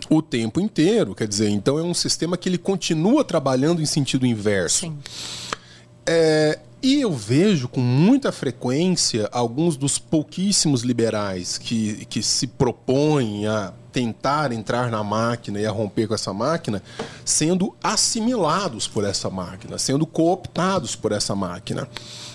o 0.09 0.21
tempo 0.21 0.59
inteiro. 0.59 1.15
Quer 1.15 1.27
dizer, 1.27 1.49
então 1.49 1.77
é 1.79 1.83
um 1.83 1.93
sistema 1.93 2.37
que 2.37 2.47
ele 2.49 2.57
continua 2.57 3.23
trabalhando 3.23 3.81
em 3.81 3.85
sentido 3.85 4.25
inverso. 4.25 4.81
Sim. 4.81 4.97
É, 6.05 6.59
e 6.83 6.99
eu 6.99 7.13
vejo 7.13 7.69
com 7.69 7.79
muita 7.79 8.29
frequência 8.29 9.29
alguns 9.31 9.77
dos 9.77 9.97
pouquíssimos 9.97 10.81
liberais 10.81 11.57
que, 11.57 12.05
que 12.07 12.21
se 12.21 12.45
propõem 12.45 13.47
a 13.47 13.71
tentar 13.93 14.51
entrar 14.51 14.91
na 14.91 15.01
máquina 15.01 15.61
e 15.61 15.65
a 15.65 15.71
romper 15.71 16.07
com 16.07 16.13
essa 16.13 16.33
máquina 16.33 16.83
sendo 17.23 17.73
assimilados 17.81 18.85
por 18.85 19.05
essa 19.05 19.29
máquina, 19.29 19.77
sendo 19.77 20.05
cooptados 20.05 20.93
por 20.93 21.13
essa 21.13 21.33
máquina. 21.33 21.87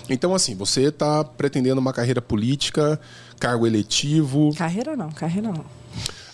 Então, 0.09 0.33
assim, 0.33 0.55
você 0.55 0.85
está 0.85 1.23
pretendendo 1.23 1.79
uma 1.79 1.93
carreira 1.93 2.21
política, 2.21 2.99
cargo 3.39 3.67
eletivo. 3.67 4.51
Carreira 4.55 4.95
não, 4.97 5.11
carreira 5.11 5.51
não. 5.51 5.65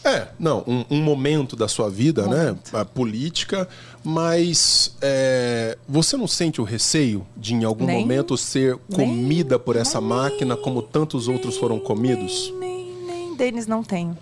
É, 0.06 0.28
não, 0.38 0.64
um, 0.68 0.86
um 0.92 1.02
momento 1.02 1.56
da 1.56 1.68
sua 1.68 1.90
vida, 1.90 2.28
um 2.28 2.30
né? 2.30 2.56
A 2.72 2.86
política, 2.86 3.68
mas 4.06 4.96
é, 5.02 5.76
você 5.90 6.16
não 6.16 6.28
sente 6.28 6.62
o 6.62 6.64
receio 6.64 7.26
de 7.36 7.56
em 7.56 7.64
algum 7.64 7.86
nem, 7.86 8.02
momento 8.02 8.38
ser 8.38 8.78
comida 8.94 9.56
nem, 9.56 9.66
por 9.66 9.76
essa 9.76 10.00
nem, 10.00 10.10
máquina 10.10 10.56
como 10.56 10.84
tantos 10.84 11.28
outros 11.28 11.58
foram 11.58 11.80
comidos? 11.80 12.54
Nem, 12.60 12.94
nem, 13.08 13.36
deles 13.36 13.66
não 13.66 13.84
tenho. 13.84 14.16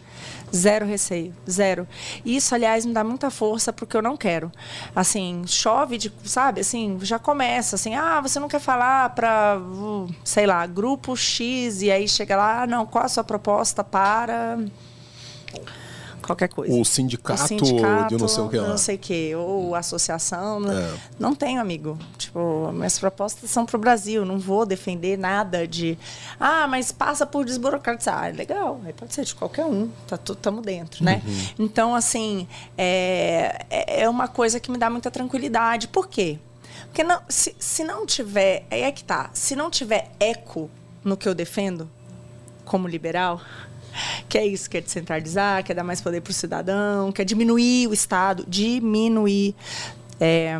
Zero 0.56 0.86
receio, 0.86 1.34
zero. 1.50 1.86
Isso, 2.24 2.56
aliás, 2.56 2.86
me 2.86 2.94
dá 2.94 3.04
muita 3.04 3.30
força 3.30 3.74
porque 3.74 3.98
eu 3.98 4.02
não 4.02 4.16
quero. 4.16 4.52
Assim, 4.96 5.44
chove 5.48 5.98
de, 5.98 6.14
sabe, 6.24 6.62
assim, 6.62 6.98
já 7.02 7.20
começa 7.20 7.76
assim, 7.76 7.96
ah, 7.96 8.22
você 8.22 8.40
não 8.40 8.48
quer 8.48 8.62
falar 8.62 9.10
para, 9.10 9.60
sei 10.24 10.46
lá, 10.46 10.66
grupo 10.66 11.18
X 11.18 11.82
e 11.82 11.92
aí 11.92 12.08
chega 12.08 12.38
lá, 12.38 12.62
ah, 12.62 12.68
não, 12.68 12.86
qual 12.86 13.04
a 13.04 13.10
sua 13.10 13.24
proposta 13.24 13.84
para 13.84 14.60
qualquer 16.24 16.50
coisa. 16.50 16.74
O 16.74 16.86
sindicato, 16.86 17.44
o 17.44 17.48
sindicato 17.48 18.16
de 18.16 18.22
não 18.22 18.28
sei 18.28 18.44
o 18.44 18.50
que 18.50 18.58
lá. 18.58 18.68
Não 18.68 18.78
sei 18.78 18.96
o 18.96 19.00
que, 19.00 19.36
ou 19.36 19.76
associação. 19.76 20.60
Né? 20.60 20.74
É. 20.74 21.00
Não 21.20 21.36
tenho, 21.36 21.60
amigo. 21.60 21.98
Tipo, 22.18 22.72
minhas 22.72 22.98
propostas 23.00 23.50
são 23.50 23.66
para 23.66 23.78
o 23.78 23.80
Brasil. 23.80 24.26
Não 24.26 24.40
vou 24.40 24.66
defender 24.66 25.18
nada 25.18 25.68
de. 25.68 25.98
Ah, 26.40 26.68
mas 26.68 26.92
passa 26.92 27.26
por 27.26 27.46
desburocratizar. 27.46 28.26
Ah, 28.26 28.28
legal, 28.28 28.80
aí 28.86 28.94
pode 28.94 29.14
ser 29.14 29.26
de 29.26 29.34
qualquer 29.34 29.66
um. 29.66 29.90
Tá 30.08 30.18
tudo 30.18 30.38
estamos 30.38 30.64
dentro, 30.64 31.04
né? 31.04 31.22
Uhum. 31.26 31.66
Então, 31.66 31.96
assim, 31.96 32.48
é, 32.78 33.66
é, 33.70 34.02
é 34.02 34.10
uma 34.10 34.28
coisa 34.28 34.60
que 34.60 34.70
me 34.70 34.78
dá 34.78 34.90
muita 34.90 35.10
tranquilidade. 35.10 35.88
Por 35.88 36.08
quê? 36.08 36.38
Porque 36.86 37.04
não, 37.04 37.22
se, 37.28 37.56
se 37.58 37.84
não 37.84 38.06
tiver. 38.06 38.66
Aí 38.70 38.82
é 38.82 38.92
que 38.92 39.04
tá. 39.04 39.30
Se 39.34 39.56
não 39.56 39.72
tiver 39.72 40.12
eco 40.20 40.70
no 41.04 41.18
que 41.18 41.28
eu 41.28 41.34
defendo, 41.34 41.90
como 42.66 42.88
liberal, 42.88 43.42
que 44.28 44.38
é 44.38 44.46
isso, 44.46 44.70
quer 44.70 44.82
descentralizar, 44.82 45.64
quer 45.64 45.74
dar 45.74 45.84
mais 45.84 46.02
poder 46.02 46.22
para 46.22 46.32
o 46.32 46.34
cidadão, 46.34 47.12
quer 47.12 47.26
diminuir 47.26 47.88
o 47.88 47.94
Estado, 47.94 48.46
diminuir. 48.48 49.56
É, 50.20 50.58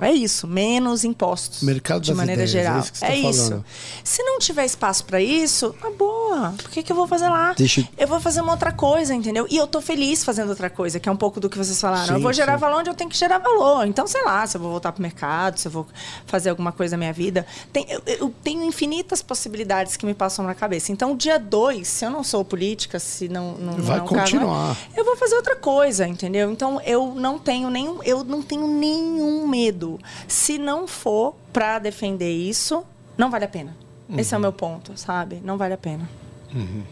é 0.00 0.12
isso, 0.12 0.46
menos 0.46 1.04
impostos. 1.04 1.62
Mercado 1.62 2.02
de 2.02 2.14
maneira 2.14 2.44
ideias, 2.44 2.50
geral. 2.50 2.78
É 2.78 2.80
isso. 2.80 3.04
é 3.04 3.08
tá 3.08 3.14
isso. 3.14 3.64
Se 4.04 4.22
não 4.22 4.38
tiver 4.38 4.64
espaço 4.64 5.04
para 5.04 5.20
isso, 5.20 5.74
tá 5.80 5.90
boa. 5.90 6.54
Por 6.56 6.70
que, 6.70 6.82
que 6.82 6.92
eu 6.92 6.96
vou 6.96 7.06
fazer 7.06 7.28
lá? 7.28 7.52
Deixa... 7.54 7.88
Eu 7.96 8.06
vou 8.06 8.20
fazer 8.20 8.40
uma 8.40 8.52
outra 8.52 8.72
coisa, 8.72 9.14
entendeu? 9.14 9.46
E 9.50 9.56
eu 9.56 9.66
tô 9.66 9.80
feliz 9.80 10.22
fazendo 10.24 10.50
outra 10.50 10.70
coisa, 10.70 11.00
que 11.00 11.08
é 11.08 11.12
um 11.12 11.16
pouco 11.16 11.40
do 11.40 11.50
que 11.50 11.58
vocês 11.58 11.80
falaram. 11.80 12.06
Sim, 12.06 12.14
eu 12.14 12.20
vou 12.20 12.32
gerar 12.32 12.54
sim. 12.54 12.60
valor 12.60 12.80
onde 12.80 12.90
eu 12.90 12.94
tenho 12.94 13.10
que 13.10 13.16
gerar 13.16 13.38
valor. 13.38 13.86
Então, 13.86 14.06
sei 14.06 14.22
lá, 14.24 14.46
se 14.46 14.56
eu 14.56 14.60
vou 14.60 14.70
voltar 14.70 14.92
pro 14.92 15.02
mercado, 15.02 15.58
se 15.58 15.66
eu 15.66 15.72
vou 15.72 15.86
fazer 16.26 16.50
alguma 16.50 16.72
coisa 16.72 16.96
na 16.96 16.98
minha 16.98 17.12
vida. 17.12 17.46
Tem, 17.72 17.86
eu, 17.88 18.02
eu 18.06 18.34
tenho 18.42 18.62
infinitas 18.64 19.22
possibilidades 19.22 19.96
que 19.96 20.06
me 20.06 20.14
passam 20.14 20.44
na 20.44 20.54
cabeça. 20.54 20.92
Então, 20.92 21.16
dia 21.16 21.38
2, 21.38 21.86
se 21.86 22.04
eu 22.04 22.10
não 22.10 22.22
sou 22.22 22.44
política, 22.44 22.98
se 22.98 23.28
não. 23.28 23.54
não 23.54 23.72
Vai 23.74 23.98
não 23.98 24.06
continuar. 24.06 24.76
Caso, 24.76 24.90
eu 24.96 25.04
vou 25.04 25.16
fazer 25.16 25.36
outra 25.36 25.56
coisa, 25.56 26.06
entendeu? 26.06 26.50
Então, 26.50 26.80
eu 26.82 27.14
não 27.14 27.38
tenho 27.38 27.70
nenhum, 27.70 28.02
eu 28.02 28.22
não 28.24 28.42
tenho 28.42 28.66
nenhum 28.66 29.46
medo. 29.46 29.87
Se 30.26 30.58
não 30.58 30.86
for 30.86 31.34
para 31.52 31.78
defender 31.78 32.30
isso, 32.30 32.84
não 33.16 33.30
vale 33.30 33.44
a 33.44 33.48
pena. 33.48 33.76
Uhum. 34.08 34.18
Esse 34.18 34.34
é 34.34 34.38
o 34.38 34.40
meu 34.40 34.52
ponto, 34.52 34.96
sabe? 34.96 35.40
Não 35.44 35.56
vale 35.56 35.74
a 35.74 35.78
pena. 35.78 36.08
Uhum. 36.54 36.82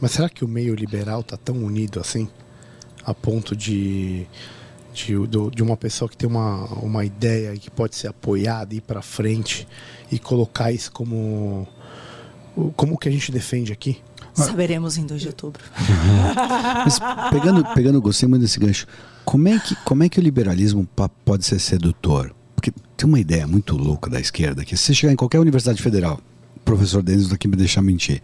Mas 0.00 0.12
será 0.12 0.28
que 0.28 0.44
o 0.44 0.48
meio 0.48 0.74
liberal 0.74 1.22
tá 1.22 1.36
tão 1.36 1.56
unido 1.56 2.00
assim? 2.00 2.28
A 3.04 3.14
ponto 3.14 3.54
de, 3.54 4.26
de, 4.92 5.14
de 5.54 5.62
uma 5.62 5.76
pessoa 5.76 6.08
que 6.08 6.16
tem 6.16 6.28
uma, 6.28 6.64
uma 6.74 7.04
ideia 7.04 7.56
que 7.56 7.70
pode 7.70 7.94
ser 7.96 8.08
apoiada, 8.08 8.74
ir 8.74 8.80
para 8.80 9.02
frente 9.02 9.68
e 10.10 10.18
colocar 10.18 10.72
isso 10.72 10.90
como 10.90 11.66
como 12.76 12.96
que 12.96 13.08
a 13.08 13.12
gente 13.12 13.32
defende 13.32 13.72
aqui? 13.72 14.00
Saberemos 14.34 14.98
em 14.98 15.06
2 15.06 15.20
de 15.20 15.28
outubro. 15.28 15.62
Mas 16.84 16.98
pegando, 17.30 17.64
pegando, 17.74 18.00
gostei 18.00 18.28
muito 18.28 18.42
desse 18.42 18.58
gancho. 18.58 18.86
Como 19.24 19.48
é 19.48 19.58
que, 19.58 19.74
como 19.76 20.02
é 20.02 20.08
que 20.08 20.18
o 20.18 20.22
liberalismo 20.22 20.86
pode 21.24 21.46
ser 21.46 21.58
sedutor? 21.58 22.34
Porque 22.54 22.72
tem 22.96 23.08
uma 23.08 23.20
ideia 23.20 23.46
muito 23.46 23.76
louca 23.76 24.10
da 24.10 24.20
esquerda 24.20 24.64
que 24.64 24.76
se 24.76 24.84
você 24.84 24.94
chegar 24.94 25.12
em 25.12 25.16
qualquer 25.16 25.38
universidade 25.38 25.80
federal, 25.80 26.20
o 26.56 26.60
professor 26.60 27.02
Denis 27.02 27.28
daqui 27.28 27.46
me 27.46 27.56
deixar 27.56 27.82
mentir, 27.82 28.20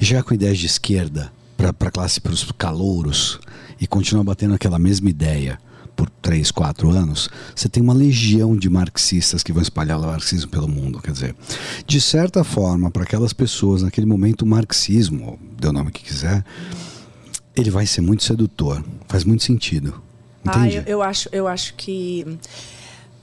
e 0.00 0.04
chegar 0.04 0.22
com 0.22 0.32
ideias 0.32 0.58
de 0.58 0.66
esquerda 0.66 1.32
para 1.56 1.70
a 1.70 1.90
classe, 1.90 2.20
para 2.20 2.32
os 2.32 2.50
calouros, 2.52 3.40
e 3.80 3.86
continuar 3.86 4.24
batendo 4.24 4.54
aquela 4.54 4.78
mesma 4.78 5.10
ideia 5.10 5.58
por 5.98 6.08
três, 6.08 6.52
quatro 6.52 6.90
anos, 6.90 7.28
você 7.56 7.68
tem 7.68 7.82
uma 7.82 7.92
legião 7.92 8.56
de 8.56 8.70
marxistas 8.70 9.42
que 9.42 9.52
vão 9.52 9.60
espalhar 9.60 9.98
o 9.98 10.06
marxismo 10.06 10.48
pelo 10.48 10.68
mundo. 10.68 11.02
Quer 11.02 11.10
dizer, 11.10 11.36
de 11.84 12.00
certa 12.00 12.44
forma, 12.44 12.88
para 12.88 13.02
aquelas 13.02 13.32
pessoas, 13.32 13.82
naquele 13.82 14.06
momento, 14.06 14.42
o 14.42 14.46
marxismo, 14.46 15.36
dê 15.58 15.66
o 15.66 15.72
nome 15.72 15.90
que 15.90 16.04
quiser, 16.04 16.44
ele 17.56 17.68
vai 17.68 17.84
ser 17.84 18.00
muito 18.00 18.22
sedutor. 18.22 18.84
Faz 19.08 19.24
muito 19.24 19.42
sentido. 19.42 20.00
Ah, 20.46 20.68
eu, 20.68 20.82
eu 20.86 21.02
acho, 21.02 21.28
eu 21.32 21.48
acho 21.48 21.74
que 21.74 22.24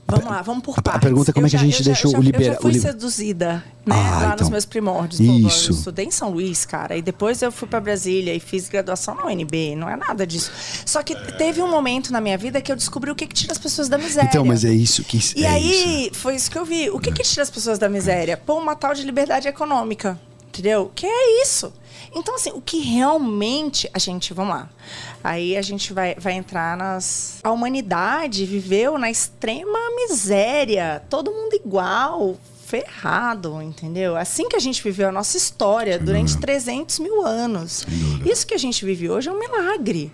Vamos 0.08 0.26
lá, 0.26 0.42
vamos 0.44 0.64
por 0.64 0.76
partes. 0.82 0.98
A 0.98 1.00
pergunta 1.00 1.32
é 1.32 1.34
como 1.34 1.46
eu 1.46 1.48
é 1.48 1.50
que 1.50 1.58
já, 1.58 1.62
a 1.62 1.66
gente 1.66 1.84
deixou 1.84 2.12
já, 2.12 2.20
o 2.20 2.22
liberal. 2.22 2.48
Eu 2.48 2.54
já 2.54 2.62
fui 2.62 2.74
seduzida, 2.80 3.64
né? 3.86 3.96
Ah, 3.96 4.20
lá 4.20 4.26
então. 4.28 4.38
nos 4.42 4.50
meus 4.50 4.66
primórdios. 4.66 5.20
Isso. 5.20 5.72
Eu 5.72 5.76
estudei 5.76 6.06
em 6.06 6.12
São 6.12 6.30
Luís, 6.30 6.64
cara. 6.64 6.96
E 6.96 7.02
depois 7.02 7.42
eu 7.42 7.52
fui 7.52 7.68
para 7.68 7.80
Brasília 7.80 8.34
e 8.34 8.40
fiz 8.40 8.70
graduação 8.70 9.16
na 9.16 9.26
UNB. 9.26 9.76
Não 9.76 9.90
é 9.90 9.96
nada 9.96 10.26
disso. 10.28 10.52
Só 10.86 11.02
que 11.02 11.16
teve 11.34 11.60
um 11.62 11.70
momento 11.70 12.14
na 12.14 12.22
minha 12.22 12.38
vida 12.38 12.62
que 12.62 12.72
eu 12.72 12.76
descobri 12.76 13.10
o 13.10 13.16
que, 13.16 13.26
que 13.26 13.34
tira 13.34 13.52
as 13.52 13.58
pessoas 13.58 13.90
da 13.90 13.98
miséria. 13.98 14.30
Então, 14.30 14.46
mas 14.46 14.64
é 14.64 14.72
isso 14.72 15.04
que 15.04 15.20
E 15.36 15.44
é 15.44 15.50
aí, 15.50 16.08
isso. 16.08 16.16
foi 16.16 16.36
isso 16.36 16.52
que 16.52 16.58
eu 16.58 16.66
vi. 16.66 16.90
O 16.92 17.00
que, 17.00 17.12
que 17.12 17.24
tira 17.24 17.42
as 17.42 17.50
pessoas 17.50 17.80
da 17.80 17.90
miséria? 17.90 18.38
Pô, 18.38 18.60
uma 18.60 18.76
tal 18.76 18.94
de 18.94 19.04
liberdade 19.04 19.48
econômica. 19.48 20.20
Entendeu? 20.56 20.90
Que 20.96 21.06
é 21.06 21.42
isso. 21.42 21.74
Então, 22.16 22.36
assim, 22.36 22.52
o 22.52 22.62
que 22.62 22.80
realmente 22.80 23.90
a 23.94 24.00
gente. 24.00 24.34
Vamos 24.34 24.56
lá. 24.56 24.70
Aí 25.22 25.58
a 25.58 25.62
gente 25.62 25.92
vai, 25.92 26.16
vai 26.16 26.32
entrar 26.32 26.78
nas. 26.78 27.40
A 27.44 27.52
humanidade 27.52 28.46
viveu 28.46 28.98
na 28.98 29.12
extrema 29.12 29.78
miséria. 29.98 31.04
Todo 31.10 31.30
mundo 31.30 31.54
igual. 31.56 32.38
ferrado, 32.66 33.62
entendeu? 33.62 34.16
Assim 34.16 34.48
que 34.48 34.56
a 34.56 34.60
gente 34.60 34.82
viveu 34.82 35.10
a 35.10 35.12
nossa 35.12 35.36
história 35.38 36.00
durante 36.00 36.38
300 36.38 37.00
mil 37.00 37.26
anos. 37.26 37.86
Isso 38.26 38.48
que 38.48 38.54
a 38.54 38.58
gente 38.58 38.84
vive 38.86 39.10
hoje 39.10 39.28
é 39.28 39.32
um 39.34 39.40
milagre. 39.40 40.12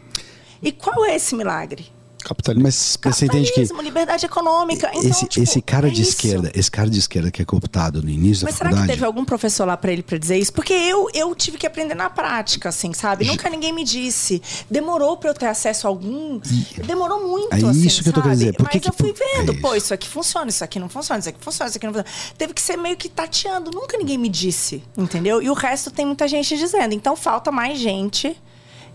E 0.61 0.71
qual 0.71 1.05
é 1.05 1.15
esse 1.15 1.35
milagre? 1.35 1.91
Capitalismo. 2.23 2.63
Mas, 2.63 2.97
mas 3.03 3.15
você 3.15 3.25
entende 3.25 3.51
que 3.53 3.61
liberdade 3.81 4.25
econômica. 4.25 4.89
Então, 4.93 5.09
esse, 5.09 5.27
tipo, 5.27 5.43
esse 5.43 5.61
cara 5.61 5.87
é 5.87 5.91
de 5.91 6.01
isso. 6.01 6.11
esquerda, 6.11 6.51
esse 6.55 6.69
cara 6.71 6.89
de 6.89 6.99
esquerda 6.99 7.31
que 7.31 7.41
é 7.41 7.45
cooptado 7.45 8.01
no 8.01 8.09
início 8.09 8.45
Mas 8.45 8.53
da 8.53 8.57
será 8.57 8.69
que 8.69 8.75
faculdade, 8.75 8.93
teve 8.93 9.05
algum 9.05 9.25
professor 9.25 9.65
lá 9.65 9.75
pra 9.77 9.91
ele 9.91 10.03
pra 10.03 10.17
dizer 10.17 10.37
isso? 10.37 10.53
Porque 10.53 10.73
eu, 10.73 11.07
eu 11.13 11.33
tive 11.35 11.57
que 11.57 11.67
aprender 11.67 11.95
na 11.95 12.09
prática, 12.09 12.69
assim, 12.69 12.93
sabe? 12.93 13.25
Nunca 13.25 13.49
ninguém 13.49 13.73
me 13.73 13.83
disse. 13.83 14.41
Demorou 14.69 15.17
pra 15.17 15.29
eu 15.29 15.33
ter 15.33 15.47
acesso 15.47 15.87
a 15.87 15.89
algum. 15.89 16.39
Demorou 16.85 17.27
muito, 17.27 17.53
É 17.53 17.69
assim, 17.69 17.85
isso 17.85 18.03
que 18.03 18.09
eu 18.09 18.13
tô 18.13 18.21
querendo 18.21 18.37
dizer. 18.37 18.53
Por 18.53 18.69
que 18.69 18.77
Mas 18.77 18.83
que 18.83 18.89
eu 18.89 18.93
fui 18.93 19.11
é 19.11 19.37
vendo, 19.37 19.53
isso? 19.53 19.61
pô, 19.61 19.75
isso 19.75 19.93
aqui 19.93 20.07
funciona, 20.07 20.49
isso 20.49 20.63
aqui 20.63 20.79
não 20.79 20.89
funciona, 20.89 21.19
isso 21.19 21.29
aqui 21.29 21.43
funciona, 21.43 21.69
isso 21.69 21.77
aqui 21.77 21.87
não 21.87 21.93
funciona. 21.93 22.33
Teve 22.37 22.53
que 22.53 22.61
ser 22.61 22.77
meio 22.77 22.95
que 22.97 23.09
tateando. 23.09 23.71
Nunca 23.71 23.97
ninguém 23.97 24.17
me 24.17 24.29
disse, 24.29 24.83
entendeu? 24.97 25.41
E 25.41 25.49
o 25.49 25.53
resto 25.53 25.91
tem 25.91 26.05
muita 26.05 26.27
gente 26.27 26.57
dizendo. 26.57 26.93
Então 26.93 27.15
falta 27.15 27.51
mais 27.51 27.79
gente 27.79 28.35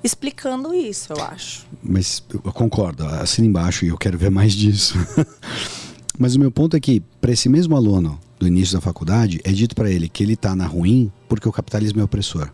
explicando 0.02 0.74
isso, 0.74 1.12
eu 1.12 1.22
acho. 1.22 1.66
Mas 1.82 2.22
eu 2.32 2.52
concordo, 2.52 3.04
assina 3.04 3.46
embaixo 3.46 3.84
e 3.84 3.88
eu 3.88 3.98
quero 3.98 4.18
ver 4.18 4.30
mais 4.30 4.52
disso. 4.52 4.94
Mas 6.18 6.34
o 6.34 6.40
meu 6.40 6.50
ponto 6.50 6.76
é 6.76 6.80
que, 6.80 7.00
para 7.20 7.32
esse 7.32 7.48
mesmo 7.48 7.76
aluno 7.76 8.18
do 8.38 8.46
início 8.46 8.74
da 8.74 8.80
faculdade, 8.80 9.40
é 9.44 9.52
dito 9.52 9.74
para 9.74 9.90
ele 9.90 10.08
que 10.08 10.22
ele 10.22 10.34
está 10.34 10.54
na 10.56 10.66
ruim 10.66 11.10
porque 11.28 11.48
o 11.48 11.52
capitalismo 11.52 12.00
é 12.00 12.04
opressor. 12.04 12.50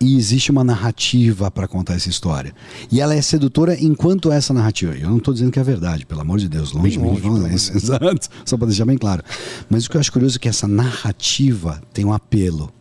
E 0.00 0.16
existe 0.16 0.50
uma 0.50 0.64
narrativa 0.64 1.48
para 1.48 1.68
contar 1.68 1.94
essa 1.94 2.08
história. 2.08 2.52
E 2.90 3.00
ela 3.00 3.14
é 3.14 3.22
sedutora 3.22 3.80
enquanto 3.80 4.32
essa 4.32 4.52
narrativa. 4.52 4.96
Eu 4.96 5.08
não 5.08 5.18
estou 5.18 5.32
dizendo 5.32 5.52
que 5.52 5.60
é 5.60 5.62
verdade, 5.62 6.04
pelo 6.04 6.20
amor 6.20 6.40
de 6.40 6.48
Deus, 6.48 6.72
longe 6.72 6.98
de 6.98 7.20
falar 7.20 7.52
isso. 7.52 7.70
Exato. 7.76 8.28
Só 8.44 8.56
para 8.56 8.66
deixar 8.66 8.84
bem 8.84 8.98
claro. 8.98 9.22
Mas 9.70 9.86
o 9.86 9.90
que 9.90 9.96
eu 9.96 10.00
acho 10.00 10.10
curioso 10.10 10.38
é 10.38 10.40
que 10.40 10.48
essa 10.48 10.66
narrativa 10.66 11.80
tem 11.92 12.04
um 12.04 12.12
apelo. 12.12 12.72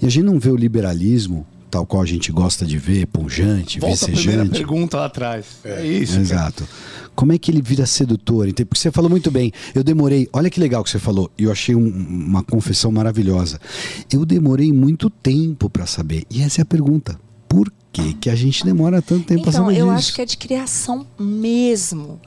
E 0.00 0.06
a 0.06 0.08
gente 0.08 0.24
não 0.24 0.38
vê 0.38 0.50
o 0.50 0.56
liberalismo, 0.56 1.46
tal 1.72 1.86
qual 1.86 2.02
a 2.02 2.06
gente 2.06 2.30
gosta 2.30 2.66
de 2.66 2.76
ver, 2.76 3.06
punjante, 3.06 3.80
Volta 3.80 4.06
vicejante. 4.06 4.50
pergunta 4.50 4.98
lá 4.98 5.06
atrás. 5.06 5.46
É, 5.64 5.84
isso. 5.86 6.12
cara. 6.12 6.22
Exato. 6.22 6.68
Como 7.14 7.32
é 7.32 7.38
que 7.38 7.50
ele 7.50 7.62
vira 7.62 7.86
sedutor? 7.86 8.46
Então, 8.46 8.66
Porque 8.66 8.78
você 8.78 8.90
falou 8.92 9.08
muito 9.10 9.30
bem. 9.30 9.50
Eu 9.74 9.82
demorei. 9.82 10.28
Olha 10.34 10.50
que 10.50 10.60
legal 10.60 10.84
que 10.84 10.90
você 10.90 10.98
falou. 10.98 11.30
E 11.38 11.44
eu 11.44 11.50
achei 11.50 11.74
um- 11.74 11.88
uma 11.88 12.42
confissão 12.42 12.92
maravilhosa. 12.92 13.58
Eu 14.12 14.26
demorei 14.26 14.70
muito 14.70 15.08
tempo 15.08 15.70
para 15.70 15.86
saber. 15.86 16.24
E 16.30 16.42
essa 16.42 16.60
é 16.60 16.62
a 16.62 16.66
pergunta. 16.66 17.18
Por 17.48 17.72
que, 17.90 18.14
que 18.14 18.28
a 18.30 18.34
gente 18.34 18.64
demora 18.64 19.00
tanto 19.00 19.24
tempo 19.26 19.42
para 19.42 19.50
Então, 19.50 19.64
saber 19.66 19.78
eu 19.78 19.86
disso? 19.86 19.96
acho 19.98 20.14
que 20.14 20.20
é 20.22 20.24
de 20.26 20.36
criação 20.36 21.06
mesmo. 21.18 22.20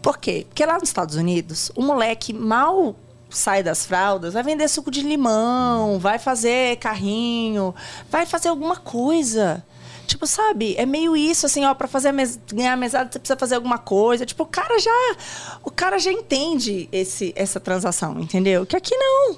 Por 0.00 0.16
quê? 0.18 0.46
Porque 0.48 0.64
lá 0.64 0.74
nos 0.78 0.88
Estados 0.88 1.14
Unidos, 1.16 1.70
o 1.76 1.82
moleque 1.82 2.32
mal 2.32 2.96
sai 3.30 3.62
das 3.62 3.84
fraldas, 3.86 4.34
vai 4.34 4.42
vender 4.42 4.68
suco 4.68 4.90
de 4.90 5.02
limão, 5.02 5.98
vai 5.98 6.18
fazer 6.18 6.76
carrinho, 6.78 7.74
vai 8.10 8.24
fazer 8.26 8.48
alguma 8.48 8.76
coisa. 8.76 9.64
Tipo, 10.06 10.26
sabe? 10.26 10.74
É 10.78 10.86
meio 10.86 11.14
isso, 11.14 11.44
assim, 11.44 11.66
ó, 11.66 11.74
pra 11.74 11.86
fazer 11.86 12.12
mes- 12.12 12.40
ganhar 12.50 12.72
a 12.72 12.76
mesada, 12.76 13.10
você 13.12 13.18
precisa 13.18 13.38
fazer 13.38 13.56
alguma 13.56 13.76
coisa. 13.76 14.24
Tipo, 14.24 14.44
o 14.44 14.46
cara 14.46 14.78
já. 14.78 15.16
O 15.62 15.70
cara 15.70 15.98
já 15.98 16.10
entende 16.10 16.88
esse, 16.90 17.30
essa 17.36 17.60
transação, 17.60 18.18
entendeu? 18.18 18.64
Que 18.64 18.74
aqui 18.74 18.96
não. 18.96 19.36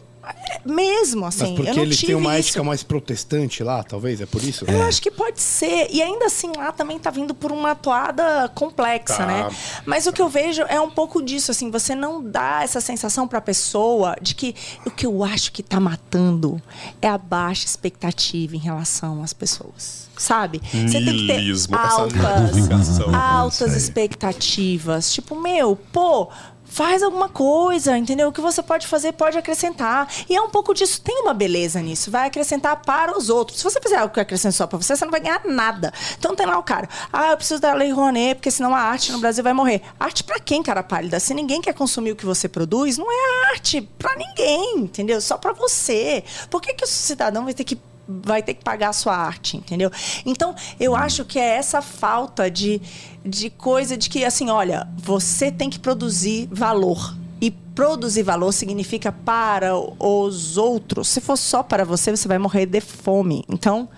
Mesmo, 0.64 1.24
assim. 1.26 1.40
Mas 1.44 1.54
porque 1.56 1.70
eu 1.70 1.74
não 1.76 1.82
eles 1.82 1.96
tive 1.96 2.06
têm 2.08 2.14
uma 2.16 2.38
isso. 2.38 2.48
ética 2.50 2.64
mais 2.64 2.82
protestante 2.82 3.62
lá, 3.62 3.82
talvez? 3.82 4.20
É 4.20 4.26
por 4.26 4.42
isso? 4.42 4.64
Eu 4.68 4.82
acho 4.82 5.00
que 5.00 5.10
pode 5.10 5.40
ser. 5.40 5.88
E 5.90 6.02
ainda 6.02 6.26
assim, 6.26 6.52
lá 6.56 6.70
também 6.72 6.98
tá 6.98 7.10
vindo 7.10 7.34
por 7.34 7.50
uma 7.52 7.74
toada 7.74 8.48
complexa, 8.54 9.16
Tá. 9.16 9.26
né? 9.26 9.48
Mas 9.86 10.06
o 10.06 10.12
que 10.12 10.20
eu 10.20 10.28
vejo 10.28 10.62
é 10.62 10.80
um 10.80 10.90
pouco 10.90 11.22
disso, 11.22 11.50
assim, 11.50 11.70
você 11.70 11.94
não 11.94 12.22
dá 12.22 12.62
essa 12.62 12.80
sensação 12.80 13.26
pra 13.26 13.40
pessoa 13.40 14.16
de 14.20 14.34
que 14.34 14.54
o 14.84 14.90
que 14.90 15.06
eu 15.06 15.24
acho 15.24 15.50
que 15.52 15.62
tá 15.62 15.80
matando 15.80 16.60
é 17.00 17.08
a 17.08 17.18
baixa 17.18 17.64
expectativa 17.66 18.54
em 18.54 18.60
relação 18.60 19.22
às 19.22 19.32
pessoas. 19.32 20.08
Sabe? 20.18 20.60
Você 20.70 21.02
tem 21.02 21.16
que 21.16 21.26
ter 21.26 21.74
altas, 21.74 23.00
altas 23.14 23.74
expectativas. 23.74 25.12
Tipo, 25.12 25.34
meu, 25.40 25.76
pô. 25.76 26.28
Faz 26.70 27.02
alguma 27.02 27.28
coisa, 27.28 27.98
entendeu? 27.98 28.28
O 28.28 28.32
que 28.32 28.40
você 28.40 28.62
pode 28.62 28.86
fazer 28.86 29.12
pode 29.12 29.36
acrescentar. 29.36 30.08
E 30.28 30.36
é 30.36 30.40
um 30.40 30.48
pouco 30.48 30.72
disso, 30.72 31.02
tem 31.02 31.20
uma 31.22 31.34
beleza 31.34 31.82
nisso. 31.82 32.12
Vai 32.12 32.28
acrescentar 32.28 32.80
para 32.82 33.16
os 33.18 33.28
outros. 33.28 33.58
Se 33.58 33.64
você 33.64 33.80
fizer 33.80 33.96
algo 33.96 34.14
que 34.14 34.20
acrescente 34.20 34.54
só 34.54 34.68
para 34.68 34.78
você, 34.78 34.94
você 34.94 35.04
não 35.04 35.10
vai 35.10 35.20
ganhar 35.20 35.42
nada. 35.44 35.92
Então 36.16 36.36
tem 36.36 36.46
lá 36.46 36.56
o 36.56 36.62
cara. 36.62 36.88
Ah, 37.12 37.32
eu 37.32 37.36
preciso 37.36 37.60
da 37.60 37.74
Lei 37.74 37.90
Rouanet, 37.90 38.36
porque 38.36 38.52
senão 38.52 38.72
a 38.72 38.78
arte 38.78 39.10
no 39.10 39.18
Brasil 39.18 39.42
vai 39.42 39.52
morrer. 39.52 39.82
Arte 39.98 40.22
para 40.22 40.38
quem, 40.38 40.62
cara 40.62 40.82
pálida? 40.82 41.18
Se 41.18 41.34
ninguém 41.34 41.60
quer 41.60 41.74
consumir 41.74 42.12
o 42.12 42.16
que 42.16 42.24
você 42.24 42.48
produz, 42.48 42.96
não 42.96 43.10
é 43.10 43.50
arte 43.50 43.82
para 43.98 44.14
ninguém, 44.14 44.78
entendeu? 44.78 45.20
Só 45.20 45.36
para 45.36 45.52
você. 45.52 46.22
Por 46.48 46.62
que, 46.62 46.72
que 46.72 46.84
o 46.84 46.86
cidadão 46.88 47.44
vai 47.44 47.52
ter 47.52 47.64
que 47.64 47.80
vai 48.24 48.42
ter 48.42 48.54
que 48.54 48.64
pagar 48.64 48.88
a 48.90 48.92
sua 48.92 49.16
arte, 49.16 49.56
entendeu? 49.56 49.90
Então, 50.26 50.54
eu 50.78 50.94
acho 50.96 51.24
que 51.24 51.38
é 51.38 51.56
essa 51.56 51.80
falta 51.82 52.50
de, 52.50 52.80
de 53.24 53.50
coisa 53.50 53.96
de 53.96 54.08
que, 54.10 54.24
assim, 54.24 54.50
olha, 54.50 54.88
você 54.96 55.50
tem 55.50 55.70
que 55.70 55.78
produzir 55.78 56.48
valor. 56.50 57.14
E 57.42 57.50
produzir 57.50 58.22
valor 58.22 58.52
significa 58.52 59.10
para 59.10 59.72
os 59.98 60.58
outros. 60.58 61.08
Se 61.08 61.22
for 61.22 61.38
só 61.38 61.62
para 61.62 61.86
você, 61.86 62.10
você 62.14 62.28
vai 62.28 62.36
morrer 62.36 62.66
de 62.66 62.82
fome. 62.82 63.42
Então, 63.48 63.88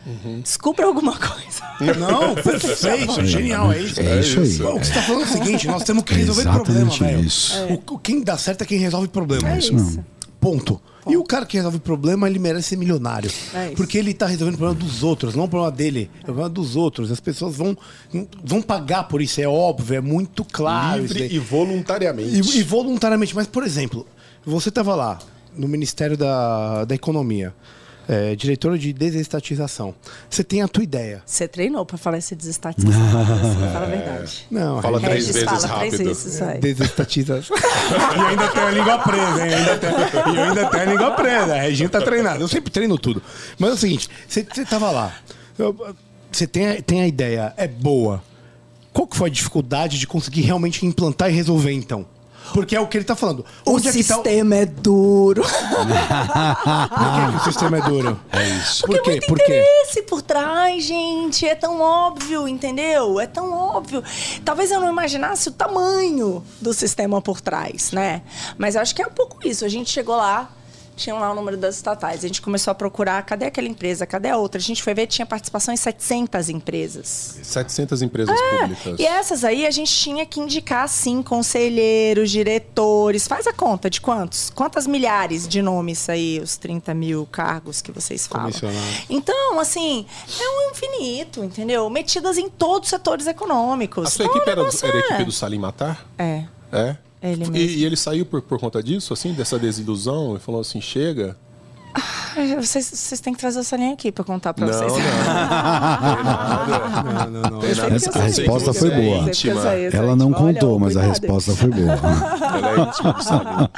descubra 0.43 0.87
alguma 0.87 1.19
coisa. 1.19 1.99
Não, 1.99 2.37
perfeito, 2.41 3.25
genial, 3.25 3.73
é 3.73 3.81
isso. 3.81 4.01
É 4.01 4.21
isso 4.21 4.39
aí. 4.41 4.59
Pô, 4.59 4.77
o 4.77 4.81
que 4.81 4.87
você 4.87 4.93
tá 4.95 5.03
falando 5.03 5.23
é 5.23 5.25
o 5.25 5.29
seguinte, 5.29 5.67
nós 5.67 5.83
temos 5.83 6.05
que 6.05 6.15
resolver 6.15 6.43
Exatamente 6.43 6.65
problema, 6.99 7.13
velho. 7.17 7.27
isso. 7.27 7.57
O- 7.89 7.95
o- 7.95 7.99
Quem 7.99 8.23
dá 8.23 8.39
certo 8.39 8.63
é 8.63 8.65
quem 8.65 8.79
resolve 8.79 9.09
problema. 9.09 9.51
É 9.51 9.59
isso. 9.59 9.99
Ponto. 10.41 10.81
E 11.07 11.17
o 11.17 11.25
cara 11.25 11.45
que 11.45 11.57
resolve 11.57 11.81
problema, 11.81 12.29
ele 12.29 12.39
merece 12.39 12.71
ser 12.71 12.77
milionário. 12.77 13.31
É. 13.53 13.71
Porque 13.71 13.99
ele 13.99 14.15
tá 14.15 14.27
resolvendo 14.27 14.55
o 14.55 14.59
problema 14.59 14.81
dos 14.81 15.03
outros, 15.03 15.35
não 15.35 15.45
o 15.45 15.49
problema 15.49 15.73
dele. 15.73 16.11
É 16.19 16.23
o 16.23 16.25
problema 16.25 16.49
dos 16.49 16.77
outros. 16.77 17.11
As 17.11 17.19
pessoas 17.19 17.57
vão, 17.57 17.77
vão 18.45 18.63
pagar 18.63 19.05
por 19.05 19.21
isso, 19.21 19.41
é 19.41 19.49
óbvio, 19.49 19.97
é 19.97 20.01
muito 20.01 20.45
claro. 20.45 21.03
Livre 21.03 21.29
e 21.35 21.39
voluntariamente. 21.39 22.57
E, 22.57 22.61
e 22.61 22.63
voluntariamente. 22.63 23.35
Mas, 23.35 23.47
por 23.47 23.65
exemplo, 23.65 24.07
você 24.45 24.69
estava 24.69 24.95
lá 24.95 25.19
no 25.57 25.67
Ministério 25.67 26.17
da, 26.17 26.85
da 26.85 26.95
Economia, 26.95 27.55
é, 28.13 28.37
diretora 28.37 28.77
de 28.79 28.93
desestatização. 28.93 29.95
Você 30.29 30.45
tem 30.45 30.61
a 30.63 30.69
tua 30.69 30.85
ideia. 30.85 31.23
Você 31.25 31.49
treinou 31.49 31.85
para 31.87 31.97
falar 31.97 32.19
esse 32.19 32.35
desestatização. 32.37 33.01
assim, 33.01 33.73
fala 33.73 33.87
a 33.87 33.89
verdade. 33.89 34.47
Não, 34.51 34.83
Fala 34.83 34.99
a 34.99 35.01
três 35.01 35.15
Regis 35.27 35.35
vezes 35.35 35.49
fala 35.49 35.67
rápido. 35.67 35.97
três 35.97 36.25
vezes. 36.25 36.61
Desestatização. 36.61 37.57
e 38.17 38.21
ainda 38.21 38.49
tenho 38.49 38.67
a 38.67 38.71
língua 38.71 38.99
presa, 38.99 39.47
hein? 39.47 39.55
Ainda 39.55 39.79
tenho, 39.79 40.37
e 40.37 40.41
ainda 40.41 40.67
tenho 40.71 40.83
a 40.83 40.87
língua 40.87 41.11
presa. 41.13 41.55
A 41.55 41.61
Reginha 41.61 41.89
tá 41.89 42.01
treinada. 42.03 42.41
Eu 42.43 42.49
sempre 42.49 42.71
treino 42.71 42.99
tudo. 42.99 43.23
Mas 43.59 43.71
é 43.71 43.73
o 43.73 43.77
seguinte, 43.77 44.09
você, 44.29 44.45
você 44.45 44.65
tava 44.65 44.91
lá. 44.91 45.15
Você 46.31 46.47
tem, 46.47 46.69
a- 46.69 46.83
tem 46.83 47.01
a 47.03 47.07
ideia, 47.07 47.53
é 47.57 47.67
boa. 47.69 48.23
Qual 48.93 49.07
que 49.07 49.17
foi 49.17 49.31
a 49.31 49.33
dificuldade 49.33 49.99
de 49.99 50.07
conseguir 50.07 50.43
realmente 50.43 50.85
implantar 50.85 51.31
e 51.31 51.33
resolver, 51.33 51.73
então? 51.73 52.07
Porque 52.53 52.77
é 52.77 52.81
o 52.81 52.87
que 52.87 52.99
ele 52.99 53.05
tá 53.05 53.17
falando. 53.17 53.45
O 53.65 53.73
Onde 53.75 53.89
é 53.89 53.93
que 53.93 54.05
tá 54.05 54.15
o... 54.15 54.23
sistema 54.23 54.57
é 54.57 54.67
duro. 54.67 55.43
Por 55.43 55.49
que, 55.49 57.31
que 57.31 57.37
o 57.37 57.45
sistema 57.45 57.79
é 57.79 57.81
duro? 57.83 58.21
É 58.31 58.49
isso. 58.49 58.83
Por 58.83 58.97
Porque 58.97 59.03
quê? 59.03 59.11
muito 59.11 59.27
Por 59.29 59.39
quê? 59.39 59.45
interesse 59.45 60.03
por 60.03 60.23
trás, 60.23 60.85
gente. 60.85 61.47
É 61.47 61.55
tão 61.55 61.81
óbvio, 61.81 62.47
entendeu? 62.49 63.19
É 63.21 63.27
tão 63.27 63.53
óbvio. 63.53 64.03
Talvez 64.45 64.71
eu 64.71 64.81
não 64.81 64.89
imaginasse 64.91 65.49
o 65.49 65.53
tamanho 65.53 66.43
do 66.61 66.73
sistema 66.73 67.21
por 67.21 67.41
trás, 67.41 67.93
né? 67.93 68.23
Mas 68.59 68.75
eu 68.75 68.83
acho 68.83 68.95
que 68.95 69.03
é 69.03 69.07
um 69.07 69.13
pouco 69.13 69.39
isso. 69.47 69.65
A 69.65 69.69
gente 69.69 69.91
chegou 69.91 70.17
lá, 70.17 70.51
tinha 70.97 71.15
lá 71.15 71.33
o 71.33 71.35
número 71.35 71.57
das 71.57 71.77
estatais. 71.77 72.25
A 72.25 72.27
gente 72.29 72.41
começou 72.43 72.71
a 72.71 72.75
procurar, 72.75 73.23
cadê 73.25 73.47
aquela 73.47 73.69
empresa? 73.69 74.07
Cadê 74.07 74.29
a 74.31 74.37
outra? 74.37 74.59
A 74.59 74.63
gente 74.63 74.83
foi 74.83 74.95
ver, 74.95 75.07
tinha 75.07 75.25
participação 75.27 75.73
em 75.73 75.77
700 75.77 76.49
empresas. 76.49 77.39
700 77.43 78.03
empresas 78.03 78.37
públicas. 78.41 78.99
E 79.01 79.07
essas 79.07 79.45
aí 79.45 79.67
a 79.67 79.71
gente 79.71 79.93
tinha 79.93 80.25
que 80.27 80.41
indicar, 80.41 80.89
sim, 80.89 81.23
conselheiros, 81.23 82.31
diretores. 82.31 83.27
Faz 83.27 83.47
a 83.47 83.53
conta 83.53 83.89
de 83.89 84.01
quantos? 84.01 84.51
Quantas 84.51 84.87
milhares 84.87 85.47
de 85.49 85.63
nomes 85.63 86.09
aí, 86.09 86.41
os 86.41 86.57
30 86.57 86.93
mil 86.95 87.27
cargos 87.31 87.81
que 87.81 87.91
vocês 87.93 88.27
falam. 88.27 88.51
Então, 89.09 89.59
assim, 89.61 90.07
é 90.41 90.49
um 90.49 90.71
infinito, 90.71 91.45
entendeu? 91.45 91.89
Metidas 91.91 92.39
em 92.39 92.49
todos 92.49 92.87
os 92.87 92.91
setores 92.91 93.27
econômicos. 93.27 94.07
A 94.07 94.11
sua 94.11 94.25
Então, 94.25 94.37
equipe 94.37 94.49
o 94.49 94.53
era, 94.53 94.63
do- 94.71 94.87
era 94.87 94.97
a 94.97 95.01
é- 95.01 95.05
equipe 95.05 95.25
do 95.25 95.33
Salim 95.33 95.59
Matar? 95.59 96.07
É. 96.19 96.45
É? 96.73 96.97
Ele 97.23 97.45
E- 97.45 97.51
mesmo. 97.51 97.57
E, 97.57 97.85
ele 97.85 97.97
saiu 97.97 98.27
por, 98.27 98.43
por 98.43 98.59
conta 98.59 98.83
disso, 98.83 99.13
assim, 99.13 99.33
dessa 99.33 99.59
desilusão, 99.59 100.35
e 100.37 100.39
falou 100.41 100.61
assim: 100.61 100.81
chega. 100.81 101.37
Ai, 102.35 102.57
Vocês, 102.57 102.87
vocês 102.87 103.21
têm 103.21 103.35
que 103.35 103.39
trazer 103.39 103.61
essa 103.61 103.77
linha 103.77 103.93
aqui 103.93 104.11
pra 104.11 104.25
contar 104.25 104.55
pra 104.55 104.67
Não, 104.67 104.73
vocês. 104.73 104.93
Não, 107.23 107.31
não, 107.31 107.43
não. 107.51 107.63
Essa- 107.63 107.83
eu 107.83 108.23
a 108.23 108.25
resposta 108.25 108.73
foi 108.73 108.91
boa. 108.91 109.27
Ela 109.93 110.17
não 110.17 110.29
Olha, 110.29 110.37
contou, 110.37 110.79
mas 110.79 110.97
a 110.97 111.03
resposta 111.03 111.55
foi 111.55 111.71
boa. 111.71 111.93
Ela 111.93 112.71
é 112.71 112.81
íntima 112.89 113.23
Salim. 113.23 113.69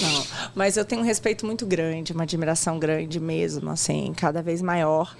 Não, 0.00 0.21
Mas 0.54 0.76
eu 0.76 0.84
tenho 0.84 1.00
um 1.00 1.04
respeito 1.04 1.46
muito 1.46 1.64
grande, 1.64 2.12
uma 2.12 2.24
admiração 2.24 2.78
grande 2.78 3.18
mesmo, 3.18 3.70
assim, 3.70 4.12
cada 4.16 4.42
vez 4.42 4.60
maior. 4.60 5.14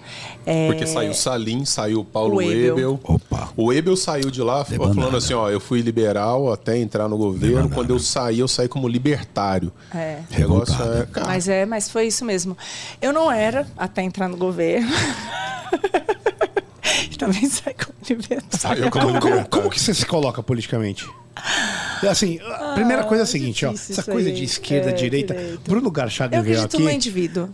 É, 0.45 0.67
Porque 0.67 0.85
saiu 0.85 1.11
o 1.11 1.15
Salim, 1.15 1.65
saiu 1.65 2.01
o 2.01 2.05
Paulo 2.05 2.35
O 2.35 2.41
Ebel. 2.41 2.77
Ebel. 2.77 2.99
Opa. 3.03 3.49
O 3.57 3.73
Ebel 3.73 3.97
saiu 3.97 4.29
de 4.29 4.41
lá 4.41 4.63
Debandada. 4.63 4.95
falando 4.95 5.17
assim, 5.17 5.33
ó, 5.33 5.49
eu 5.49 5.59
fui 5.59 5.81
liberal 5.81 6.51
até 6.51 6.77
entrar 6.77 7.07
no 7.07 7.17
governo. 7.17 7.69
Quando 7.69 7.89
eu 7.91 7.99
saí, 7.99 8.39
eu 8.39 8.47
saí 8.47 8.67
como 8.67 8.87
libertário. 8.87 9.71
É. 9.93 10.19
O 10.31 10.39
negócio 10.39 10.75
é... 10.75 11.05
Cara, 11.07 11.27
Mas 11.27 11.47
é, 11.47 11.65
mas 11.65 11.89
foi 11.89 12.07
isso 12.07 12.23
mesmo. 12.23 12.55
Eu 13.01 13.11
não 13.11 13.31
era 13.31 13.67
até 13.77 14.01
entrar 14.03 14.27
no 14.27 14.37
governo. 14.37 14.89
Também 17.17 17.49
sai 17.49 17.73
com 17.73 17.91
saiu 18.57 18.89
como 18.91 19.19
Como, 19.19 19.47
como, 19.49 19.69
que 19.69 19.79
você 19.79 19.93
se 19.93 20.05
coloca 20.05 20.41
politicamente? 20.43 21.05
Assim, 22.07 22.39
a 22.41 22.73
primeira 22.73 23.03
coisa 23.05 23.23
é 23.23 23.25
a 23.25 23.27
seguinte, 23.27 23.65
ó. 23.65 23.71
Essa 23.71 24.03
coisa 24.03 24.29
aí. 24.29 24.35
de 24.35 24.43
esquerda, 24.43 24.89
É, 24.89 24.93
direita. 24.93 25.33
direita. 25.33 25.61
Bruno 25.65 25.89
Garchado 25.89 26.35
Eu 26.35 26.43
veio 26.43 26.55
acredito 26.57 26.75
aqui. 26.77 26.83
no 26.83 26.91
indivíduo. 26.91 27.49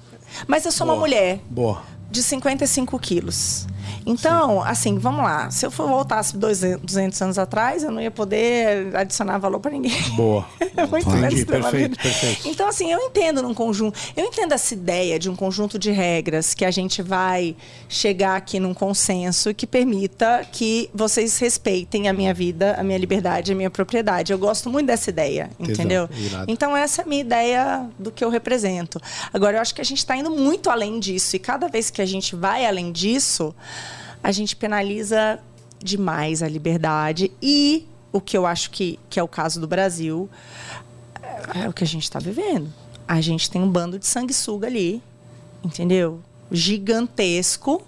Mas 0.47 0.65
eu 0.65 0.71
sou 0.71 0.85
uma 0.87 0.93
Boa. 0.93 1.05
mulher 1.07 1.39
Boa. 1.49 1.83
de 2.09 2.21
55 2.23 2.97
quilos. 2.99 3.67
Então, 4.05 4.61
assim, 4.63 4.97
vamos 4.97 5.23
lá. 5.23 5.49
Se 5.51 5.65
eu 5.65 5.71
for 5.71 5.87
voltasse 5.87 6.37
200 6.37 6.99
200 6.99 7.21
anos 7.21 7.39
atrás, 7.39 7.83
eu 7.83 7.91
não 7.91 8.01
ia 8.01 8.11
poder 8.11 8.95
adicionar 8.95 9.37
valor 9.37 9.59
para 9.59 9.71
ninguém. 9.71 10.01
Boa. 10.15 10.45
É 10.79 10.85
muito 10.85 11.09
Entendi, 11.09 11.45
perfeito, 11.45 11.99
perfeito. 11.99 12.47
Então, 12.47 12.65
assim, 12.65 12.89
eu 12.89 12.99
entendo 12.99 13.41
num 13.41 13.53
conjunto. 13.53 13.99
Eu 14.15 14.25
entendo 14.25 14.53
essa 14.53 14.73
ideia 14.73 15.19
de 15.19 15.29
um 15.29 15.35
conjunto 15.35 15.77
de 15.77 15.91
regras 15.91 16.53
que 16.53 16.63
a 16.63 16.71
gente 16.71 17.01
vai 17.01 17.53
chegar 17.89 18.37
aqui 18.37 18.61
num 18.61 18.73
consenso 18.73 19.53
que 19.53 19.67
permita 19.67 20.47
que 20.49 20.89
vocês 20.93 21.37
respeitem 21.37 22.07
a 22.07 22.13
minha 22.13 22.33
vida, 22.33 22.75
a 22.79 22.83
minha 22.83 22.97
liberdade, 22.97 23.51
a 23.51 23.55
minha 23.55 23.69
propriedade. 23.69 24.31
Eu 24.31 24.39
gosto 24.39 24.69
muito 24.69 24.87
dessa 24.87 25.09
ideia, 25.09 25.49
entendeu? 25.59 26.07
irado. 26.15 26.45
Então, 26.47 26.77
essa 26.77 27.01
é 27.01 27.03
a 27.03 27.07
minha 27.07 27.21
ideia 27.21 27.85
do 27.97 28.09
que 28.09 28.23
eu 28.23 28.29
represento. 28.29 29.01
Agora, 29.33 29.57
eu 29.57 29.61
acho 29.61 29.75
que 29.75 29.81
a 29.81 29.85
gente 29.85 29.97
está 29.97 30.15
indo 30.15 30.31
muito 30.31 30.69
além 30.69 30.97
disso. 30.97 31.35
E 31.35 31.39
cada 31.39 31.67
vez 31.67 31.89
que 31.89 32.01
a 32.01 32.05
gente 32.05 32.37
vai 32.37 32.65
além 32.65 32.89
disso, 32.89 33.53
a 34.23 34.31
gente 34.31 34.55
penaliza 34.55 35.39
demais 35.79 36.43
a 36.43 36.47
liberdade. 36.47 37.31
E 37.41 37.87
o 38.11 38.19
que 38.19 38.37
eu 38.37 38.45
acho 38.45 38.71
que, 38.71 38.99
que 39.09 39.19
é 39.19 39.23
o 39.23 39.27
caso 39.27 39.59
do 39.59 39.67
Brasil 39.67 40.29
é, 41.53 41.61
é 41.65 41.69
o 41.69 41.73
que 41.73 41.83
a 41.83 41.87
gente 41.87 42.03
está 42.03 42.19
vivendo. 42.19 42.71
A 43.07 43.21
gente 43.21 43.49
tem 43.49 43.61
um 43.61 43.69
bando 43.69 43.97
de 43.97 44.05
sanguessuga 44.05 44.67
ali, 44.67 45.01
entendeu? 45.63 46.21
Gigantesco, 46.51 47.81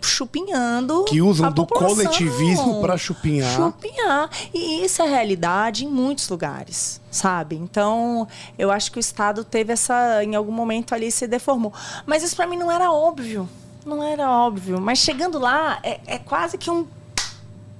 chupinhando. 0.00 1.04
Que 1.04 1.20
usam 1.20 1.52
do 1.52 1.66
coletivismo 1.66 2.80
pra 2.80 2.96
chupinhar. 2.96 3.54
Chupinhar. 3.54 4.30
E 4.52 4.84
isso 4.84 5.02
é 5.02 5.08
realidade 5.08 5.84
em 5.84 5.88
muitos 5.88 6.28
lugares, 6.28 7.00
sabe? 7.10 7.56
Então, 7.56 8.26
eu 8.58 8.70
acho 8.70 8.90
que 8.90 8.98
o 8.98 9.00
Estado 9.00 9.44
teve 9.44 9.72
essa. 9.72 10.24
Em 10.24 10.34
algum 10.34 10.52
momento 10.52 10.94
ali 10.94 11.10
se 11.12 11.26
deformou. 11.26 11.72
Mas 12.06 12.22
isso 12.22 12.34
para 12.34 12.46
mim 12.46 12.56
não 12.56 12.72
era 12.72 12.90
óbvio. 12.90 13.48
Não 13.84 14.02
era 14.02 14.30
óbvio. 14.30 14.80
Mas 14.80 14.98
chegando 14.98 15.38
lá, 15.38 15.78
é, 15.82 16.00
é 16.06 16.18
quase 16.18 16.58
que 16.58 16.70
um. 16.70 16.86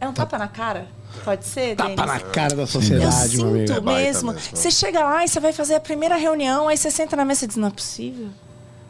É 0.01 0.09
um 0.09 0.12
tapa 0.12 0.38
na 0.38 0.49
cara? 0.49 0.86
Pode 1.24 1.44
ser? 1.46 1.74
Tapa 1.74 1.88
Denis? 1.90 2.07
na 2.07 2.20
cara 2.20 2.55
da 2.55 2.62
Eu 2.62 2.66
sociedade, 2.66 3.36
meu 3.36 3.46
amigo. 3.49 3.66
sinto 3.66 3.78
É 3.78 3.80
mesmo. 3.80 4.32
mesmo. 4.32 4.57
Você 4.57 4.70
chega 4.70 5.01
lá 5.05 5.24
e 5.24 5.28
você 5.28 5.40
vai 5.40 5.53
fazer 5.53 5.74
a 5.74 5.80
primeira 5.80 6.16
reunião, 6.16 6.68
aí 6.68 6.76
você 6.76 6.90
senta 6.90 7.16
na 7.16 7.24
mesa 7.24 7.44
e 7.44 7.49
diz: 7.49 7.57
Não 7.57 7.68
é 7.68 7.70
possível. 7.70 8.28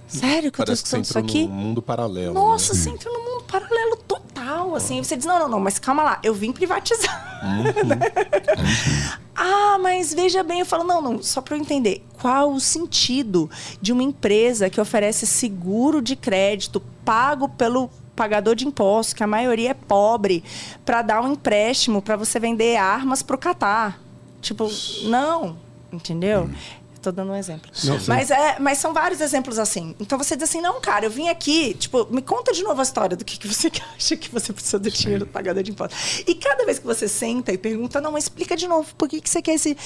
Sério 0.08 0.50
que 0.50 0.60
eu 0.60 0.64
tô 0.64 0.72
escutando 0.72 1.04
isso 1.04 1.18
aqui? 1.18 1.46
num 1.46 1.54
mundo 1.54 1.82
paralelo. 1.82 2.32
Nossa, 2.32 2.72
né? 2.72 2.80
você 2.80 2.90
entra 2.90 3.12
num 3.12 3.24
mundo 3.24 3.44
paralelo 3.44 3.96
total, 3.96 4.74
assim. 4.74 5.02
Você 5.02 5.16
diz, 5.16 5.26
não, 5.26 5.38
não, 5.38 5.48
não, 5.48 5.60
mas 5.60 5.78
calma 5.78 6.02
lá, 6.02 6.18
eu 6.22 6.32
vim 6.32 6.50
privatizar. 6.50 7.40
ah, 9.36 9.78
mas 9.80 10.14
veja 10.14 10.42
bem, 10.42 10.60
eu 10.60 10.66
falo, 10.66 10.82
não, 10.82 11.02
não, 11.02 11.22
só 11.22 11.42
para 11.42 11.56
eu 11.56 11.60
entender. 11.60 12.04
Qual 12.20 12.52
o 12.52 12.58
sentido 12.58 13.50
de 13.80 13.92
uma 13.92 14.02
empresa 14.02 14.70
que 14.70 14.80
oferece 14.80 15.26
seguro 15.26 16.00
de 16.00 16.16
crédito 16.16 16.82
pago 17.04 17.48
pelo 17.48 17.90
pagador 18.16 18.56
de 18.56 18.66
impostos, 18.66 19.12
que 19.12 19.22
a 19.22 19.26
maioria 19.26 19.70
é 19.70 19.74
pobre, 19.74 20.42
para 20.84 21.02
dar 21.02 21.22
um 21.22 21.32
empréstimo 21.32 22.02
para 22.02 22.16
você 22.16 22.40
vender 22.40 22.76
armas 22.76 23.22
para 23.22 23.36
o 23.36 23.38
Catar? 23.38 24.00
Tipo, 24.40 24.68
não, 25.04 25.56
entendeu? 25.92 26.50
Estou 26.98 27.12
dando 27.12 27.30
um 27.30 27.34
exemplo. 27.36 27.70
Não, 27.84 27.98
mas, 28.08 28.30
é, 28.30 28.58
mas 28.58 28.78
são 28.78 28.92
vários 28.92 29.20
exemplos 29.20 29.58
assim. 29.58 29.94
Então 30.00 30.18
você 30.18 30.34
diz 30.36 30.48
assim, 30.48 30.60
não, 30.60 30.80
cara, 30.80 31.06
eu 31.06 31.10
vim 31.10 31.28
aqui, 31.28 31.72
tipo, 31.74 32.06
me 32.10 32.20
conta 32.20 32.52
de 32.52 32.62
novo 32.62 32.80
a 32.80 32.82
história 32.82 33.16
do 33.16 33.24
que, 33.24 33.38
que 33.38 33.46
você 33.46 33.70
acha 33.96 34.16
que 34.16 34.28
você 34.28 34.52
precisa 34.52 34.78
do 34.80 34.90
dinheiro 34.90 35.24
do 35.24 35.30
pagador 35.30 35.62
de 35.62 35.70
impostos. 35.70 36.24
E 36.26 36.34
cada 36.34 36.64
vez 36.66 36.78
que 36.80 36.84
você 36.86 37.06
senta 37.08 37.52
e 37.52 37.56
pergunta, 37.56 38.00
não, 38.00 38.10
mas 38.12 38.24
explica 38.24 38.56
de 38.56 38.66
novo, 38.66 38.92
por 38.96 39.08
que, 39.08 39.20
que 39.20 39.30
você 39.30 39.40
quer 39.40 39.54
esse. 39.54 39.76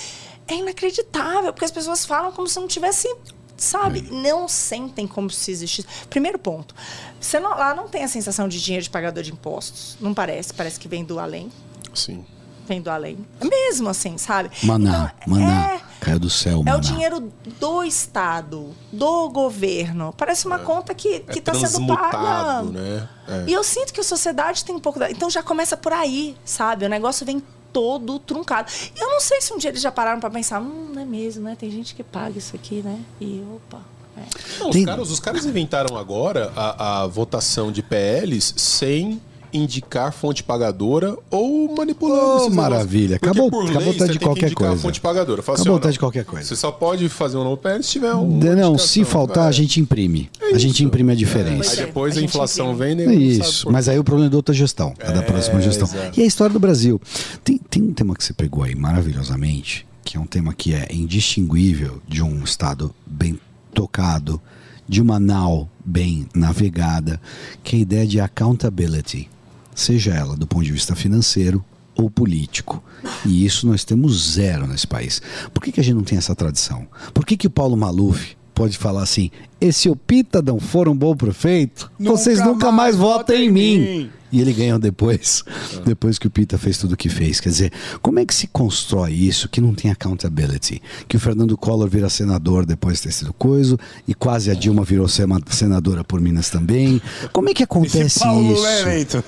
É 0.48 0.54
inacreditável, 0.54 1.52
porque 1.52 1.64
as 1.66 1.70
pessoas 1.70 2.04
falam 2.04 2.32
como 2.32 2.48
se 2.48 2.58
não 2.58 2.66
tivesse. 2.66 3.08
Sabe? 3.54 4.00
Não 4.10 4.48
sentem 4.48 5.06
como 5.06 5.30
se 5.30 5.50
existisse. 5.52 5.86
Primeiro 6.10 6.36
ponto. 6.38 6.74
Você 7.20 7.38
não- 7.38 7.50
lá 7.50 7.72
não 7.74 7.86
tem 7.86 8.02
a 8.02 8.08
sensação 8.08 8.48
de 8.48 8.60
dinheiro 8.60 8.82
de 8.82 8.90
pagador 8.90 9.22
de 9.22 9.30
impostos. 9.30 9.96
Não 10.00 10.12
parece. 10.12 10.52
Parece 10.52 10.80
que 10.80 10.88
vem 10.88 11.04
do 11.04 11.20
além. 11.20 11.52
Sim. 11.94 12.24
Vem 12.72 12.80
do 12.80 12.88
além. 12.90 13.18
É 13.38 13.44
mesmo 13.44 13.90
assim, 13.90 14.16
sabe? 14.16 14.50
Maná, 14.62 15.12
Então, 15.22 15.34
maná. 15.38 15.74
é- 15.74 15.80
Caiu 16.00 16.18
do 16.18 16.30
céu, 16.30 16.60
é 16.62 16.64
maná. 16.64 16.76
o 16.78 16.80
dinheiro 16.80 17.30
do 17.60 17.84
Estado, 17.84 18.70
do 18.90 19.28
governo. 19.28 20.14
Parece 20.16 20.46
uma 20.46 20.58
conta 20.58 20.94
que 20.94 21.22
É 21.28 21.38
está 21.38 21.52
sendo 21.54 21.86
paga. 21.94 22.62
né? 22.62 23.06
É. 23.28 23.44
E 23.48 23.52
eu 23.52 23.62
sinto 23.62 23.92
que 23.92 24.00
a 24.00 24.04
sociedade 24.04 24.64
tem 24.64 24.74
um 24.74 24.80
pouco 24.80 24.98
da... 24.98 25.10
Então 25.10 25.28
já 25.28 25.42
começa 25.42 25.76
por 25.76 25.92
aí, 25.92 26.34
sabe? 26.46 26.86
O 26.86 26.88
negócio 26.88 27.26
vem 27.26 27.42
todo 27.74 28.18
truncado. 28.18 28.72
E 28.96 28.98
eu 29.00 29.10
não 29.10 29.20
sei 29.20 29.42
se 29.42 29.52
um 29.52 29.58
dia 29.58 29.68
eles 29.70 29.82
já 29.82 29.92
pararam 29.92 30.18
para 30.18 30.30
pensar, 30.30 30.60
hum, 30.62 30.90
não 30.94 31.02
é 31.02 31.04
mesmo, 31.04 31.44
né? 31.44 31.54
Tem 31.58 31.70
gente 31.70 31.94
que 31.94 32.02
paga 32.02 32.38
isso 32.38 32.56
aqui, 32.56 32.82
né? 32.82 32.98
E 33.20 33.44
opa. 33.54 33.80
é. 34.16 34.22
Não, 34.60 34.70
os, 34.70 34.84
caras, 34.84 35.10
os 35.10 35.20
caras 35.20 35.44
inventaram 35.44 35.96
agora 35.98 36.50
a, 36.56 37.02
a 37.02 37.06
votação 37.06 37.70
de 37.70 37.82
PLs 37.82 38.54
sem 38.56 39.20
indicar 39.52 40.12
fonte 40.12 40.42
pagadora 40.42 41.16
ou 41.30 41.74
manipulando 41.76 42.44
Oh, 42.46 42.50
maravilha. 42.50 43.18
Porque 43.18 43.28
Acabou- 43.30 43.50
por 43.50 43.64
acabou 43.64 43.80
lei, 43.80 43.92
de 43.92 43.98
tem 43.98 44.08
que 44.12 44.18
qualquer 44.18 44.54
coisa. 44.54 44.76
fonte 44.76 45.00
pagadora. 45.00 45.42
Fala 45.42 45.58
Acabou 45.58 45.76
assim, 45.78 45.88
ó, 45.88 45.90
de 45.90 45.98
qualquer 45.98 46.24
coisa. 46.24 46.46
Você 46.48 46.56
só 46.56 46.70
pode 46.72 47.08
fazer 47.08 47.36
um 47.36 47.44
novo 47.44 47.56
PL 47.58 47.82
se 47.82 47.90
tiver 47.90 48.14
um. 48.14 48.38
De- 48.38 48.54
Não, 48.54 48.78
se 48.78 49.04
faltar, 49.04 49.46
É. 49.46 49.48
a 49.48 49.52
gente 49.52 49.80
imprime. 49.80 50.30
a 50.52 50.58
gente 50.58 50.84
imprime 50.84 51.10
a 51.10 51.12
Aí 51.12 51.18
diferença. 51.18 51.80
É, 51.80 51.86
depois 51.86 52.16
a 52.16 52.20
a, 52.20 52.22
inflação 52.22 52.72
imprime. 52.72 52.94
vem, 52.96 53.04
É 53.04 53.08
né? 53.08 53.14
Isso, 53.14 53.70
mas 53.70 53.88
aí 53.88 53.98
o 53.98 54.04
problema 54.04 54.28
é 54.28 54.30
da 54.30 54.36
outra 54.36 54.54
gestão, 54.54 54.92
é, 54.98 55.10
da 55.12 55.20
É, 55.20 55.22
próxima 55.22 55.60
gestão. 55.62 55.88
exato. 55.88 56.18
E 56.20 56.22
a 56.22 56.26
história 56.26 56.52
do 56.52 56.60
Brasil. 56.60 57.00
Tem, 57.42 57.58
tem 57.58 57.82
um 57.82 57.92
tema 57.92 58.14
que 58.14 58.22
você 58.24 58.32
pegou 58.32 58.62
aí 58.64 58.74
maravilhosamente, 58.74 59.86
que 60.04 60.16
é 60.16 60.20
um 60.20 60.26
tema 60.26 60.52
que 60.52 60.74
é 60.74 60.88
indistinguível 60.90 62.00
de 62.08 62.22
um 62.22 62.42
Estado 62.44 62.94
bem 63.06 63.38
tocado, 63.74 64.40
de 64.88 65.00
uma 65.00 65.18
nau 65.18 65.68
bem 65.84 66.26
navegada, 66.34 67.20
que 67.64 67.76
é 67.76 67.78
a 67.78 67.82
ideia 67.82 68.06
de 68.06 68.20
accountability, 68.20 69.28
seja 69.74 70.14
ela 70.14 70.36
do 70.36 70.46
ponto 70.46 70.64
de 70.64 70.72
vista 70.72 70.94
financeiro 70.94 71.64
ou 71.94 72.10
político. 72.10 72.82
E 73.24 73.44
isso 73.44 73.66
nós 73.66 73.84
temos 73.84 74.32
zero 74.34 74.66
nesse 74.66 74.86
país. 74.86 75.20
Por 75.52 75.62
que, 75.62 75.72
que 75.72 75.80
a 75.80 75.84
gente 75.84 75.94
não 75.94 76.04
tem 76.04 76.18
essa 76.18 76.34
tradição? 76.34 76.86
Por 77.12 77.24
que, 77.24 77.36
que 77.36 77.46
o 77.46 77.50
Paulo 77.50 77.76
Maluf 77.76 78.36
pode 78.54 78.78
falar 78.78 79.02
assim: 79.02 79.30
esse 79.60 79.88
o 79.88 79.96
Pita 79.96 80.42
não 80.42 80.58
for 80.58 80.88
um 80.88 80.96
bom 80.96 81.14
prefeito, 81.16 81.90
vocês 81.98 82.40
nunca 82.44 82.70
mais 82.72 82.96
votam 82.96 83.36
em 83.36 83.50
mim. 83.50 84.10
E 84.32 84.40
ele 84.40 84.54
ganhou 84.54 84.78
depois, 84.78 85.44
depois 85.84 86.18
que 86.18 86.26
o 86.26 86.30
Pita 86.30 86.56
fez 86.56 86.78
tudo 86.78 86.92
o 86.92 86.96
que 86.96 87.10
fez. 87.10 87.38
Quer 87.38 87.50
dizer, 87.50 87.72
como 88.00 88.18
é 88.18 88.24
que 88.24 88.34
se 88.34 88.46
constrói 88.46 89.12
isso 89.12 89.46
que 89.46 89.60
não 89.60 89.74
tem 89.74 89.90
accountability? 89.90 90.80
Que 91.06 91.18
o 91.18 91.20
Fernando 91.20 91.54
Collor 91.54 91.86
vira 91.86 92.08
senador 92.08 92.64
depois 92.64 92.96
de 92.96 93.02
ter 93.02 93.12
sido 93.12 93.30
coisa, 93.34 93.76
e 94.08 94.14
quase 94.14 94.50
a 94.50 94.54
Dilma 94.54 94.84
virou 94.84 95.06
senadora 95.06 96.02
por 96.02 96.18
Minas 96.18 96.48
também. 96.48 97.00
Como 97.30 97.50
é 97.50 97.54
que 97.54 97.62
acontece 97.62 98.20
Paulo 98.20 98.54
isso? 98.54 98.66
é 98.66 98.80
eleito. 98.80 99.24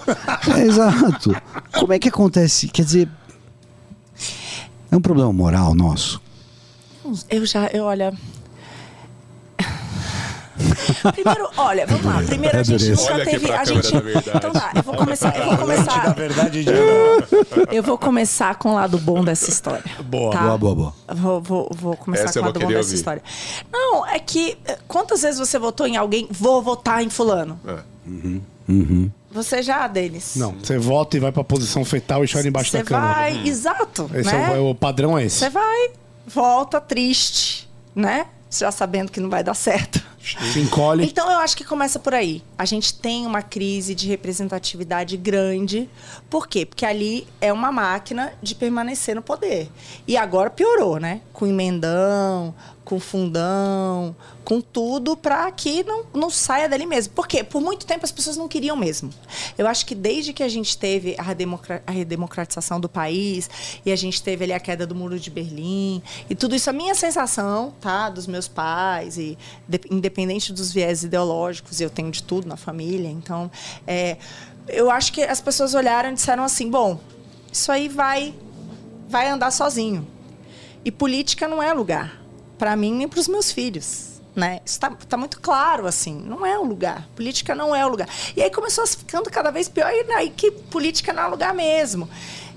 É, 0.57 0.63
exato. 0.63 1.37
Como 1.79 1.93
é 1.93 1.99
que 1.99 2.09
acontece? 2.09 2.69
Quer 2.69 2.85
dizer, 2.87 3.09
é 4.91 4.97
um 4.97 5.03
problema 5.03 5.33
moral 5.35 5.75
nosso. 5.75 6.19
Eu 7.29 7.45
já, 7.45 7.67
eu 7.67 7.85
olha. 7.85 8.15
Primeiro, 11.13 11.51
olha, 11.57 11.87
vamos 11.87 12.05
lá. 12.05 12.23
Primeiro 12.23 12.59
a 12.59 12.63
gente 12.63 12.91
nunca 12.91 13.15
Olha 13.15 13.25
teve. 13.25 13.53
A 13.53 13.65
gente. 13.65 13.93
Então 14.35 14.53
tá, 14.53 14.73
eu 14.75 14.83
vou 14.83 14.97
começar. 14.97 15.37
Eu 15.37 15.45
vou 15.47 15.59
começar. 15.59 16.15
verdade, 16.15 16.65
de... 16.65 16.71
Eu 17.73 17.83
vou 17.83 17.99
começar 17.99 18.55
com 18.57 18.71
o 18.71 18.75
lado 18.75 18.99
bom 18.99 19.25
dessa 19.25 19.51
história. 19.51 19.85
Boa. 20.05 20.33
tá? 20.33 20.43
Boa, 20.43 20.59
boa, 20.59 20.75
boa. 20.75 20.95
Vou, 21.15 21.41
vou, 21.41 21.71
vou 21.75 21.97
começar 21.97 22.25
Essa 22.25 22.41
com 22.41 22.45
o 22.45 22.49
lado 22.49 22.61
bom 22.61 22.69
dessa 22.69 22.81
ouvir. 22.81 22.95
história. 22.95 23.23
Não, 23.73 24.07
é 24.07 24.19
que 24.19 24.57
eh, 24.65 24.79
quantas 24.87 25.23
vezes 25.23 25.39
você 25.39 25.59
votou 25.59 25.87
em 25.87 25.97
alguém, 25.97 26.29
vou 26.31 26.63
votar 26.63 27.03
em 27.03 27.11
fulano? 27.11 27.59
É. 27.67 27.79
Você 29.31 29.63
já, 29.63 29.87
Denis? 29.89 30.37
Não, 30.37 30.53
você 30.53 30.79
volta 30.79 31.17
e 31.17 31.21
vai 31.21 31.33
pra 31.33 31.43
posição 31.43 31.85
fetal 31.85 32.25
e 32.25 32.33
chora 32.33 32.47
embaixo 32.47 32.71
Você 32.71 32.79
da 32.79 32.85
cama. 32.85 33.13
vai, 33.15 33.47
exato. 33.47 34.09
Esse 34.15 34.33
né? 34.33 34.57
é 34.57 34.59
o, 34.61 34.71
o 34.71 34.75
padrão 34.75 35.19
é 35.19 35.25
esse. 35.25 35.39
Você 35.39 35.51
vai, 35.51 35.91
volta 36.27 36.81
triste, 36.81 37.69
né? 37.95 38.27
Já 38.51 38.71
sabendo 38.71 39.11
que 39.11 39.19
não 39.19 39.29
vai 39.29 39.43
dar 39.43 39.55
certo. 39.55 40.01
Se 40.25 40.61
encolhe. 40.61 41.05
Então 41.05 41.31
eu 41.31 41.39
acho 41.39 41.57
que 41.57 41.65
começa 41.65 41.99
por 41.99 42.15
aí. 42.15 42.43
A 42.57 42.65
gente 42.65 42.95
tem 42.95 43.27
uma 43.27 43.43
crise 43.43 43.95
de 43.95 44.09
representatividade 44.09 45.17
grande. 45.17 45.89
Por 46.31 46.49
quê? 46.49 46.65
Porque 46.65 46.87
ali 46.87 47.27
é 47.41 47.53
uma 47.53 47.71
máquina 47.71 48.33
de 48.43 48.55
permanecer 48.55 49.15
no 49.15 49.23
poder. 49.23 49.71
E 50.07 50.17
agora 50.17 50.49
piorou, 50.49 50.99
né? 50.99 51.21
Com 51.33 51.47
emendão, 51.47 52.55
com 52.85 53.01
fundão, 53.01 54.15
com 54.45 54.61
tudo 54.61 55.17
para 55.17 55.51
que 55.51 55.83
não, 55.83 56.05
não 56.13 56.31
saia 56.31 56.69
dali 56.69 56.85
mesmo. 56.85 57.15
Por 57.15 57.27
quê? 57.27 57.43
Por 57.43 57.61
muito 57.61 57.87
tempo 57.87 58.05
as 58.05 58.13
pessoas 58.13 58.37
não 58.37 58.47
queriam 58.47 58.77
mesmo. 58.77 59.11
Eu 59.57 59.67
acho 59.67 59.87
que 59.87 59.95
desde 59.95 60.33
que 60.33 60.43
a 60.43 60.49
gente 60.49 60.77
teve 60.77 61.15
a, 61.19 61.23
redemocra 61.23 61.83
a 61.87 61.91
redemocratização 61.91 62.79
do 62.79 62.89
país 62.89 63.49
e 63.85 63.91
a 63.91 63.97
gente 63.97 64.23
teve 64.23 64.45
ali 64.45 64.53
a 64.53 64.61
queda 64.61 64.87
do 64.87 64.95
muro 64.95 65.19
de 65.19 65.31
Berlim 65.31 66.03
e 66.29 66.35
tudo 66.35 66.55
isso, 66.55 66.69
a 66.69 66.73
minha 66.73 66.95
sensação, 66.95 67.73
tá, 67.81 68.11
dos 68.11 68.27
meus 68.27 68.47
pais 68.47 69.17
e 69.17 69.39
de, 69.67 69.81
independente 70.15 70.53
dos 70.53 70.73
viés 70.73 71.03
ideológicos, 71.03 71.81
eu 71.81 71.91
tenho 71.91 72.11
de 72.11 72.23
tudo 72.23 72.47
na 72.47 72.57
família, 72.57 73.09
então 73.09 73.51
é, 73.85 74.17
eu 74.69 74.89
acho 74.91 75.13
que 75.13 75.23
as 75.23 75.41
pessoas 75.41 75.75
olharam 75.75 76.11
e 76.11 76.15
disseram 76.15 76.45
assim, 76.45 76.71
bom, 76.71 77.01
isso 77.53 77.71
aí 77.73 77.89
vai 77.89 78.33
vai 79.09 79.29
andar 79.29 79.51
sozinho. 79.51 80.07
E 80.85 80.91
política 80.91 81.49
não 81.49 81.63
é 81.63 81.73
lugar 81.73 82.21
para 82.59 82.77
mim 82.77 82.95
nem 82.95 83.09
para 83.09 83.19
os 83.21 83.29
meus 83.29 83.51
filhos. 83.51 84.15
Né? 84.35 84.61
Está 84.65 84.91
tá 84.91 85.17
muito 85.17 85.41
claro, 85.41 85.87
assim, 85.87 86.15
não 86.15 86.45
é 86.45 86.59
o 86.59 86.65
lugar. 86.65 87.07
Política 87.15 87.55
não 87.55 87.75
é 87.75 87.85
o 87.87 87.89
lugar. 87.89 88.09
E 88.37 88.43
aí 88.43 88.51
começou 88.51 88.85
ficando 88.87 89.31
cada 89.31 89.51
vez 89.51 89.69
pior, 89.69 89.93
e 89.93 90.13
aí 90.13 90.31
que 90.31 90.51
política 90.51 91.13
não 91.13 91.23
é 91.23 91.27
lugar 91.27 91.55
mesmo. 91.55 92.09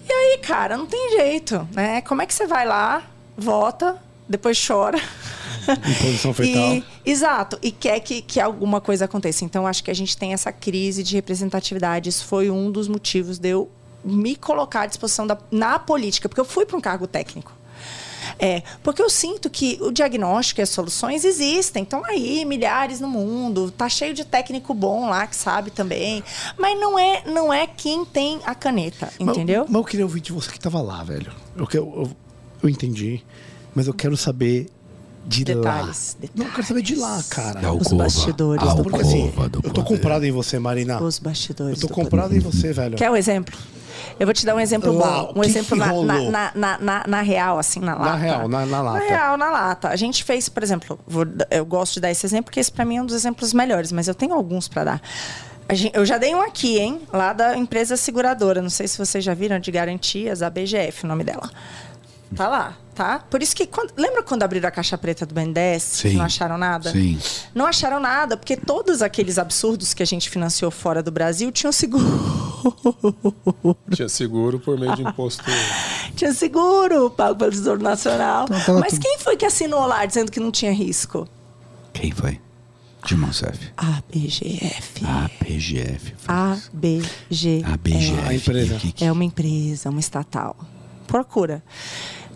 E 0.07 0.11
aí, 0.11 0.37
cara, 0.39 0.77
não 0.77 0.87
tem 0.87 1.11
jeito, 1.11 1.67
né? 1.73 2.01
Como 2.01 2.21
é 2.21 2.25
que 2.25 2.33
você 2.33 2.47
vai 2.47 2.65
lá, 2.65 3.03
vota, 3.37 4.01
depois 4.27 4.63
chora. 4.65 4.99
Em 5.71 5.93
posição 6.03 6.33
fetal. 6.33 6.75
E, 6.75 6.83
exato, 7.05 7.57
e 7.61 7.71
quer 7.71 7.99
que, 7.99 8.21
que 8.21 8.39
alguma 8.39 8.79
coisa 8.81 9.05
aconteça. 9.05 9.43
Então, 9.43 9.67
acho 9.67 9.83
que 9.83 9.91
a 9.91 9.95
gente 9.95 10.17
tem 10.17 10.33
essa 10.33 10.51
crise 10.51 11.03
de 11.03 11.15
representatividade. 11.15 12.09
Isso 12.09 12.25
foi 12.25 12.49
um 12.49 12.71
dos 12.71 12.87
motivos 12.87 13.37
de 13.37 13.49
eu 13.49 13.69
me 14.03 14.35
colocar 14.35 14.81
à 14.81 14.85
disposição 14.85 15.27
da, 15.27 15.37
na 15.51 15.77
política, 15.79 16.29
porque 16.29 16.41
eu 16.41 16.45
fui 16.45 16.65
para 16.65 16.77
um 16.77 16.81
cargo 16.81 17.07
técnico. 17.07 17.51
É, 18.39 18.61
porque 18.83 19.01
eu 19.01 19.09
sinto 19.09 19.49
que 19.49 19.77
o 19.81 19.91
diagnóstico 19.91 20.61
e 20.61 20.63
as 20.63 20.69
soluções 20.69 21.23
existem. 21.23 21.83
Estão 21.83 22.03
aí 22.05 22.45
milhares 22.45 22.99
no 22.99 23.07
mundo, 23.07 23.71
tá 23.71 23.89
cheio 23.89 24.13
de 24.13 24.25
técnico 24.25 24.73
bom 24.73 25.09
lá 25.09 25.25
que 25.25 25.35
sabe 25.35 25.71
também. 25.71 26.23
Mas 26.57 26.79
não 26.79 26.97
é, 26.97 27.23
não 27.25 27.53
é 27.53 27.67
quem 27.67 28.05
tem 28.05 28.39
a 28.45 28.53
caneta, 28.53 29.11
entendeu? 29.19 29.61
Mas, 29.61 29.71
mas 29.71 29.79
eu 29.79 29.85
queria 29.85 30.05
ouvir 30.05 30.21
de 30.21 30.31
você 30.31 30.51
que 30.51 30.57
estava 30.57 30.81
lá, 30.81 31.03
velho. 31.03 31.31
Eu, 31.55 31.67
eu, 31.73 31.93
eu, 31.95 32.11
eu 32.63 32.69
entendi, 32.69 33.23
mas 33.73 33.87
eu 33.87 33.93
quero 33.93 34.15
saber 34.17 34.67
de 35.27 35.43
detalhes, 35.43 36.15
lá. 36.15 36.21
Detalhes. 36.21 36.31
Não, 36.35 36.45
eu 36.45 36.51
quero 36.53 36.67
saber 36.67 36.81
de 36.81 36.95
lá, 36.95 37.23
cara. 37.29 37.59
Da 37.61 37.71
Os 37.73 37.79
alcova, 37.87 38.03
bastidores 38.03 38.63
a 38.67 38.73
do 38.73 38.83
Porque 38.83 39.01
assim, 39.01 39.29
do 39.51 39.61
eu 39.63 39.73
tô 39.73 39.83
comprado 39.83 40.23
em 40.25 40.31
você, 40.31 40.57
Marina. 40.57 41.01
Os 41.01 41.19
bastidores. 41.19 41.81
Eu 41.81 41.87
tô 41.87 41.93
do 41.93 41.93
comprado 42.01 42.35
em 42.35 42.39
você, 42.39 42.71
velho. 42.73 42.95
Quer 42.97 43.11
um 43.11 43.15
exemplo? 43.15 43.55
Eu 44.19 44.25
vou 44.25 44.33
te 44.33 44.45
dar 44.45 44.55
um 44.55 44.59
exemplo 44.59 44.91
Lá, 44.97 45.23
bom. 45.23 45.33
Um 45.37 45.41
que 45.41 45.47
exemplo 45.49 45.69
que 45.77 45.83
na, 46.05 46.21
na, 46.31 46.51
na, 46.55 46.77
na, 46.79 47.03
na 47.07 47.21
real, 47.21 47.59
assim, 47.59 47.79
na 47.79 47.95
lata. 47.95 48.15
real, 48.15 48.47
na- 48.47 48.65
na 48.65 48.81
lata. 48.81 48.99
Na 48.99 49.05
real, 49.05 49.37
na 49.37 49.49
lata. 49.51 49.89
A 49.89 49.95
gente 49.95 50.23
fez, 50.23 50.49
por 50.49 50.63
exemplo, 50.63 50.97
vou- 51.05 51.25
eu 51.51 51.65
gosto 51.65 51.95
de 51.95 51.99
dar 52.01 52.09
esse 52.11 52.25
exemplo 52.25 52.45
porque 52.45 52.59
esse 52.59 52.71
pra 52.71 52.83
mim 52.85 52.97
é 52.97 53.01
um 53.01 53.05
dos 53.05 53.15
exemplos 53.15 53.53
melhores, 53.53 53.91
mas 53.91 54.07
eu 54.07 54.15
tenho 54.15 54.33
alguns 54.33 54.67
pra 54.67 54.83
dar. 54.83 55.01
A 55.69 55.73
gen- 55.73 55.91
Eu 55.93 56.05
já 56.05 56.17
dei 56.17 56.33
um 56.33 56.41
aqui, 56.41 56.79
hein? 56.79 57.01
Lá 57.11 57.33
da 57.33 57.57
empresa 57.57 57.97
seguradora. 57.97 58.61
Não 58.61 58.69
sei 58.69 58.87
se 58.87 58.97
vocês 58.97 59.23
já 59.23 59.33
viram 59.33 59.59
de 59.59 59.69
garantias, 59.69 60.41
a 60.41 60.49
BGF, 60.49 61.03
o 61.03 61.07
nome 61.07 61.23
dela. 61.23 61.49
Tá 62.35 62.47
lá, 62.47 62.77
tá? 62.97 63.19
Por 63.19 63.43
isso 63.43 63.55
que. 63.55 63.67
Quando, 63.67 63.93
lembra 63.95 64.23
quando 64.23 64.41
abriram 64.41 64.67
a 64.67 64.71
caixa 64.71 64.97
preta 64.97 65.25
do 65.25 65.33
BNDES? 65.35 65.83
Sim. 65.83 66.13
Não 66.17 66.25
acharam 66.25 66.57
nada? 66.57 66.91
Sim. 66.91 67.19
Não 67.53 67.65
acharam 67.67 67.99
nada, 67.99 68.35
porque 68.35 68.57
todos 68.57 69.01
aqueles 69.03 69.37
absurdos 69.37 69.93
que 69.93 70.01
a 70.01 70.05
gente 70.05 70.29
financiou 70.29 70.71
fora 70.71 71.03
do 71.03 71.11
Brasil 71.11 71.51
tinham 71.51 71.71
seguro. 71.71 72.03
Tinha 73.93 74.09
seguro 74.09 74.59
por 74.59 74.77
meio 74.79 74.95
de 74.95 75.03
imposto. 75.03 75.43
tinha 76.17 76.33
seguro 76.33 77.09
pago 77.11 77.35
pelo 77.37 77.51
Tesouro 77.51 77.81
Nacional. 77.81 78.45
Então, 78.51 78.79
Mas 78.79 78.97
quem 78.97 79.17
foi 79.19 79.37
que 79.37 79.45
assinou 79.45 79.85
lá 79.85 80.05
dizendo 80.05 80.31
que 80.31 80.39
não 80.39 80.51
tinha 80.51 80.71
risco? 80.73 81.27
Quem 81.93 82.11
foi? 82.11 82.41
Dilma 83.05 83.27
Rousseff. 83.27 83.69
A 83.77 84.01
BGF. 84.11 85.05
A 85.05 85.29
PGF. 85.39 86.13
A 86.27 86.57
BGF. 86.73 87.63
A 87.65 87.77
BGF. 87.77 88.19
A 88.27 88.33
empresa. 88.33 88.75
Que- 88.75 88.91
que- 88.91 89.05
É 89.05 89.11
uma 89.11 89.23
empresa, 89.23 89.89
uma 89.89 89.99
estatal. 89.99 90.57
Procura. 91.07 91.63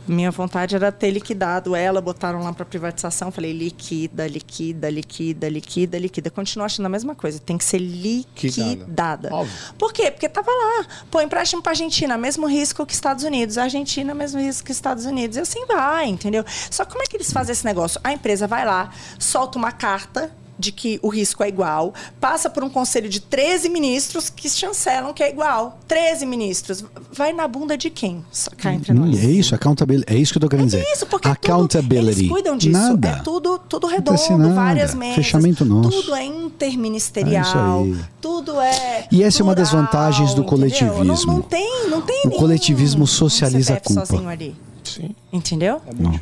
Minha 0.07 0.31
vontade 0.31 0.75
era 0.75 0.91
ter 0.91 1.11
liquidado 1.11 1.75
ela, 1.75 2.01
botaram 2.01 2.41
lá 2.41 2.51
para 2.51 2.65
privatização. 2.65 3.31
Falei, 3.31 3.53
liquida, 3.53 4.27
liquida, 4.27 4.89
liquida, 4.89 5.47
liquida, 5.47 5.97
liquida. 5.97 6.29
Continuo 6.29 6.65
achando 6.65 6.85
a 6.87 6.89
mesma 6.89 7.15
coisa. 7.15 7.39
Tem 7.39 7.57
que 7.57 7.63
ser 7.63 7.77
liquidada. 7.77 9.33
Óbvio. 9.33 9.55
Por 9.77 9.93
quê? 9.93 10.09
Porque 10.09 10.27
tava 10.27 10.51
lá. 10.51 10.85
Pô, 11.09 11.21
empréstimo 11.21 11.61
para 11.61 11.73
Argentina, 11.73 12.17
mesmo 12.17 12.47
risco 12.47 12.85
que 12.85 12.93
Estados 12.93 13.23
Unidos. 13.23 13.57
Argentina, 13.57 14.13
mesmo 14.13 14.41
risco 14.41 14.65
que 14.65 14.71
Estados 14.71 15.05
Unidos. 15.05 15.37
E 15.37 15.41
assim 15.41 15.65
vai, 15.65 16.07
entendeu? 16.07 16.43
Só 16.69 16.83
como 16.85 17.03
é 17.03 17.05
que 17.05 17.15
eles 17.15 17.31
fazem 17.31 17.53
esse 17.53 17.65
negócio? 17.65 18.01
A 18.03 18.11
empresa 18.11 18.47
vai 18.47 18.65
lá, 18.65 18.91
solta 19.19 19.57
uma 19.57 19.71
carta 19.71 20.31
de 20.59 20.71
que 20.71 20.99
o 21.01 21.07
risco 21.09 21.43
é 21.43 21.47
igual, 21.49 21.93
passa 22.19 22.49
por 22.49 22.63
um 22.63 22.69
conselho 22.69 23.09
de 23.09 23.19
13 23.19 23.67
ministros 23.69 24.29
que 24.29 24.47
chancelam 24.49 25.13
que 25.13 25.23
é 25.23 25.29
igual. 25.29 25.79
13 25.87 26.25
ministros. 26.25 26.83
Vai 27.11 27.33
na 27.33 27.47
bunda 27.47 27.75
de 27.77 27.89
quem? 27.89 28.23
Só 28.31 28.51
cá 28.55 28.73
entre 28.73 28.91
Hum, 28.93 29.07
nós. 29.07 29.23
É 29.23 29.25
isso, 29.25 29.55
accountability. 29.55 30.11
É 30.13 30.15
isso 30.17 30.31
que 30.31 30.37
eu 30.37 30.41
tô 30.41 30.49
querendo 30.49 30.65
dizer. 30.67 30.83
É 30.85 30.93
isso, 30.93 31.05
porque 31.07 31.27
accountability. 31.27 32.05
Tudo, 32.05 32.19
eles 32.19 32.29
cuidam 32.29 32.57
disso. 32.57 32.71
Nada. 32.79 33.07
É 33.09 33.15
tudo, 33.23 33.57
tudo 33.57 33.87
redondo, 33.87 34.37
nada. 34.37 34.53
várias 34.53 34.93
mesas. 34.93 35.15
Fechamento 35.15 35.65
nosso. 35.65 35.89
Tudo 35.89 36.15
é 36.15 36.23
interministerial. 36.25 37.83
É 37.83 37.87
isso 37.89 37.97
aí. 37.99 38.05
tudo 38.21 38.61
é. 38.61 39.07
E 39.11 39.23
essa 39.23 39.41
é 39.41 39.43
uma 39.43 39.55
das 39.55 39.69
plural, 39.69 39.85
vantagens 39.91 40.33
do 40.33 40.43
coletivismo. 40.43 41.03
Não, 41.03 41.15
não 41.25 41.41
tem, 41.41 41.89
não 41.89 42.01
tem 42.01 42.23
O 42.25 42.31
coletivismo 42.31 43.07
socializa 43.07 43.73
a 43.73 43.79
culpa. 43.79 44.05
sozinho 44.05 44.29
ali. 44.29 44.55
Sim. 44.83 45.15
Entendeu? 45.33 45.81
Não. 45.97 46.19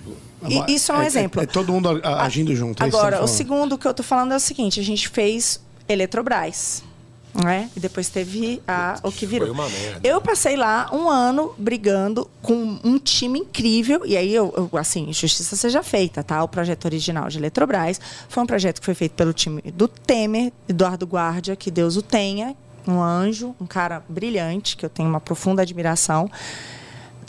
E 0.48 0.74
isso 0.74 0.92
é 0.92 0.98
um 0.98 1.04
exemplo. 1.04 1.42
É, 1.42 1.46
todo 1.46 1.72
mundo 1.72 2.02
agindo 2.04 2.56
junto. 2.56 2.82
é 2.82 2.86
Agora, 2.86 3.08
o 3.08 3.10
tá 3.10 3.16
falando. 3.18 3.28
segundo 3.28 3.78
que 3.78 3.88
eu 3.88 3.94
tô 3.94 4.04
falando 4.04 4.34
é 4.34 4.38
o 4.38 4.40
seguinte: 4.40 4.80
a 4.80 4.84
gente 4.84 5.10
fez 5.10 5.60
Eletrobras. 5.88 6.84
Né? 7.32 7.70
E 7.78 7.80
depois 7.80 8.10
teve 8.10 8.62
a, 8.68 9.00
o 9.04 9.12
que 9.12 9.26
virou. 9.26 9.48
Foi 9.48 9.54
uma 9.54 9.70
merda. 9.70 10.00
Eu 10.04 10.20
passei 10.20 10.58
lá 10.58 10.90
um 10.92 11.08
ano 11.08 11.54
brigando 11.60 12.28
com 12.42 12.80
um 12.84 12.98
time 12.98 13.40
incrível. 13.40 14.02
E 14.04 14.18
aí, 14.18 14.34
eu, 14.34 14.52
eu, 14.58 14.78
assim, 14.78 15.14
justiça 15.14 15.56
seja 15.56 15.84
feita, 15.84 16.24
tá? 16.24 16.44
O 16.44 16.48
projeto 16.48 16.86
original 16.86 17.30
de 17.30 17.38
Eletrobras 17.38 18.02
foi 18.28 18.44
um 18.44 18.48
projeto 18.48 18.80
que 18.80 18.86
foi 18.86 18.96
feito 18.96 19.12
pelo 19.14 19.32
time 19.32 19.62
do 19.74 19.88
Temer, 19.88 20.52
Eduardo 20.68 21.06
Guardia, 21.06 21.56
que 21.56 21.70
Deus 21.70 21.96
o 21.98 22.02
tenha, 22.02 22.56
um 22.88 23.00
anjo, 23.00 23.56
um 23.62 23.68
cara 23.68 24.04
brilhante, 24.10 24.76
que 24.76 24.84
eu 24.84 24.90
tenho 24.90 25.08
uma 25.08 25.22
profunda 25.22 25.62
admiração. 25.62 26.30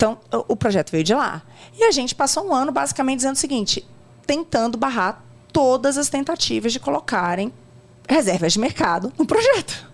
Então, 0.00 0.16
o- 0.48 0.56
projeto 0.56 0.90
veio 0.90 1.04
de 1.04 1.12
lá. 1.12 1.42
E 1.78 1.84
a 1.84 1.90
gente 1.90 2.14
passou 2.14 2.46
um 2.46 2.54
ano 2.54 2.72
basicamente 2.72 3.16
dizendo 3.18 3.34
o 3.34 3.38
seguinte: 3.38 3.86
tentando 4.24 4.78
barrar 4.78 5.22
todas 5.52 5.98
as 5.98 6.08
tentativas 6.08 6.72
de 6.72 6.80
colocarem 6.80 7.52
reservas 8.08 8.54
de 8.54 8.58
mercado 8.60 9.12
no 9.18 9.26
projeto. 9.26 9.86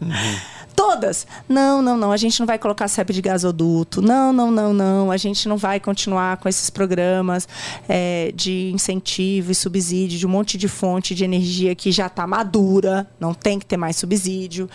Todas. 0.76 1.26
Não, 1.48 1.80
não, 1.80 1.96
não. 1.96 2.12
A 2.12 2.18
gente 2.18 2.38
não 2.38 2.46
vai 2.46 2.58
colocar 2.58 2.86
CEP 2.86 3.14
de 3.14 3.22
gasoduto. 3.22 4.02
Não, 4.02 4.30
não, 4.30 4.50
não, 4.50 4.74
não. 4.74 5.10
A 5.10 5.16
gente 5.16 5.48
não 5.48 5.56
vai 5.56 5.80
continuar 5.80 6.36
com 6.36 6.48
esses 6.50 6.68
programas 6.68 7.48
é, 7.88 8.30
de 8.34 8.70
incentivo 8.74 9.50
e 9.50 9.54
subsídio 9.54 10.18
de 10.18 10.26
um 10.26 10.30
monte 10.30 10.58
de 10.58 10.68
fonte 10.68 11.14
de 11.14 11.24
energia 11.24 11.74
que 11.74 11.90
já 11.90 12.08
está 12.08 12.26
madura. 12.26 13.08
Não 13.18 13.32
tem 13.32 13.58
que 13.58 13.64
ter 13.64 13.78
mais 13.78 13.96
subsídio. 13.96 14.68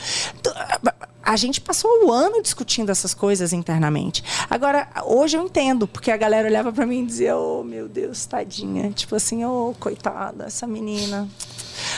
A 1.23 1.35
gente 1.35 1.61
passou 1.61 2.07
o 2.07 2.11
ano 2.11 2.41
discutindo 2.41 2.89
essas 2.89 3.13
coisas 3.13 3.53
internamente. 3.53 4.23
Agora, 4.49 4.87
hoje 5.05 5.37
eu 5.37 5.43
entendo, 5.43 5.87
porque 5.87 6.09
a 6.09 6.17
galera 6.17 6.47
olhava 6.47 6.73
para 6.73 6.85
mim 6.85 7.03
e 7.03 7.05
dizia: 7.05 7.37
Oh, 7.37 7.63
meu 7.63 7.87
Deus, 7.87 8.25
tadinha. 8.25 8.89
Tipo 8.91 9.15
assim, 9.15 9.45
oh, 9.45 9.75
coitada, 9.79 10.45
essa 10.45 10.65
menina. 10.65 11.29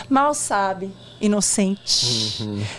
Mal 0.09 0.33
sabe, 0.33 0.91
inocente. 1.19 2.37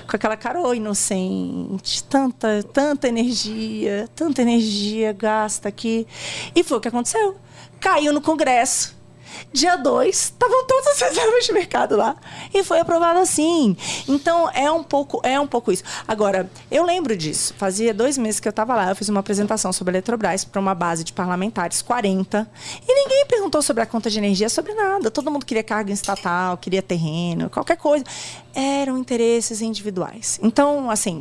Com 0.09 0.17
aquela 0.17 0.37
cara, 0.37 0.61
ô 0.61 0.75
inocente. 0.75 2.05
Tanta, 2.05 2.63
tanta 2.73 3.09
energia, 3.09 4.09
tanta 4.15 4.43
energia 4.43 5.13
gasta 5.13 5.69
aqui. 5.69 6.07
E 6.55 6.63
foi 6.63 6.79
o 6.79 6.81
que 6.81 6.89
aconteceu. 6.89 7.37
Caiu 7.81 8.13
no 8.13 8.21
Congresso. 8.21 8.95
Dia 9.53 9.77
2, 9.77 10.15
estavam 10.15 10.67
todas 10.67 10.87
as 10.89 11.01
reservas 11.09 11.45
de 11.45 11.53
mercado 11.53 11.97
lá. 11.97 12.17
E 12.53 12.63
foi 12.63 12.81
aprovado 12.81 13.19
assim. 13.19 13.77
Então, 14.09 14.51
é 14.51 14.71
um 14.71 14.83
pouco, 14.83 15.21
é 15.23 15.39
um 15.39 15.47
pouco 15.47 15.73
isso. 15.73 15.85
Agora, 16.07 16.51
eu 16.71 16.85
lembro 16.85 17.17
disso. 17.17 17.55
Fazia 17.57 17.95
dois 17.95 18.19
meses 18.19 18.41
que 18.41 18.49
eu 18.49 18.51
estava 18.51 18.75
lá. 18.75 18.91
Eu 18.91 18.97
fiz 18.97 19.09
uma 19.09 19.21
apresentação 19.21 19.73
sobre 19.73 19.93
a 19.93 19.95
Eletrobras 19.95 20.45
para 20.45 20.61
uma 20.61 20.75
base 20.75 21.05
de 21.05 21.13
parlamentares, 21.13 21.83
40. 21.83 22.49
E 22.87 22.95
ninguém 22.95 23.27
perguntou 23.27 23.63
sobre 23.63 23.83
a 23.83 23.87
conta 23.87 24.11
de 24.11 24.19
energia, 24.19 24.49
sobre 24.49 24.75
nada. 24.75 25.11
Todo 25.11 25.31
mundo 25.31 25.47
queria 25.47 25.63
carga 25.63 25.93
estatal, 25.93 26.57
queria 26.57 26.83
terreno, 26.83 27.49
qualquer 27.51 27.77
coisa. 27.77 28.05
Eram 28.55 28.99
interesses 28.99 29.61
individuais. 29.61 30.39
Então, 30.43 30.91
assim, 30.91 31.21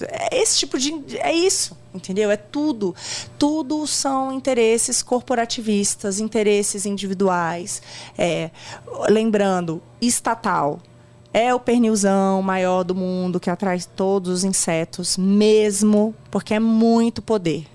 é 0.00 0.40
esse 0.40 0.58
tipo 0.58 0.78
de. 0.78 0.92
É 1.18 1.32
isso. 1.32 1.76
Entendeu? 1.94 2.30
É 2.30 2.36
tudo. 2.36 2.94
Tudo 3.38 3.86
são 3.86 4.32
interesses 4.32 5.02
corporativistas, 5.02 6.20
interesses 6.20 6.86
individuais. 6.86 7.82
É, 8.16 8.50
lembrando, 9.08 9.82
estatal. 10.00 10.80
É 11.34 11.54
o 11.54 11.60
pernilzão 11.60 12.42
maior 12.42 12.82
do 12.82 12.94
mundo 12.94 13.40
que 13.40 13.48
atrai 13.48 13.80
todos 13.96 14.30
os 14.30 14.44
insetos, 14.44 15.16
mesmo 15.16 16.14
porque 16.30 16.54
é 16.54 16.60
muito 16.60 17.22
poder. 17.22 17.66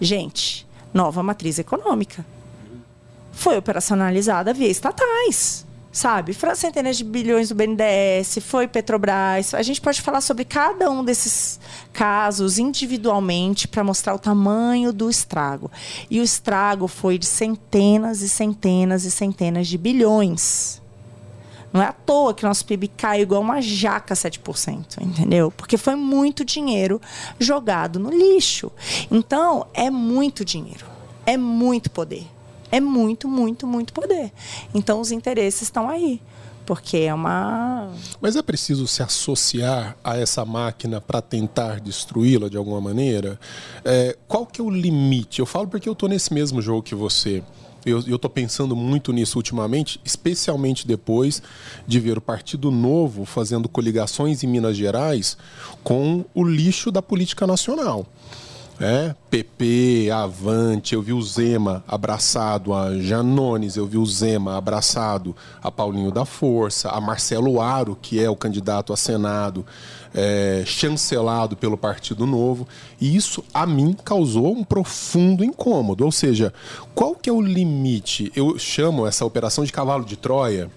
Gente, 0.00 0.66
nova 0.92 1.22
matriz 1.22 1.58
econômica. 1.58 2.24
Foi 3.32 3.58
operacionalizada 3.58 4.54
via 4.54 4.68
estatais 4.68 5.66
sabe? 5.94 6.34
Foram 6.34 6.56
centenas 6.56 6.96
de 6.96 7.04
bilhões 7.04 7.48
do 7.48 7.54
BNDES, 7.54 8.38
foi 8.42 8.66
Petrobras. 8.66 9.54
A 9.54 9.62
gente 9.62 9.80
pode 9.80 10.02
falar 10.02 10.20
sobre 10.20 10.44
cada 10.44 10.90
um 10.90 11.04
desses 11.04 11.60
casos 11.92 12.58
individualmente 12.58 13.68
para 13.68 13.84
mostrar 13.84 14.12
o 14.12 14.18
tamanho 14.18 14.92
do 14.92 15.08
estrago. 15.08 15.70
E 16.10 16.20
o 16.20 16.24
estrago 16.24 16.88
foi 16.88 17.16
de 17.16 17.26
centenas 17.26 18.22
e 18.22 18.28
centenas 18.28 19.04
e 19.04 19.10
centenas 19.10 19.68
de 19.68 19.78
bilhões. 19.78 20.82
Não 21.72 21.80
é 21.80 21.86
à 21.86 21.92
toa 21.92 22.34
que 22.34 22.44
nosso 22.44 22.66
PIB 22.66 22.88
caiu 22.88 23.22
igual 23.22 23.40
uma 23.40 23.60
jaca 23.62 24.14
7%, 24.14 25.00
entendeu? 25.00 25.52
Porque 25.52 25.76
foi 25.76 25.94
muito 25.94 26.44
dinheiro 26.44 27.00
jogado 27.38 28.00
no 28.00 28.10
lixo. 28.10 28.70
Então, 29.10 29.66
é 29.72 29.90
muito 29.90 30.44
dinheiro. 30.44 30.86
É 31.24 31.36
muito 31.36 31.90
poder 31.90 32.33
é 32.74 32.80
muito, 32.80 33.28
muito, 33.28 33.66
muito 33.66 33.92
poder. 33.92 34.32
Então 34.74 35.00
os 35.00 35.12
interesses 35.12 35.62
estão 35.62 35.88
aí. 35.88 36.20
Porque 36.66 36.96
é 36.96 37.12
uma. 37.12 37.92
Mas 38.22 38.36
é 38.36 38.42
preciso 38.42 38.86
se 38.86 39.02
associar 39.02 39.96
a 40.02 40.16
essa 40.16 40.46
máquina 40.46 40.98
para 40.98 41.20
tentar 41.20 41.78
destruí-la 41.78 42.48
de 42.48 42.56
alguma 42.56 42.80
maneira? 42.80 43.38
É, 43.84 44.16
qual 44.26 44.46
que 44.46 44.62
é 44.62 44.64
o 44.64 44.70
limite? 44.70 45.40
Eu 45.40 45.46
falo 45.46 45.68
porque 45.68 45.86
eu 45.86 45.92
estou 45.92 46.08
nesse 46.08 46.32
mesmo 46.32 46.62
jogo 46.62 46.82
que 46.82 46.94
você. 46.94 47.42
Eu 47.84 47.98
estou 47.98 48.30
pensando 48.30 48.74
muito 48.74 49.12
nisso 49.12 49.38
ultimamente, 49.38 50.00
especialmente 50.02 50.86
depois 50.86 51.42
de 51.86 52.00
ver 52.00 52.16
o 52.16 52.20
Partido 52.20 52.70
Novo 52.70 53.26
fazendo 53.26 53.68
coligações 53.68 54.42
em 54.42 54.46
Minas 54.46 54.74
Gerais 54.74 55.36
com 55.82 56.24
o 56.34 56.42
lixo 56.42 56.90
da 56.90 57.02
política 57.02 57.46
nacional 57.46 58.06
é, 58.80 59.14
PP, 59.30 60.10
Avante, 60.10 60.94
eu 60.94 61.02
vi 61.02 61.12
o 61.12 61.22
Zema 61.22 61.84
abraçado 61.86 62.74
a 62.74 62.98
Janones, 62.98 63.76
eu 63.76 63.86
vi 63.86 63.96
o 63.96 64.04
Zema 64.04 64.56
abraçado 64.56 65.34
a 65.62 65.70
Paulinho 65.70 66.10
da 66.10 66.24
Força, 66.24 66.90
a 66.90 67.00
Marcelo 67.00 67.60
Aro, 67.60 67.96
que 68.00 68.20
é 68.20 68.28
o 68.28 68.34
candidato 68.34 68.92
a 68.92 68.96
Senado, 68.96 69.64
é, 70.12 70.64
chancelado 70.66 71.56
pelo 71.56 71.76
Partido 71.76 72.26
Novo. 72.26 72.66
E 73.00 73.14
isso, 73.14 73.44
a 73.54 73.64
mim, 73.64 73.96
causou 74.04 74.52
um 74.52 74.64
profundo 74.64 75.44
incômodo. 75.44 76.04
Ou 76.04 76.10
seja, 76.10 76.52
qual 76.94 77.14
que 77.14 77.30
é 77.30 77.32
o 77.32 77.40
limite? 77.40 78.32
Eu 78.34 78.58
chamo 78.58 79.06
essa 79.06 79.24
operação 79.24 79.64
de 79.64 79.72
cavalo 79.72 80.04
de 80.04 80.16
Troia. 80.16 80.68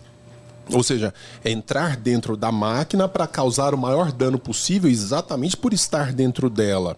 Ou 0.72 0.84
seja, 0.84 1.14
é 1.44 1.50
entrar 1.50 1.96
dentro 1.96 2.38
da 2.38 2.52
máquina 2.52 3.08
para 3.08 3.26
causar 3.26 3.74
o 3.74 3.78
maior 3.78 4.12
dano 4.12 4.38
possível 4.38 4.90
exatamente 4.90 5.56
por 5.56 5.74
estar 5.74 6.12
dentro 6.12 6.50
dela 6.50 6.98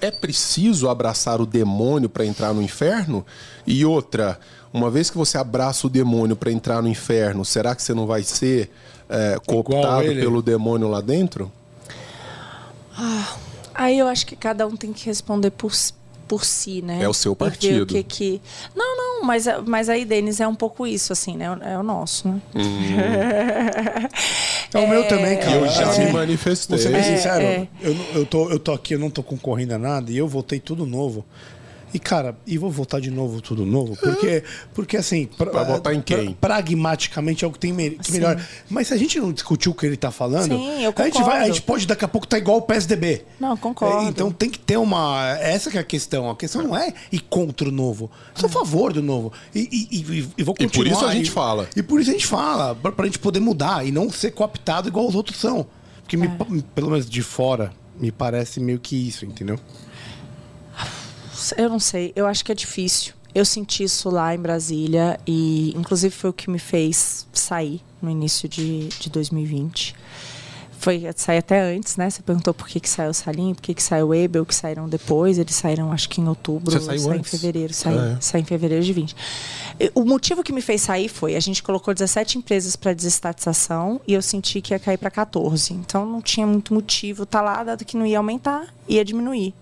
é 0.00 0.10
preciso 0.10 0.88
abraçar 0.88 1.40
o 1.40 1.46
demônio 1.46 2.08
para 2.08 2.24
entrar 2.24 2.52
no 2.52 2.62
inferno? 2.62 3.24
E 3.66 3.84
outra, 3.84 4.38
uma 4.72 4.90
vez 4.90 5.10
que 5.10 5.18
você 5.18 5.36
abraça 5.36 5.86
o 5.86 5.90
demônio 5.90 6.36
para 6.36 6.50
entrar 6.50 6.82
no 6.82 6.88
inferno, 6.88 7.44
será 7.44 7.74
que 7.74 7.82
você 7.82 7.92
não 7.92 8.06
vai 8.06 8.22
ser 8.22 8.70
é, 9.08 9.38
cooptado 9.46 10.06
pelo 10.06 10.40
demônio 10.40 10.88
lá 10.88 11.00
dentro? 11.00 11.50
Ah, 12.96 13.36
aí 13.74 13.98
eu 13.98 14.06
acho 14.06 14.26
que 14.26 14.36
cada 14.36 14.66
um 14.66 14.76
tem 14.76 14.92
que 14.92 15.06
responder 15.06 15.50
por, 15.50 15.72
por 16.30 16.44
si, 16.44 16.80
né? 16.80 17.02
É 17.02 17.08
o 17.08 17.12
seu 17.12 17.34
partido. 17.34 17.82
O 17.82 17.86
que 17.86 18.04
que... 18.04 18.40
Não, 18.72 18.96
não, 18.96 19.24
mas, 19.26 19.46
mas 19.66 19.88
aí, 19.88 20.04
Denis, 20.04 20.40
é 20.40 20.46
um 20.46 20.54
pouco 20.54 20.86
isso, 20.86 21.12
assim, 21.12 21.36
né? 21.36 21.46
É 21.62 21.76
o 21.76 21.82
nosso, 21.82 22.28
né? 22.28 22.40
Hum. 22.54 22.62
é 24.72 24.78
o 24.78 24.88
meu 24.88 25.08
também, 25.08 25.36
cara. 25.38 25.56
Eu 25.56 25.68
já 25.68 25.92
é. 25.92 26.06
me 26.06 26.12
manifestei. 26.12 26.76
Vou 26.76 26.86
ser 26.86 26.92
bem 26.92 27.02
sincero, 27.02 27.42
é, 27.42 27.46
é. 27.46 27.68
Eu, 27.82 27.96
eu, 28.14 28.26
tô, 28.26 28.48
eu 28.48 28.60
tô 28.60 28.70
aqui, 28.70 28.94
eu 28.94 29.00
não 29.00 29.10
tô 29.10 29.24
concorrendo 29.24 29.74
a 29.74 29.78
nada 29.78 30.12
e 30.12 30.16
eu 30.16 30.28
voltei 30.28 30.60
tudo 30.60 30.86
novo. 30.86 31.24
E, 31.92 31.98
cara, 31.98 32.36
e 32.46 32.56
vou 32.56 32.70
votar 32.70 33.00
de 33.00 33.10
novo 33.10 33.40
tudo 33.40 33.66
novo, 33.66 33.96
porque, 33.96 34.44
porque 34.74 34.96
assim. 34.96 35.26
Pra, 35.26 35.80
pra 35.80 35.94
em 35.94 36.00
quem? 36.00 36.32
Pra, 36.34 36.50
pragmaticamente 36.50 37.44
é 37.44 37.48
o 37.48 37.52
que 37.52 37.58
tem 37.58 37.72
me, 37.72 37.90
que 37.90 38.12
melhor. 38.12 38.40
Mas 38.68 38.88
se 38.88 38.94
a 38.94 38.96
gente 38.96 39.18
não 39.18 39.32
discutir 39.32 39.68
o 39.68 39.74
que 39.74 39.86
ele 39.86 39.96
tá 39.96 40.10
falando, 40.10 40.56
Sim, 40.56 40.86
a, 40.86 41.04
gente 41.04 41.22
vai, 41.22 41.42
a 41.42 41.46
gente 41.46 41.62
pode 41.62 41.86
daqui 41.86 42.04
a 42.04 42.08
pouco 42.08 42.26
tá 42.26 42.38
igual 42.38 42.58
o 42.58 42.62
PSDB. 42.62 43.24
Não, 43.38 43.56
concordo. 43.56 44.06
É, 44.06 44.08
então 44.08 44.30
tem 44.30 44.50
que 44.50 44.58
ter 44.58 44.76
uma. 44.76 45.36
Essa 45.40 45.70
que 45.70 45.78
é 45.78 45.80
a 45.80 45.84
questão. 45.84 46.30
A 46.30 46.36
questão 46.36 46.62
não 46.62 46.76
é 46.76 46.92
ir 47.10 47.20
contra 47.20 47.68
o 47.68 47.72
novo. 47.72 48.10
Sou 48.34 48.48
a 48.48 48.52
favor 48.52 48.92
do 48.92 49.02
novo. 49.02 49.32
E, 49.54 49.60
e, 49.90 49.96
e, 49.96 50.28
e 50.38 50.42
vou 50.42 50.54
continuar. 50.54 50.86
E 50.86 50.90
por 50.90 50.98
isso 50.98 51.06
a 51.06 51.14
gente 51.14 51.30
fala. 51.30 51.68
E 51.76 51.82
por 51.82 52.00
isso 52.00 52.10
a 52.10 52.12
gente 52.12 52.26
fala. 52.26 52.74
Pra, 52.74 52.92
pra 52.92 53.06
gente 53.06 53.18
poder 53.18 53.40
mudar 53.40 53.86
e 53.86 53.90
não 53.90 54.10
ser 54.10 54.32
cooptado 54.32 54.88
igual 54.88 55.06
os 55.06 55.14
outros 55.14 55.38
são. 55.38 55.66
Porque, 56.02 56.16
é. 56.16 56.18
me, 56.18 56.62
pelo 56.74 56.90
menos 56.90 57.08
de 57.08 57.22
fora, 57.22 57.72
me 57.98 58.10
parece 58.10 58.60
meio 58.60 58.78
que 58.78 58.96
isso, 58.96 59.24
entendeu? 59.24 59.58
Eu 61.56 61.68
não 61.68 61.80
sei. 61.80 62.12
Eu 62.14 62.26
acho 62.26 62.44
que 62.44 62.52
é 62.52 62.54
difícil. 62.54 63.14
Eu 63.34 63.44
senti 63.44 63.84
isso 63.84 64.10
lá 64.10 64.34
em 64.34 64.38
Brasília 64.38 65.18
e, 65.26 65.72
inclusive, 65.76 66.14
foi 66.14 66.30
o 66.30 66.32
que 66.32 66.50
me 66.50 66.58
fez 66.58 67.26
sair 67.32 67.80
no 68.02 68.10
início 68.10 68.48
de, 68.48 68.88
de 68.88 69.08
2020. 69.08 69.94
Foi 70.80 71.06
sair 71.14 71.38
até 71.38 71.60
antes, 71.76 71.98
né? 71.98 72.08
Você 72.08 72.22
perguntou 72.22 72.54
por 72.54 72.66
que, 72.66 72.80
que 72.80 72.88
saiu 72.88 73.10
o 73.10 73.14
Salim, 73.14 73.52
por 73.52 73.60
que, 73.60 73.74
que 73.74 73.82
saiu 73.82 74.08
o 74.08 74.14
Ebel, 74.14 74.46
que 74.46 74.54
saíram 74.54 74.88
depois. 74.88 75.38
Eles 75.38 75.54
saíram, 75.54 75.92
acho 75.92 76.08
que 76.08 76.22
em 76.22 76.26
outubro. 76.26 76.72
Você 76.72 76.80
saiu 76.80 77.10
antes? 77.10 77.34
em 77.34 77.38
fevereiro. 77.38 77.74
Saí, 77.74 77.98
ah, 77.98 78.16
é. 78.16 78.20
saí 78.20 78.40
em 78.40 78.44
fevereiro 78.46 78.82
de 78.82 78.92
20. 78.92 79.14
O 79.94 80.04
motivo 80.06 80.42
que 80.42 80.52
me 80.54 80.62
fez 80.62 80.80
sair 80.80 81.08
foi: 81.08 81.36
a 81.36 81.40
gente 81.40 81.62
colocou 81.62 81.92
17 81.92 82.38
empresas 82.38 82.76
para 82.76 82.94
desestatização 82.94 84.00
e 84.08 84.14
eu 84.14 84.22
senti 84.22 84.62
que 84.62 84.72
ia 84.72 84.78
cair 84.78 84.96
para 84.96 85.10
14. 85.10 85.74
Então 85.74 86.06
não 86.06 86.22
tinha 86.22 86.46
muito 86.46 86.72
motivo 86.72 87.24
estar 87.24 87.40
tá 87.40 87.44
lá, 87.44 87.62
dado 87.62 87.84
que 87.84 87.96
não 87.96 88.06
ia 88.06 88.16
aumentar, 88.16 88.74
ia 88.88 89.04
diminuir. 89.04 89.54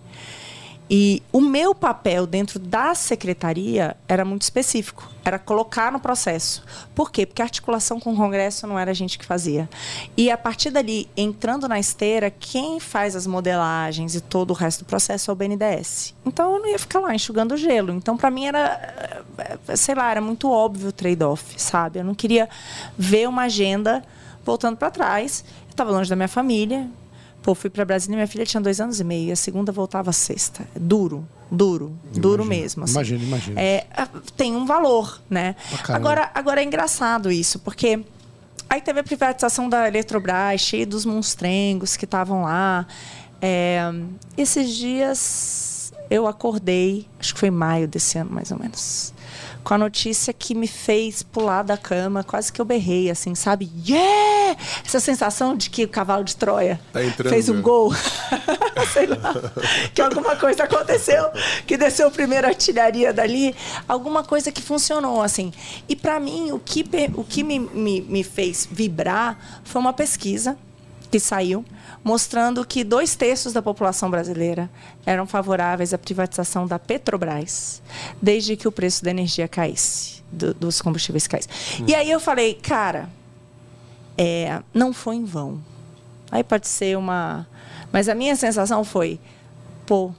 E 0.91 1.23
o 1.31 1.41
meu 1.41 1.75
papel 1.75 2.27
dentro 2.27 2.59
da 2.59 2.95
secretaria 2.95 3.95
era 4.09 4.25
muito 4.25 4.43
específico, 4.43 5.11
era 5.23 5.39
colocar 5.39 5.93
no 5.93 6.01
processo. 6.01 6.65
Por 6.95 7.11
quê? 7.11 7.27
Porque 7.27 7.43
a 7.43 7.45
articulação 7.45 8.01
com 8.01 8.15
o 8.15 8.17
Congresso 8.17 8.67
não 8.67 8.79
era 8.79 8.91
a 8.91 8.95
gente 8.95 9.19
que 9.19 9.27
fazia. 9.27 9.69
E 10.17 10.31
a 10.31 10.39
partir 10.39 10.71
dali, 10.71 11.09
entrando 11.15 11.69
na 11.69 11.79
esteira, 11.79 12.31
quem 12.31 12.81
faz 12.81 13.15
as 13.15 13.27
modelagens 13.27 14.15
e 14.15 14.21
todo 14.21 14.51
o 14.51 14.55
resto 14.55 14.85
do 14.85 14.87
processo 14.87 15.31
é 15.31 15.33
o 15.33 15.37
BNDES. 15.37 16.15
Então 16.25 16.55
eu 16.55 16.61
não 16.61 16.69
ia 16.69 16.79
ficar 16.79 17.01
lá 17.01 17.15
enxugando 17.15 17.57
gelo. 17.57 17.93
Então 17.93 18.17
para 18.17 18.31
mim 18.31 18.47
era, 18.47 19.19
eh, 19.37 19.77
sei 19.77 19.95
lá, 19.95 20.11
era 20.11 20.23
muito 20.23 20.51
óbvio 20.51 20.89
o 20.89 20.93
trade-off, 20.93 21.61
sabe? 21.61 21.99
Eu 21.99 22.05
não 22.05 22.15
queria 22.15 22.49
ver 22.97 23.29
uma 23.29 23.43
agenda 23.43 24.03
voltando 24.43 24.79
para 24.79 24.91
trás. 24.91 25.45
Eu 25.67 25.71
estava 25.71 25.91
longe 25.91 26.09
da 26.09 26.17
minha 26.17 26.29
família, 26.29 26.89
Pô, 27.49 27.55
fui 27.55 27.71
para 27.71 27.83
Brasília, 27.83 28.15
minha 28.15 28.27
filha 28.27 28.45
tinha 28.45 28.61
dois 28.61 28.79
anos 28.79 29.01
e 29.01 29.05
meio, 29.05 29.33
a 29.33 29.37
segunda 29.37 29.73
voltava 29.73 30.13
sexta. 30.13 30.69
É 30.77 30.79
duro, 30.79 31.27
duro, 31.51 31.97
imagino, 32.05 32.21
duro 32.21 32.45
mesmo. 32.45 32.85
Assim. 32.85 32.93
Imagina, 32.93 33.25
imagina. 33.25 33.59
É, 33.59 33.87
tem 34.37 34.55
um 34.55 34.67
valor, 34.67 35.19
né? 35.31 35.57
Agora, 35.89 36.31
agora 36.35 36.61
é 36.61 36.65
engraçado 36.65 37.33
isso, 37.33 37.59
porque 37.61 38.05
aí 38.69 38.83
teve 38.83 39.01
a 39.01 39.03
privatização 39.03 39.67
da 39.67 39.89
Eletrobras, 39.89 40.61
cheio 40.61 40.87
dos 40.87 41.07
monstrengos 41.07 41.97
que 41.97 42.05
estavam 42.05 42.43
lá. 42.43 42.87
É, 43.41 43.81
esses 44.37 44.77
dias 44.77 45.91
eu 46.11 46.27
acordei, 46.27 47.07
acho 47.19 47.33
que 47.33 47.41
foi 47.41 47.51
maio 47.51 47.89
desse 47.89 48.19
ano, 48.19 48.31
mais 48.31 48.51
ou 48.51 48.59
menos 48.59 49.15
com 49.69 49.75
a 49.75 49.79
notícia 49.79 50.33
que 50.33 50.55
me 50.55 50.67
fez 50.67 51.23
pular 51.23 51.63
da 51.63 51.77
cama, 51.77 52.25
quase 52.25 52.51
que 52.51 52.59
eu 52.59 52.65
berrei, 52.65 53.11
assim, 53.11 53.35
sabe? 53.35 53.71
Yeah! 53.87 54.59
Essa 54.83 54.99
sensação 54.99 55.55
de 55.55 55.69
que 55.69 55.85
o 55.85 55.89
cavalo 55.89 56.25
de 56.25 56.35
Troia 56.37 56.81
tá 56.91 57.01
fez 57.29 57.51
um 57.51 57.57
né? 57.57 57.61
gol. 57.61 57.93
Sei 58.95 59.07
lá. 59.07 59.35
Que 59.93 60.01
alguma 60.01 60.37
coisa 60.37 60.65
aconteceu, 60.65 61.23
que 61.67 61.77
desceu 61.77 62.09
a 62.09 62.11
primeira 62.11 62.49
artilharia 62.49 63.13
dali, 63.13 63.55
alguma 63.87 64.25
coisa 64.25 64.51
que 64.51 64.63
funcionou, 64.63 65.21
assim. 65.21 65.53
E 65.87 65.95
para 65.95 66.19
mim, 66.19 66.51
o 66.51 66.59
que, 66.59 66.83
o 67.15 67.23
que 67.23 67.45
me, 67.45 67.59
me, 67.59 68.01
me 68.01 68.25
fez 68.25 68.67
vibrar 68.73 69.61
foi 69.65 69.83
uma 69.83 69.93
pesquisa 69.93 70.57
que 71.11 71.21
saiu 71.21 71.63
mostrando 72.09 72.65
que 72.65 72.83
dois 72.83 73.15
terços 73.15 73.53
da 73.53 73.61
população 73.61 74.11
brasileira 74.11 74.71
eram 75.05 75.27
favoráveis 75.27 75.93
à 75.93 75.99
privatização 75.99 76.67
da 76.67 76.79
Petrobras, 76.79 77.83
desde 78.21 78.57
que 78.57 78.67
o 78.67 78.73
preço 78.73 79.05
da 79.05 79.11
energia 79.11 79.47
caísse, 79.47 80.25
do, 80.33 80.55
dos 80.55 80.81
combustíveis 80.81 81.27
caísse. 81.27 81.49
Hum. 81.79 81.85
E 81.87 81.95
aí 81.95 82.11
eu 82.11 82.19
falei, 82.19 82.55
cara, 82.55 83.11
é, 84.17 84.63
não 84.73 84.95
foi 84.95 85.17
em 85.17 85.25
vão. 85.27 85.63
Aí 86.31 86.43
pode 86.43 86.67
ser 86.67 86.97
uma. 86.97 87.47
Mas 87.93 88.09
a 88.09 88.15
minha 88.15 88.35
sensação 88.37 88.83
foi, 88.85 89.21
pô, 89.85 90.11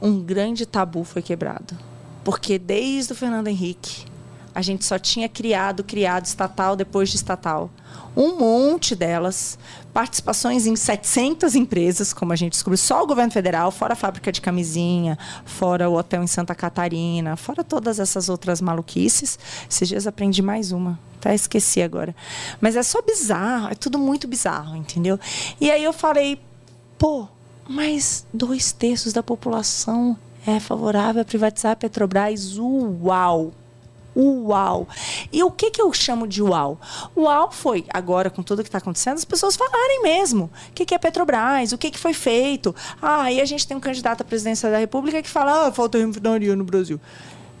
um 0.00 0.18
grande 0.18 0.64
tabu 0.64 1.04
foi 1.04 1.20
quebrado. 1.20 1.76
Porque 2.24 2.58
desde 2.58 3.12
o 3.12 3.14
Fernando 3.14 3.48
Henrique, 3.48 4.06
a 4.56 4.62
gente 4.62 4.86
só 4.86 4.98
tinha 4.98 5.28
criado, 5.28 5.84
criado 5.84 6.24
estatal 6.24 6.74
depois 6.74 7.10
de 7.10 7.16
estatal. 7.16 7.70
Um 8.16 8.38
monte 8.38 8.96
delas, 8.96 9.58
participações 9.92 10.66
em 10.66 10.74
700 10.74 11.54
empresas, 11.54 12.14
como 12.14 12.32
a 12.32 12.36
gente 12.36 12.52
descobriu, 12.52 12.78
só 12.78 13.02
o 13.02 13.06
governo 13.06 13.30
federal, 13.30 13.70
fora 13.70 13.92
a 13.92 13.96
fábrica 13.96 14.32
de 14.32 14.40
camisinha, 14.40 15.18
fora 15.44 15.90
o 15.90 15.94
hotel 15.94 16.22
em 16.22 16.26
Santa 16.26 16.54
Catarina, 16.54 17.36
fora 17.36 17.62
todas 17.62 18.00
essas 18.00 18.30
outras 18.30 18.62
maluquices. 18.62 19.38
Esses 19.68 19.88
dias 19.88 20.06
aprendi 20.06 20.40
mais 20.40 20.72
uma, 20.72 20.98
até 21.20 21.34
esqueci 21.34 21.82
agora. 21.82 22.16
Mas 22.58 22.76
é 22.76 22.82
só 22.82 23.02
bizarro, 23.02 23.68
é 23.68 23.74
tudo 23.74 23.98
muito 23.98 24.26
bizarro, 24.26 24.74
entendeu? 24.74 25.20
E 25.60 25.70
aí 25.70 25.84
eu 25.84 25.92
falei, 25.92 26.40
pô, 26.96 27.28
mas 27.68 28.26
dois 28.32 28.72
terços 28.72 29.12
da 29.12 29.22
população 29.22 30.16
é 30.46 30.58
favorável 30.58 31.20
a 31.20 31.26
privatizar 31.26 31.72
a 31.72 31.76
Petrobras. 31.76 32.56
Uau! 32.56 33.52
Uau! 34.16 34.88
E 35.30 35.42
o 35.42 35.50
que, 35.50 35.70
que 35.70 35.82
eu 35.82 35.92
chamo 35.92 36.26
de 36.26 36.42
uau? 36.42 36.80
Uau 37.14 37.52
foi, 37.52 37.84
agora 37.92 38.30
com 38.30 38.42
tudo 38.42 38.62
que 38.62 38.68
está 38.68 38.78
acontecendo, 38.78 39.18
as 39.18 39.24
pessoas 39.24 39.56
falarem 39.56 40.02
mesmo. 40.02 40.50
O 40.70 40.72
que, 40.72 40.86
que 40.86 40.94
é 40.94 40.98
Petrobras? 40.98 41.72
O 41.72 41.78
que, 41.78 41.90
que 41.90 41.98
foi 41.98 42.14
feito? 42.14 42.74
Ah, 43.00 43.22
aí 43.22 43.40
a 43.40 43.44
gente 43.44 43.66
tem 43.66 43.76
um 43.76 43.80
candidato 43.80 44.22
à 44.22 44.24
presidência 44.24 44.70
da 44.70 44.78
República 44.78 45.20
que 45.20 45.28
fala: 45.28 45.66
ah, 45.66 45.72
falta 45.72 45.98
refinaria 45.98 46.56
no 46.56 46.64
Brasil. 46.64 46.98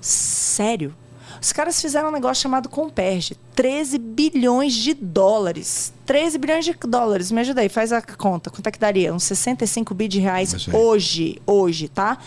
Sério? 0.00 0.94
Os 1.40 1.52
caras 1.52 1.80
fizeram 1.80 2.08
um 2.08 2.12
negócio 2.12 2.42
chamado 2.42 2.68
Comperge. 2.68 3.36
13 3.54 3.98
bilhões 3.98 4.72
de 4.72 4.94
dólares. 4.94 5.92
13 6.06 6.38
bilhões 6.38 6.64
de 6.64 6.72
dólares. 6.72 7.30
Me 7.30 7.40
ajuda 7.40 7.60
aí, 7.60 7.68
faz 7.68 7.92
a 7.92 8.00
conta. 8.00 8.50
Quanto 8.50 8.66
é 8.66 8.70
que 8.70 8.78
daria? 8.78 9.12
Uns 9.12 9.24
65 9.24 9.94
bi 9.94 10.08
de 10.08 10.18
reais 10.18 10.54
hoje. 10.72 11.40
Hoje, 11.46 11.88
tá? 11.88 12.18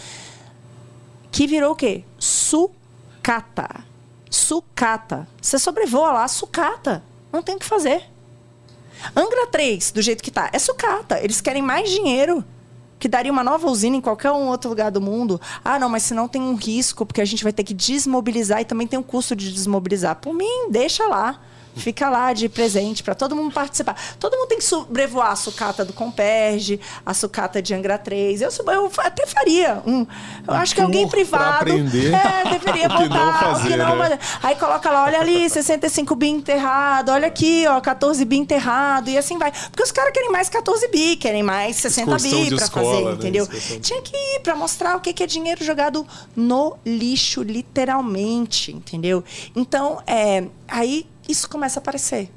Que 1.32 1.48
virou 1.48 1.74
o 1.74 1.76
quê? 1.76 2.04
Sucata. 2.18 3.89
Sucata. 4.30 5.28
Você 5.42 5.58
sobrevoa 5.58 6.12
lá, 6.12 6.28
sucata. 6.28 7.04
Não 7.32 7.42
tem 7.42 7.56
o 7.56 7.60
que 7.60 7.66
fazer. 7.66 8.04
Angra 9.16 9.48
3, 9.48 9.92
do 9.92 10.02
jeito 10.02 10.24
que 10.24 10.32
tá, 10.32 10.50
é 10.52 10.60
sucata. 10.60 11.20
Eles 11.24 11.42
querem 11.42 11.62
mais 11.62 11.90
dinheiro. 11.90 12.44
Que 13.00 13.08
daria 13.08 13.32
uma 13.32 13.44
nova 13.44 13.66
usina 13.68 13.96
em 13.96 14.02
qualquer 14.02 14.32
um 14.32 14.48
outro 14.48 14.70
lugar 14.70 14.92
do 14.92 15.00
mundo. 15.00 15.40
Ah, 15.64 15.80
não, 15.80 15.88
mas 15.88 16.04
senão 16.04 16.28
tem 16.28 16.42
um 16.42 16.56
risco, 16.56 17.06
porque 17.06 17.22
a 17.22 17.26
gente 17.26 17.44
vai 17.44 17.54
ter 17.54 17.64
que 17.64 17.74
desmobilizar 17.74 18.60
e 18.60 18.66
também 18.66 18.86
tem 18.86 19.00
um 19.00 19.04
custo 19.04 19.38
de 19.38 19.54
desmobilizar. 19.54 20.18
Por 20.18 20.34
mim, 20.34 20.70
deixa 20.70 21.08
lá. 21.08 21.40
Fica 21.76 22.10
lá 22.10 22.34
de 22.34 22.50
presente 22.50 23.04
para 23.04 23.16
todo 23.16 23.36
mundo 23.36 23.54
participar. 23.54 23.96
Todo 24.20 24.36
mundo 24.36 24.48
tem 24.48 24.58
que 24.58 24.64
sobrevoar 24.64 25.32
a 25.32 25.36
sucata 25.36 25.86
do 25.86 25.94
Comperge, 25.94 26.80
a 27.06 27.14
sucata 27.14 27.62
de 27.62 27.74
Angra 27.74 27.98
3. 27.98 28.42
Eu, 28.42 28.50
eu 28.68 28.92
até 28.98 29.26
faria 29.26 29.82
um. 29.86 30.06
Eu 30.48 30.54
acho 30.54 30.76
que 30.76 30.82
alguém 30.82 31.08
privado. 31.08 31.72
é, 31.72 32.50
deveria 32.50 32.90
botar. 32.90 33.40
fazer, 33.40 33.68
o 33.68 33.72
que 33.72 33.78
não, 33.78 33.96
né? 33.98 34.20
Aí 34.44 34.56
coloca 34.56 34.90
lá, 34.90 35.06
olha 35.06 35.20
ali, 35.20 35.50
65 35.50 36.16
bi 36.16 36.28
enterrado, 36.28 37.12
olha 37.12 37.28
aqui, 37.28 37.66
ó, 37.68 37.80
14 37.80 38.24
bi 38.26 38.38
enterrado, 38.38 39.10
e 39.10 39.18
assim 39.18 39.38
vai. 39.38 39.52
Porque 39.52 39.84
os 39.84 39.92
caras 39.92 40.12
querem 40.12 40.32
mais 40.32 40.50
14 40.50 40.88
bi, 40.90 41.16
querem 41.16 41.44
mais 41.44 41.78
60 41.78 42.16
Excursão 42.16 42.44
bi 42.44 42.56
escola, 42.56 42.92
fazer, 42.92 43.06
né? 43.06 43.12
entendeu? 43.14 43.44
Excursão 43.44 43.80
Tinha 43.80 44.02
que 44.02 44.16
ir 44.16 44.40
pra 44.42 44.56
mostrar 44.56 44.96
o 44.96 45.00
que 45.00 45.14
que 45.14 45.24
é 45.24 45.28
dinheiro 45.28 45.64
jogado 45.64 46.06
no 46.36 46.78
lixo, 46.86 47.42
literalmente, 47.42 48.72
entendeu? 48.72 49.24
Então, 49.56 50.02
é, 50.06 50.46
aí 50.68 51.06
isso 51.30 51.50
começa 51.50 51.80
a 51.80 51.82
aparecer. 51.82 52.30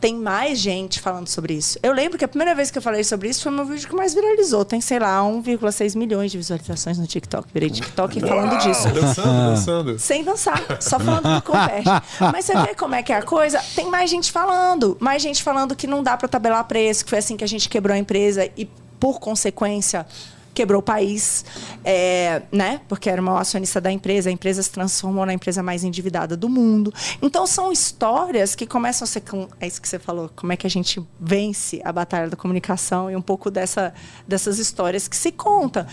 Tem 0.00 0.14
mais 0.14 0.58
gente 0.58 1.00
falando 1.00 1.28
sobre 1.28 1.54
isso. 1.54 1.78
Eu 1.82 1.94
lembro 1.94 2.18
que 2.18 2.24
a 2.26 2.28
primeira 2.28 2.54
vez 2.54 2.70
que 2.70 2.76
eu 2.76 2.82
falei 2.82 3.02
sobre 3.02 3.30
isso 3.30 3.42
foi 3.42 3.50
o 3.50 3.54
meu 3.54 3.64
vídeo 3.64 3.88
que 3.88 3.94
mais 3.94 4.12
viralizou. 4.12 4.62
Tem, 4.62 4.78
sei 4.78 4.98
lá, 4.98 5.20
1,6 5.20 5.96
milhões 5.96 6.30
de 6.30 6.36
visualizações 6.36 6.98
no 6.98 7.06
TikTok. 7.06 7.48
Virei 7.54 7.70
TikTok 7.70 8.20
falando 8.20 8.58
disso. 8.58 8.86
Dançando, 8.88 9.50
dançando. 9.50 9.98
Sem 9.98 10.22
dançar, 10.22 10.60
só 10.78 11.00
falando 11.00 11.34
do 11.36 11.42
Comperge. 11.42 11.88
Mas 12.20 12.44
você 12.44 12.54
vê 12.58 12.74
como 12.74 12.94
é 12.94 13.02
que 13.02 13.14
é 13.14 13.16
a 13.16 13.22
coisa? 13.22 13.58
Tem 13.74 13.88
mais 13.88 14.10
gente 14.10 14.30
falando. 14.30 14.94
Mais 15.00 15.22
gente 15.22 15.42
falando 15.42 15.74
que 15.74 15.86
não 15.86 16.02
dá 16.02 16.18
para 16.18 16.28
tabelar 16.28 16.64
preço, 16.64 17.04
que 17.04 17.08
foi 17.08 17.20
assim 17.20 17.34
que 17.34 17.44
a 17.44 17.48
gente 17.48 17.66
quebrou 17.66 17.94
a 17.94 17.98
empresa 17.98 18.50
e, 18.58 18.68
por 19.00 19.18
consequência, 19.18 20.06
quebrou 20.54 20.80
o 20.80 20.82
país, 20.82 21.44
é, 21.84 22.42
né? 22.50 22.80
Porque 22.88 23.10
era 23.10 23.20
uma 23.20 23.40
acionista 23.40 23.80
da 23.80 23.90
empresa, 23.90 24.30
a 24.30 24.32
empresa 24.32 24.62
se 24.62 24.70
transformou 24.70 25.26
na 25.26 25.34
empresa 25.34 25.62
mais 25.62 25.84
endividada 25.84 26.36
do 26.36 26.48
mundo. 26.48 26.94
Então 27.20 27.46
são 27.46 27.72
histórias 27.72 28.54
que 28.54 28.66
começam 28.66 29.04
a 29.04 29.08
ser, 29.08 29.22
é 29.60 29.66
isso 29.66 29.82
que 29.82 29.88
você 29.88 29.98
falou, 29.98 30.30
como 30.34 30.52
é 30.52 30.56
que 30.56 30.66
a 30.66 30.70
gente 30.70 31.02
vence 31.20 31.80
a 31.84 31.92
batalha 31.92 32.30
da 32.30 32.36
comunicação 32.36 33.10
e 33.10 33.16
um 33.16 33.22
pouco 33.22 33.50
dessa, 33.50 33.92
dessas 34.26 34.58
histórias 34.58 35.08
que 35.08 35.16
se 35.16 35.32
conta. 35.32 35.86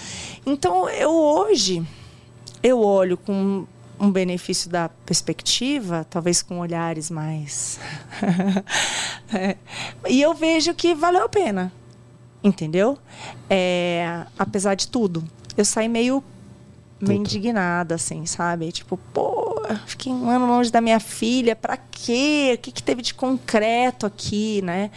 Então 0.45 0.87
eu 0.89 1.11
hoje 1.11 1.85
eu 2.63 2.79
olho 2.79 3.17
com 3.17 3.65
um 3.99 4.11
benefício 4.11 4.69
da 4.69 4.89
perspectiva, 4.89 6.05
talvez 6.09 6.41
com 6.41 6.59
olhares 6.59 7.09
mais. 7.09 7.79
É. 9.33 9.55
E 10.09 10.21
eu 10.21 10.33
vejo 10.33 10.73
que 10.73 10.93
valeu 10.93 11.23
a 11.23 11.29
pena. 11.29 11.71
Entendeu? 12.43 12.97
É, 13.49 14.25
apesar 14.37 14.75
de 14.75 14.87
tudo, 14.87 15.23
eu 15.55 15.63
saí 15.63 15.87
meio, 15.87 16.23
meio 16.99 17.19
indignada, 17.19 17.95
assim, 17.95 18.25
sabe? 18.25 18.71
Tipo, 18.71 18.97
pô, 19.13 19.61
fiquei 19.85 20.11
um 20.11 20.29
ano 20.29 20.47
longe 20.47 20.71
da 20.71 20.81
minha 20.81 20.99
filha, 20.99 21.55
pra 21.55 21.77
quê? 21.77 22.53
O 22.55 22.57
que, 22.57 22.71
que 22.71 22.81
teve 22.81 23.01
de 23.01 23.13
concreto 23.13 24.05
aqui, 24.05 24.61
né? 24.63 24.89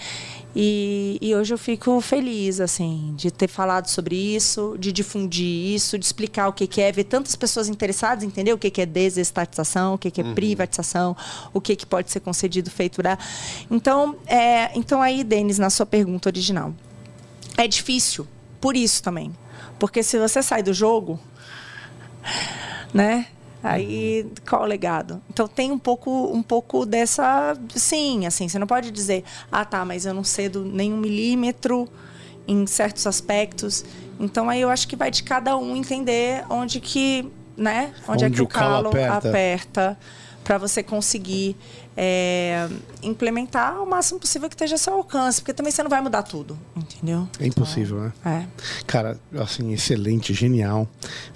E, 0.56 1.18
e 1.20 1.34
hoje 1.34 1.52
eu 1.52 1.58
fico 1.58 2.00
feliz, 2.00 2.60
assim, 2.60 3.12
de 3.16 3.28
ter 3.30 3.48
falado 3.48 3.88
sobre 3.88 4.14
isso, 4.14 4.76
de 4.78 4.92
difundir 4.92 5.74
isso, 5.74 5.98
de 5.98 6.04
explicar 6.04 6.46
o 6.46 6.52
que, 6.52 6.66
que 6.68 6.80
é, 6.80 6.92
ver 6.92 7.04
tantas 7.04 7.34
pessoas 7.34 7.68
interessadas, 7.68 8.22
entender 8.22 8.52
o 8.52 8.58
que, 8.58 8.70
que 8.70 8.80
é 8.80 8.86
desestatização, 8.86 9.94
o 9.94 9.98
que, 9.98 10.12
que 10.12 10.20
é 10.20 10.32
privatização, 10.32 11.16
o 11.52 11.60
que, 11.60 11.74
que 11.74 11.84
pode 11.84 12.10
ser 12.10 12.20
concedido, 12.20 12.70
feito. 12.70 13.02
Né? 13.02 13.18
Então, 13.68 14.16
é, 14.26 14.70
então 14.78 15.02
aí, 15.02 15.24
Denis, 15.24 15.58
na 15.58 15.70
sua 15.70 15.86
pergunta 15.86 16.28
original, 16.28 16.72
é 17.56 17.66
difícil 17.68 18.26
por 18.60 18.76
isso 18.76 19.02
também. 19.02 19.34
Porque 19.78 20.02
se 20.02 20.18
você 20.18 20.42
sai 20.42 20.62
do 20.62 20.72
jogo, 20.72 21.18
né? 22.92 23.26
Aí 23.62 24.30
qual 24.46 24.62
o 24.62 24.66
legado? 24.66 25.22
Então 25.30 25.48
tem 25.48 25.72
um 25.72 25.78
pouco 25.78 26.10
um 26.10 26.42
pouco 26.42 26.84
dessa, 26.84 27.56
sim, 27.74 28.26
assim, 28.26 28.46
você 28.46 28.58
não 28.58 28.66
pode 28.66 28.90
dizer, 28.90 29.24
ah, 29.50 29.64
tá, 29.64 29.84
mas 29.84 30.04
eu 30.04 30.12
não 30.12 30.22
cedo 30.22 30.64
nem 30.64 30.92
um 30.92 30.98
milímetro 30.98 31.88
em 32.46 32.66
certos 32.66 33.06
aspectos. 33.06 33.84
Então 34.20 34.50
aí 34.50 34.60
eu 34.60 34.68
acho 34.68 34.86
que 34.86 34.94
vai 34.94 35.10
de 35.10 35.22
cada 35.22 35.56
um 35.56 35.74
entender 35.74 36.44
onde 36.50 36.78
que, 36.78 37.30
né? 37.56 37.94
Onde, 38.06 38.24
é 38.24 38.26
Onde 38.26 38.36
que 38.36 38.42
o 38.42 38.44
o 38.44 38.48
calo 38.48 38.68
calo 38.68 38.88
aperta. 38.88 39.28
aperta 39.28 39.98
para 40.44 40.58
você 40.58 40.82
conseguir 40.82 41.56
é, 41.96 42.68
implementar 43.02 43.82
o 43.82 43.86
máximo 43.86 44.18
possível 44.18 44.48
que 44.48 44.54
esteja 44.54 44.74
ao 44.74 44.78
seu 44.78 44.94
alcance, 44.94 45.40
porque 45.40 45.54
também 45.54 45.70
você 45.70 45.82
não 45.82 45.90
vai 45.90 46.00
mudar 46.00 46.22
tudo, 46.22 46.58
entendeu? 46.76 47.28
É 47.38 47.46
impossível, 47.46 48.00
né? 48.00 48.12
É. 48.24 48.44
Cara, 48.86 49.18
assim, 49.38 49.72
excelente, 49.72 50.34
genial. 50.34 50.88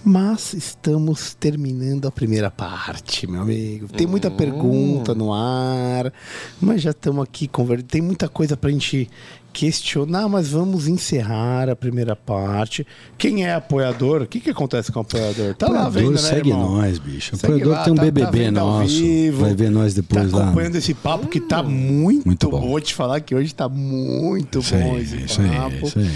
Mas 0.05 0.53
estamos 0.55 1.35
terminando 1.35 2.09
a 2.09 2.11
primeira 2.11 2.51
parte, 2.51 3.27
meu 3.27 3.43
amigo. 3.43 3.89
Tem 3.89 4.07
muita 4.07 4.31
pergunta 4.31 5.15
no 5.15 5.33
ar, 5.33 6.13
mas 6.61 6.83
já 6.83 6.91
estamos 6.91 7.23
aqui 7.23 7.47
conversando. 7.47 7.89
Tem 7.89 8.03
muita 8.03 8.29
coisa 8.29 8.57
pra 8.57 8.71
gente 8.71 9.09
questionar, 9.53 10.29
mas 10.29 10.49
vamos 10.51 10.87
encerrar 10.87 11.69
a 11.69 11.75
primeira 11.75 12.15
parte. 12.15 12.87
Quem 13.17 13.45
é 13.45 13.55
apoiador? 13.55 14.23
O 14.23 14.27
que, 14.27 14.39
que 14.41 14.51
acontece 14.51 14.93
com 14.93 15.01
o 15.01 15.03
apoiador? 15.03 15.55
Tá 15.55 15.67
lá 15.69 15.87
Apoiador, 15.87 15.93
vendo, 16.03 16.13
né, 16.13 16.19
segue 16.19 16.51
irmão? 16.51 16.77
nós, 16.77 16.99
bicho. 16.99 17.37
Segue 17.37 17.53
Apoiador 17.55 17.73
lá, 17.75 17.83
tem 17.85 17.93
um 17.93 17.97
tá- 17.97 18.03
tá 18.03 18.11
BBB 18.11 18.47
ao 18.47 18.53
nosso. 18.67 18.89
vivo, 19.01 19.41
Vai 19.43 19.55
ver 19.55 19.71
nós 19.71 19.95
depois 19.95 20.31
tá 20.31 20.37
lá. 20.37 20.45
acompanhando 20.45 20.77
esse 20.77 20.95
papo 20.95 21.27
que 21.27 21.41
tá 21.41 21.63
muito, 21.63 22.27
Muito 22.27 22.49
bom. 22.51 22.61
Vou 22.69 22.81
te 22.81 22.95
falar 22.95 23.21
que 23.21 23.35
hoje 23.35 23.55
tá 23.55 23.69
muito 23.69 24.61
Isso 24.61 24.75
bom 24.77 24.95
aí, 24.95 25.03
esse 25.03 25.17
isso 25.25 25.41
aí, 25.41 25.51
papo. 25.51 25.87
isso 25.87 25.99
aí. 25.99 26.11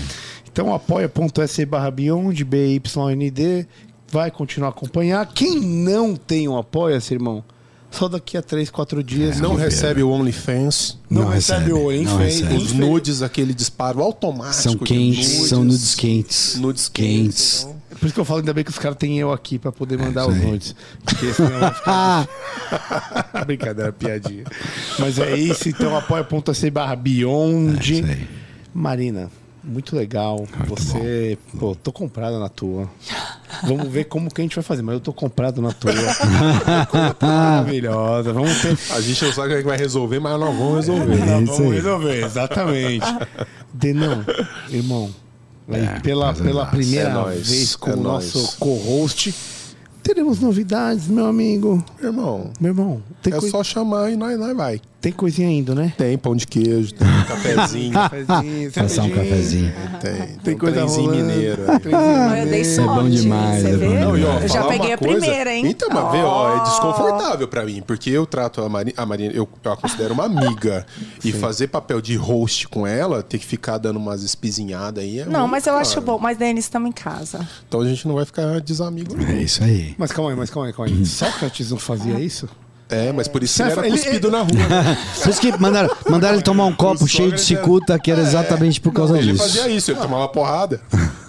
Então 0.53 0.73
apoia.se 0.75 1.65
barra 1.67 1.91
Beyond, 1.91 2.45
BYND, 2.45 3.67
vai 4.11 4.31
continuar 4.31 4.69
a 4.69 4.71
acompanhar. 4.71 5.27
Quem 5.27 5.59
não 5.59 6.15
tem 6.15 6.47
um 6.47 6.57
apoia-se, 6.59 7.15
irmão, 7.15 7.43
só 7.93 8.09
daqui 8.09 8.37
a 8.37 8.43
3, 8.43 8.71
4 8.71 9.03
dias. 9.05 9.39
Não 9.41 9.55
que- 9.57 9.63
recebe 9.63 10.03
o 10.03 10.11
OnlyFans. 10.11 10.99
não 11.09 11.23
Não 11.23 11.29
recebe, 11.31 11.61
recebe, 11.73 11.73
o 11.73 12.03
não 12.03 12.17
recebe. 12.17 12.55
Os 12.57 12.73
nudes, 12.73 13.23
aquele 13.23 13.55
disparo 13.55 14.01
automático. 14.03 14.63
São 14.63 14.77
quentes, 14.77 15.29
são 15.49 15.63
nudes 15.65 15.95
quentes. 15.95 16.57
Nudes 16.57 16.89
Quentes. 16.89 17.25
quentes. 17.29 17.63
então. 17.63 17.83
Por 18.01 18.07
isso 18.07 18.15
que 18.15 18.21
eu 18.21 18.25
falo 18.25 18.41
ainda 18.41 18.53
bem 18.53 18.65
que 18.65 18.71
os 18.71 18.79
caras 18.79 18.97
têm 18.99 19.19
eu 19.21 19.31
aqui 19.33 19.59
pra 19.61 19.71
poder 19.71 19.97
mandar 19.97 20.23
isso 20.23 20.31
os 20.33 20.37
nudes. 20.45 20.75
Porque 21.05 21.33
senão 21.33 21.61
vai 21.61 21.73
ficar... 21.75 22.29
Brincadeira, 23.47 23.93
piadinha. 23.93 24.45
Mas 24.99 25.19
é 25.19 25.37
isso, 25.37 25.69
então 25.69 25.97
apoia.se 25.97 26.71
barra 26.71 26.95
É 26.95 26.97
Beyond. 26.97 28.05
aí. 28.05 28.29
Marina, 28.75 29.31
muito 29.63 29.95
legal. 29.97 30.47
Você, 30.67 31.39
pô, 31.59 31.75
tô 31.75 31.93
comprado 31.93 32.39
na 32.39 32.49
tua. 32.49 32.91
Vamos 33.63 33.89
ver 33.89 34.05
como 34.05 34.33
que 34.33 34.41
a 34.41 34.45
gente 34.45 34.55
vai 34.55 34.65
fazer, 34.65 34.83
mas 34.83 34.95
eu 34.95 35.01
tô 35.01 35.13
comprado 35.13 35.63
na 35.63 35.73
tua. 35.73 35.93
Tá 37.15 37.27
maravilhosa. 37.27 38.33
Vamos 38.33 38.61
ter. 38.61 38.77
A 38.93 39.01
gente 39.01 39.25
não 39.25 39.33
sabe 39.33 39.49
como 39.49 39.59
é 39.59 39.63
que 39.63 39.69
vai 39.69 39.79
resolver, 39.79 40.19
mas 40.19 40.39
nós 40.39 40.57
vamos 40.57 40.87
resolver. 40.87 41.17
Nós 41.25 41.43
isso 41.43 41.53
vamos 41.59 41.75
resolver, 41.75 42.25
exatamente. 42.25 43.07
Denão, 43.73 44.25
irmão, 44.69 45.11
aí, 45.69 46.01
pela, 46.01 46.27
prazer 46.27 46.47
pela 46.47 46.67
primeira 46.67 47.09
É 47.09 47.13
nóis, 47.13 47.49
vez 47.49 47.77
com 47.77 47.91
é 47.91 47.95
o 47.95 47.97
nosso 47.97 48.57
co-host, 48.59 49.35
Teremos 50.03 50.41
novidades, 50.41 51.07
meu 51.07 51.27
amigo. 51.27 51.83
Irmão, 52.03 52.51
Meu 52.61 52.73
irmão, 52.73 53.03
tem, 53.23 53.33
é 53.33 53.41
só 53.41 53.63
chamar 53.63 54.11
e 54.11 54.17
nós, 54.17 54.37
nós 54.39 54.57
vai. 54.57 54.81
Tem 55.03 55.13
coisinha 55.13 55.49
ainda, 55.49 55.75
né? 55.75 55.93
Tem 55.99 56.17
pão 56.17 56.35
de 56.35 56.47
queijo, 56.47 56.95
tem 56.95 57.07
cafezinho. 57.29 57.93
Cafezinho, 57.93 58.73
Passar 58.73 59.03
um 59.03 59.11
cafezinho. 59.11 59.73
tem, 60.01 60.15
Tem 60.15 60.37
tem 60.45 60.57
coisa 60.59 60.77
trenzinho 60.77 61.07
rolando. 61.11 61.25
mineiro. 61.27 61.63
Não, 61.91 62.37
eu 62.37 62.47
dei 62.47 62.65
sorte. 62.65 63.03
bom 63.03 63.11
demais, 63.11 63.63
Você 63.63 63.69
é 63.69 63.77
bom 63.77 63.95
Não, 63.95 64.11
ó, 64.13 64.39
eu 64.41 64.49
já 64.49 64.65
peguei 64.65 64.93
a 64.93 64.99
coisa- 64.99 65.19
primeira, 65.19 65.53
hein? 65.55 65.67
Então, 65.67 65.89
mas 65.93 66.13
vê, 66.13 66.19
ó, 66.23 66.57
é 66.57 66.63
desconfortável 66.63 67.49
pra 67.49 67.65
mim, 67.65 67.83
porque 67.87 68.09
eu 68.11 68.25
trato 68.25 68.63
a 68.63 68.69
Marina, 68.69 68.95
a 68.97 69.05
Marina 69.05 69.33
eu, 69.35 69.49
eu 69.65 69.73
a 69.73 69.77
considero 69.77 70.15
uma 70.15 70.25
amiga. 70.25 70.87
e 71.25 71.33
fazer 71.33 71.67
papel 71.69 72.01
de 72.01 72.15
host 72.17 72.69
com 72.69 72.87
ela, 72.87 73.23
ter 73.23 73.39
que 73.39 73.45
ficar 73.47 73.79
dando 73.79 73.97
umas 73.99 74.23
espizinhadas 74.23 75.03
aí. 75.03 75.19
É 75.21 75.25
Não, 75.27 75.47
mas 75.49 75.67
eu 75.67 75.75
acho 75.77 76.01
bom. 76.01 76.19
Mas, 76.19 76.37
Denis, 76.39 76.65
estamos 76.65 76.89
em 76.89 76.93
casa. 76.93 77.47
Então 77.69 77.81
a 77.81 77.87
gente 77.87 78.07
não 78.07 78.15
vai 78.15 78.25
ficar 78.25 78.61
desamigo, 78.61 79.17
não. 79.17 79.27
É 79.27 79.43
isso 79.43 79.63
aí. 79.65 79.95
Mas 79.99 80.13
calma 80.13 80.31
aí, 80.31 80.37
mas 80.37 80.49
calma 80.51 80.69
aí, 80.69 80.73
calma 80.73 80.91
aí. 80.91 81.05
Sócrates 81.07 81.71
não 81.71 81.79
fazia 81.79 82.19
isso? 82.21 82.49
É, 82.93 83.11
mas 83.13 83.27
por 83.27 83.43
isso 83.43 83.63
ele 83.63 83.71
Você- 83.71 83.79
era 83.79 83.89
ele- 83.89 83.97
cuspido 83.99 84.31
na 84.31 84.39
rua. 84.43 84.53
né? 84.53 84.99
Por 85.23 85.29
isso 85.31 85.41
que 85.41 85.57
mandaram, 85.59 85.91
mandaram 86.09 86.35
ele 86.35 86.43
tomar 86.43 86.67
um 86.67 86.73
copo 86.75 87.07
cheio 87.09 87.33
de 87.33 87.41
cicuta, 87.41 87.99
que 87.99 88.11
era 88.11 88.21
exatamente 88.21 88.81
por 88.81 88.93
causa 88.93 89.17
Ele 89.19 89.33
disso. 89.33 89.43
fazia 89.45 89.69
isso, 89.69 89.91
ele 89.91 90.01
tomava 90.01 90.29
porrada. 90.29 90.81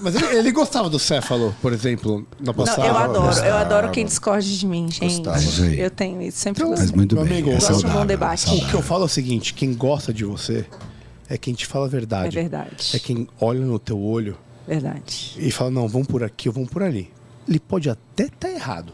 Mas 0.01 0.15
ele, 0.15 0.25
ele 0.35 0.51
gostava 0.51 0.89
do 0.89 0.99
céfalo, 0.99 1.55
por 1.61 1.71
exemplo, 1.71 2.27
na 2.39 2.47
Não, 2.47 2.53
passada. 2.53 2.85
eu 2.87 2.97
adoro. 2.97 3.17
Eu 3.19 3.21
gostava. 3.23 3.59
adoro 3.61 3.91
quem 3.91 4.05
discorde 4.05 4.59
de 4.59 4.65
mim, 4.67 4.89
gente. 4.91 5.21
Gostava. 5.23 5.65
É. 5.73 5.85
Eu 5.85 5.89
tenho 5.89 6.21
isso. 6.21 6.37
Sempre 6.39 6.63
Mas 6.65 6.79
gostei. 6.81 6.95
muito 6.95 7.15
Meu 7.15 7.23
bem. 7.23 7.33
amigo, 7.33 7.49
é 7.51 7.53
eu 7.55 7.59
gosto 7.59 7.87
de 7.87 7.97
um 7.97 8.05
debate. 8.05 8.43
é 8.43 8.45
saudável. 8.47 8.67
O 8.67 8.69
que 8.71 8.75
eu 8.75 8.81
falo 8.81 9.03
é 9.03 9.05
o 9.05 9.09
seguinte: 9.09 9.53
quem 9.53 9.73
gosta 9.73 10.13
de 10.13 10.25
você 10.25 10.65
é 11.29 11.37
quem 11.37 11.53
te 11.53 11.65
fala 11.65 11.85
a 11.85 11.87
É 11.87 11.91
verdade. 11.91 12.35
verdade. 12.35 12.91
É 12.93 12.99
quem 12.99 13.27
olha 13.39 13.61
no 13.61 13.79
teu 13.79 13.99
olho 14.01 14.37
Verdade. 14.67 15.35
e 15.37 15.49
fala, 15.51 15.71
não, 15.71 15.87
vamos 15.87 16.07
por 16.07 16.23
aqui, 16.23 16.49
vamos 16.49 16.69
por 16.69 16.83
ali. 16.83 17.09
Ele 17.47 17.59
pode 17.59 17.89
até 17.89 18.25
estar 18.25 18.49
errado. 18.49 18.91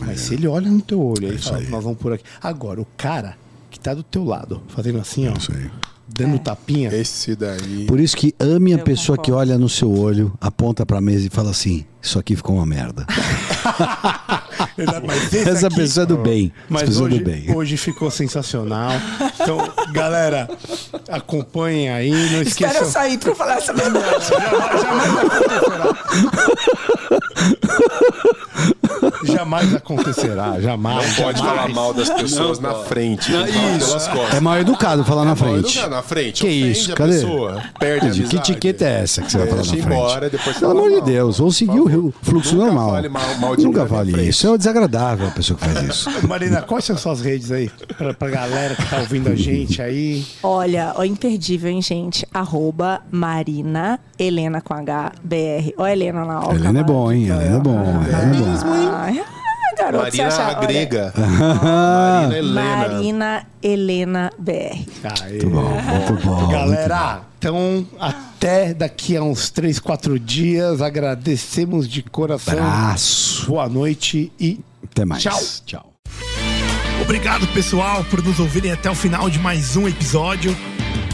Mas 0.00 0.20
se 0.20 0.34
ele 0.34 0.46
olha 0.46 0.70
no 0.70 0.80
teu 0.80 1.00
olho 1.00 1.32
e 1.32 1.38
fala, 1.38 1.58
É. 1.58 1.60
aí. 1.62 1.68
nós 1.68 1.82
vamos 1.84 1.98
por 1.98 2.12
aqui. 2.12 2.24
Agora, 2.42 2.80
o 2.80 2.86
cara 2.96 3.36
que 3.70 3.78
tá 3.78 3.94
do 3.94 4.02
teu 4.02 4.24
lado, 4.24 4.62
fazendo 4.68 4.98
assim, 4.98 5.28
ó, 5.28 5.32
Isso 5.36 5.52
aí. 5.52 5.70
dando 6.08 6.38
tapinha. 6.38 6.92
Esse 6.94 7.36
daí. 7.36 7.84
Por 7.86 8.00
isso 8.00 8.16
que 8.16 8.34
ame 8.40 8.74
a 8.74 8.78
Eu 8.78 8.84
pessoa 8.84 9.16
que 9.16 9.30
concordo. 9.30 9.50
olha 9.52 9.58
no 9.58 9.68
seu 9.68 9.90
olho, 9.92 10.32
aponta 10.40 10.84
pra 10.84 11.00
mesa 11.00 11.26
e 11.26 11.30
fala 11.30 11.50
assim: 11.50 11.84
Isso 12.02 12.18
aqui 12.18 12.34
ficou 12.34 12.56
uma 12.56 12.66
merda. 12.66 13.06
Essa 15.46 15.66
aqui- 15.66 15.76
pessoa 15.76 16.04
é 16.04 16.06
do 16.06 16.16
bem. 16.16 16.50
Mas 16.68 16.82
é 16.98 17.02
hoje, 17.02 17.18
do 17.18 17.24
bem. 17.24 17.54
hoje 17.54 17.76
ficou 17.76 18.10
sensacional. 18.10 18.90
Então, 19.34 19.58
galera, 19.92 20.48
acompanhem 21.10 21.90
aí. 21.90 22.10
Não 22.32 22.42
esqueçam. 22.42 22.90
sair 22.90 23.18
pra 23.18 23.30
eu 23.30 23.36
falar 23.36 23.56
essa 23.58 23.72
verdade. 23.74 24.24
Jamais 24.30 25.10
acontecerá. 25.26 25.94
Jamais. 29.24 29.70
Não 29.72 29.80
pode 29.80 31.38
jamais. 31.38 31.38
falar 31.40 31.68
mal 31.68 31.92
das 31.94 32.08
pessoas 32.10 32.58
na 32.58 32.74
frente. 32.74 33.30
falar 33.32 33.46
pelas 33.46 34.08
costas. 34.08 34.34
É 34.34 34.40
mal 34.40 34.58
educado 34.58 35.04
falar 35.04 35.22
na 35.24 35.34
Mal 35.34 35.36
frente. 35.36 35.70
educado 35.78 35.90
na 35.94 36.02
frente. 36.02 36.40
Que 36.42 36.48
isso? 36.48 36.92
a 36.92 36.96
Cadê? 36.96 37.12
pessoa, 37.12 37.62
perde 37.78 38.06
a 38.24 38.28
Que 38.28 38.36
etiqueta 38.36 38.84
é 38.84 39.02
essa 39.02 39.22
que 39.22 39.30
você 39.30 39.38
vai 39.38 39.46
falar 39.48 39.62
na 39.62 39.68
frente? 39.68 39.86
embora, 39.86 40.30
depois 40.30 40.58
Pelo 40.58 40.70
amor 40.72 40.90
de. 40.90 41.00
Deus, 41.00 41.38
vamos 41.38 41.56
seguir 41.56 41.80
o 41.80 42.12
fluxo 42.22 42.54
Nunca 42.54 42.66
normal. 42.66 42.90
fale 42.92 43.08
mal- 43.08 43.34
mal 43.40 43.56
de 43.56 43.64
Nunca 43.64 43.86
frente. 43.86 44.28
isso. 44.28 44.54
É 44.54 44.58
desagradável 44.58 45.28
a 45.28 45.30
pessoa 45.30 45.58
que 45.58 45.66
faz 45.68 45.82
isso. 45.88 46.10
Marina, 46.26 46.62
quais 46.62 46.84
são 46.84 46.96
suas 46.96 47.20
redes 47.20 47.50
aí? 47.50 47.70
Pra, 47.96 48.14
pra 48.14 48.28
galera 48.30 48.74
que 48.74 48.84
tá 48.88 48.98
ouvindo 48.98 49.28
a 49.30 49.34
gente 49.34 49.80
aí. 49.82 50.24
Olha, 50.42 50.92
ó, 50.96 51.04
imperdível, 51.04 51.70
hein, 51.70 51.82
gente? 51.82 52.26
Arroba 52.32 53.00
Marina 53.10 53.98
Helena 54.18 54.60
com 54.60 54.74
H 54.74 55.12
BR. 55.24 55.72
Ó, 55.78 55.84
a 55.84 55.92
Helena 55.92 56.24
na 56.24 56.40
hora. 56.40 56.54
Helena 56.54 56.80
é 56.80 56.84
bom, 56.84 57.10
hein? 57.12 57.24
Helena 57.28 57.56
é 57.56 57.60
bom. 57.60 58.02
Helena 58.02 58.36
é 58.36 58.38
bom. 58.38 59.09
Ai, 59.18 59.76
garoto, 59.76 60.10
você 60.10 60.22
Marina 60.22 60.46
acha? 60.48 60.60
grega. 60.60 61.12
Marina 61.16 62.36
Helena. 62.36 62.76
Marina 62.76 63.46
Helena 63.62 64.30
BR. 64.38 64.50
Aê. 65.22 65.30
Muito 65.30 65.50
bom, 65.50 65.70
muito 65.70 66.26
bom. 66.26 66.48
Galera, 66.48 67.22
então 67.38 67.86
até 67.98 68.72
daqui 68.74 69.16
a 69.16 69.22
uns 69.22 69.50
3, 69.50 69.78
4 69.78 70.18
dias. 70.18 70.80
Agradecemos 70.82 71.88
de 71.88 72.02
coração. 72.02 72.54
Abraço. 72.58 73.46
Boa 73.46 73.68
noite 73.68 74.30
e 74.38 74.60
Até 74.84 75.04
mais. 75.04 75.22
Tchau. 75.22 75.40
Tchau. 75.66 75.86
Obrigado, 77.02 77.46
pessoal, 77.48 78.04
por 78.04 78.22
nos 78.22 78.38
ouvirem 78.38 78.72
até 78.72 78.90
o 78.90 78.94
final 78.94 79.30
de 79.30 79.38
mais 79.38 79.74
um 79.76 79.88
episódio. 79.88 80.54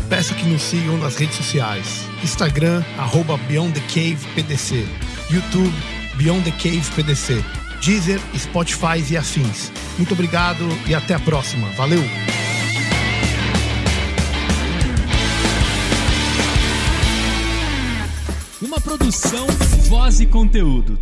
Peço 0.09 0.34
que 0.34 0.44
nos 0.47 0.62
sigam 0.62 0.97
nas 0.99 1.16
redes 1.16 1.36
sociais. 1.36 2.05
Instagram, 2.22 2.82
arroba 2.99 3.36
Beyond 3.49 3.72
the 3.72 3.86
Cave 3.88 4.18
PDC. 4.34 4.84
YouTube, 5.30 5.72
Beyond 6.16 6.42
the 6.42 6.51
Cave 6.53 6.82
PDC. 6.94 7.42
Deezer, 7.81 8.20
Spotify 8.37 9.05
e 9.11 9.16
afins. 9.16 9.70
Muito 9.97 10.12
obrigado 10.12 10.66
e 10.87 10.95
até 10.95 11.14
a 11.14 11.20
próxima. 11.20 11.68
Valeu! 11.70 12.03
Uma 18.61 18.81
produção, 18.81 19.47
voz 19.89 20.20
e 20.20 20.27
conteúdo. 20.27 20.99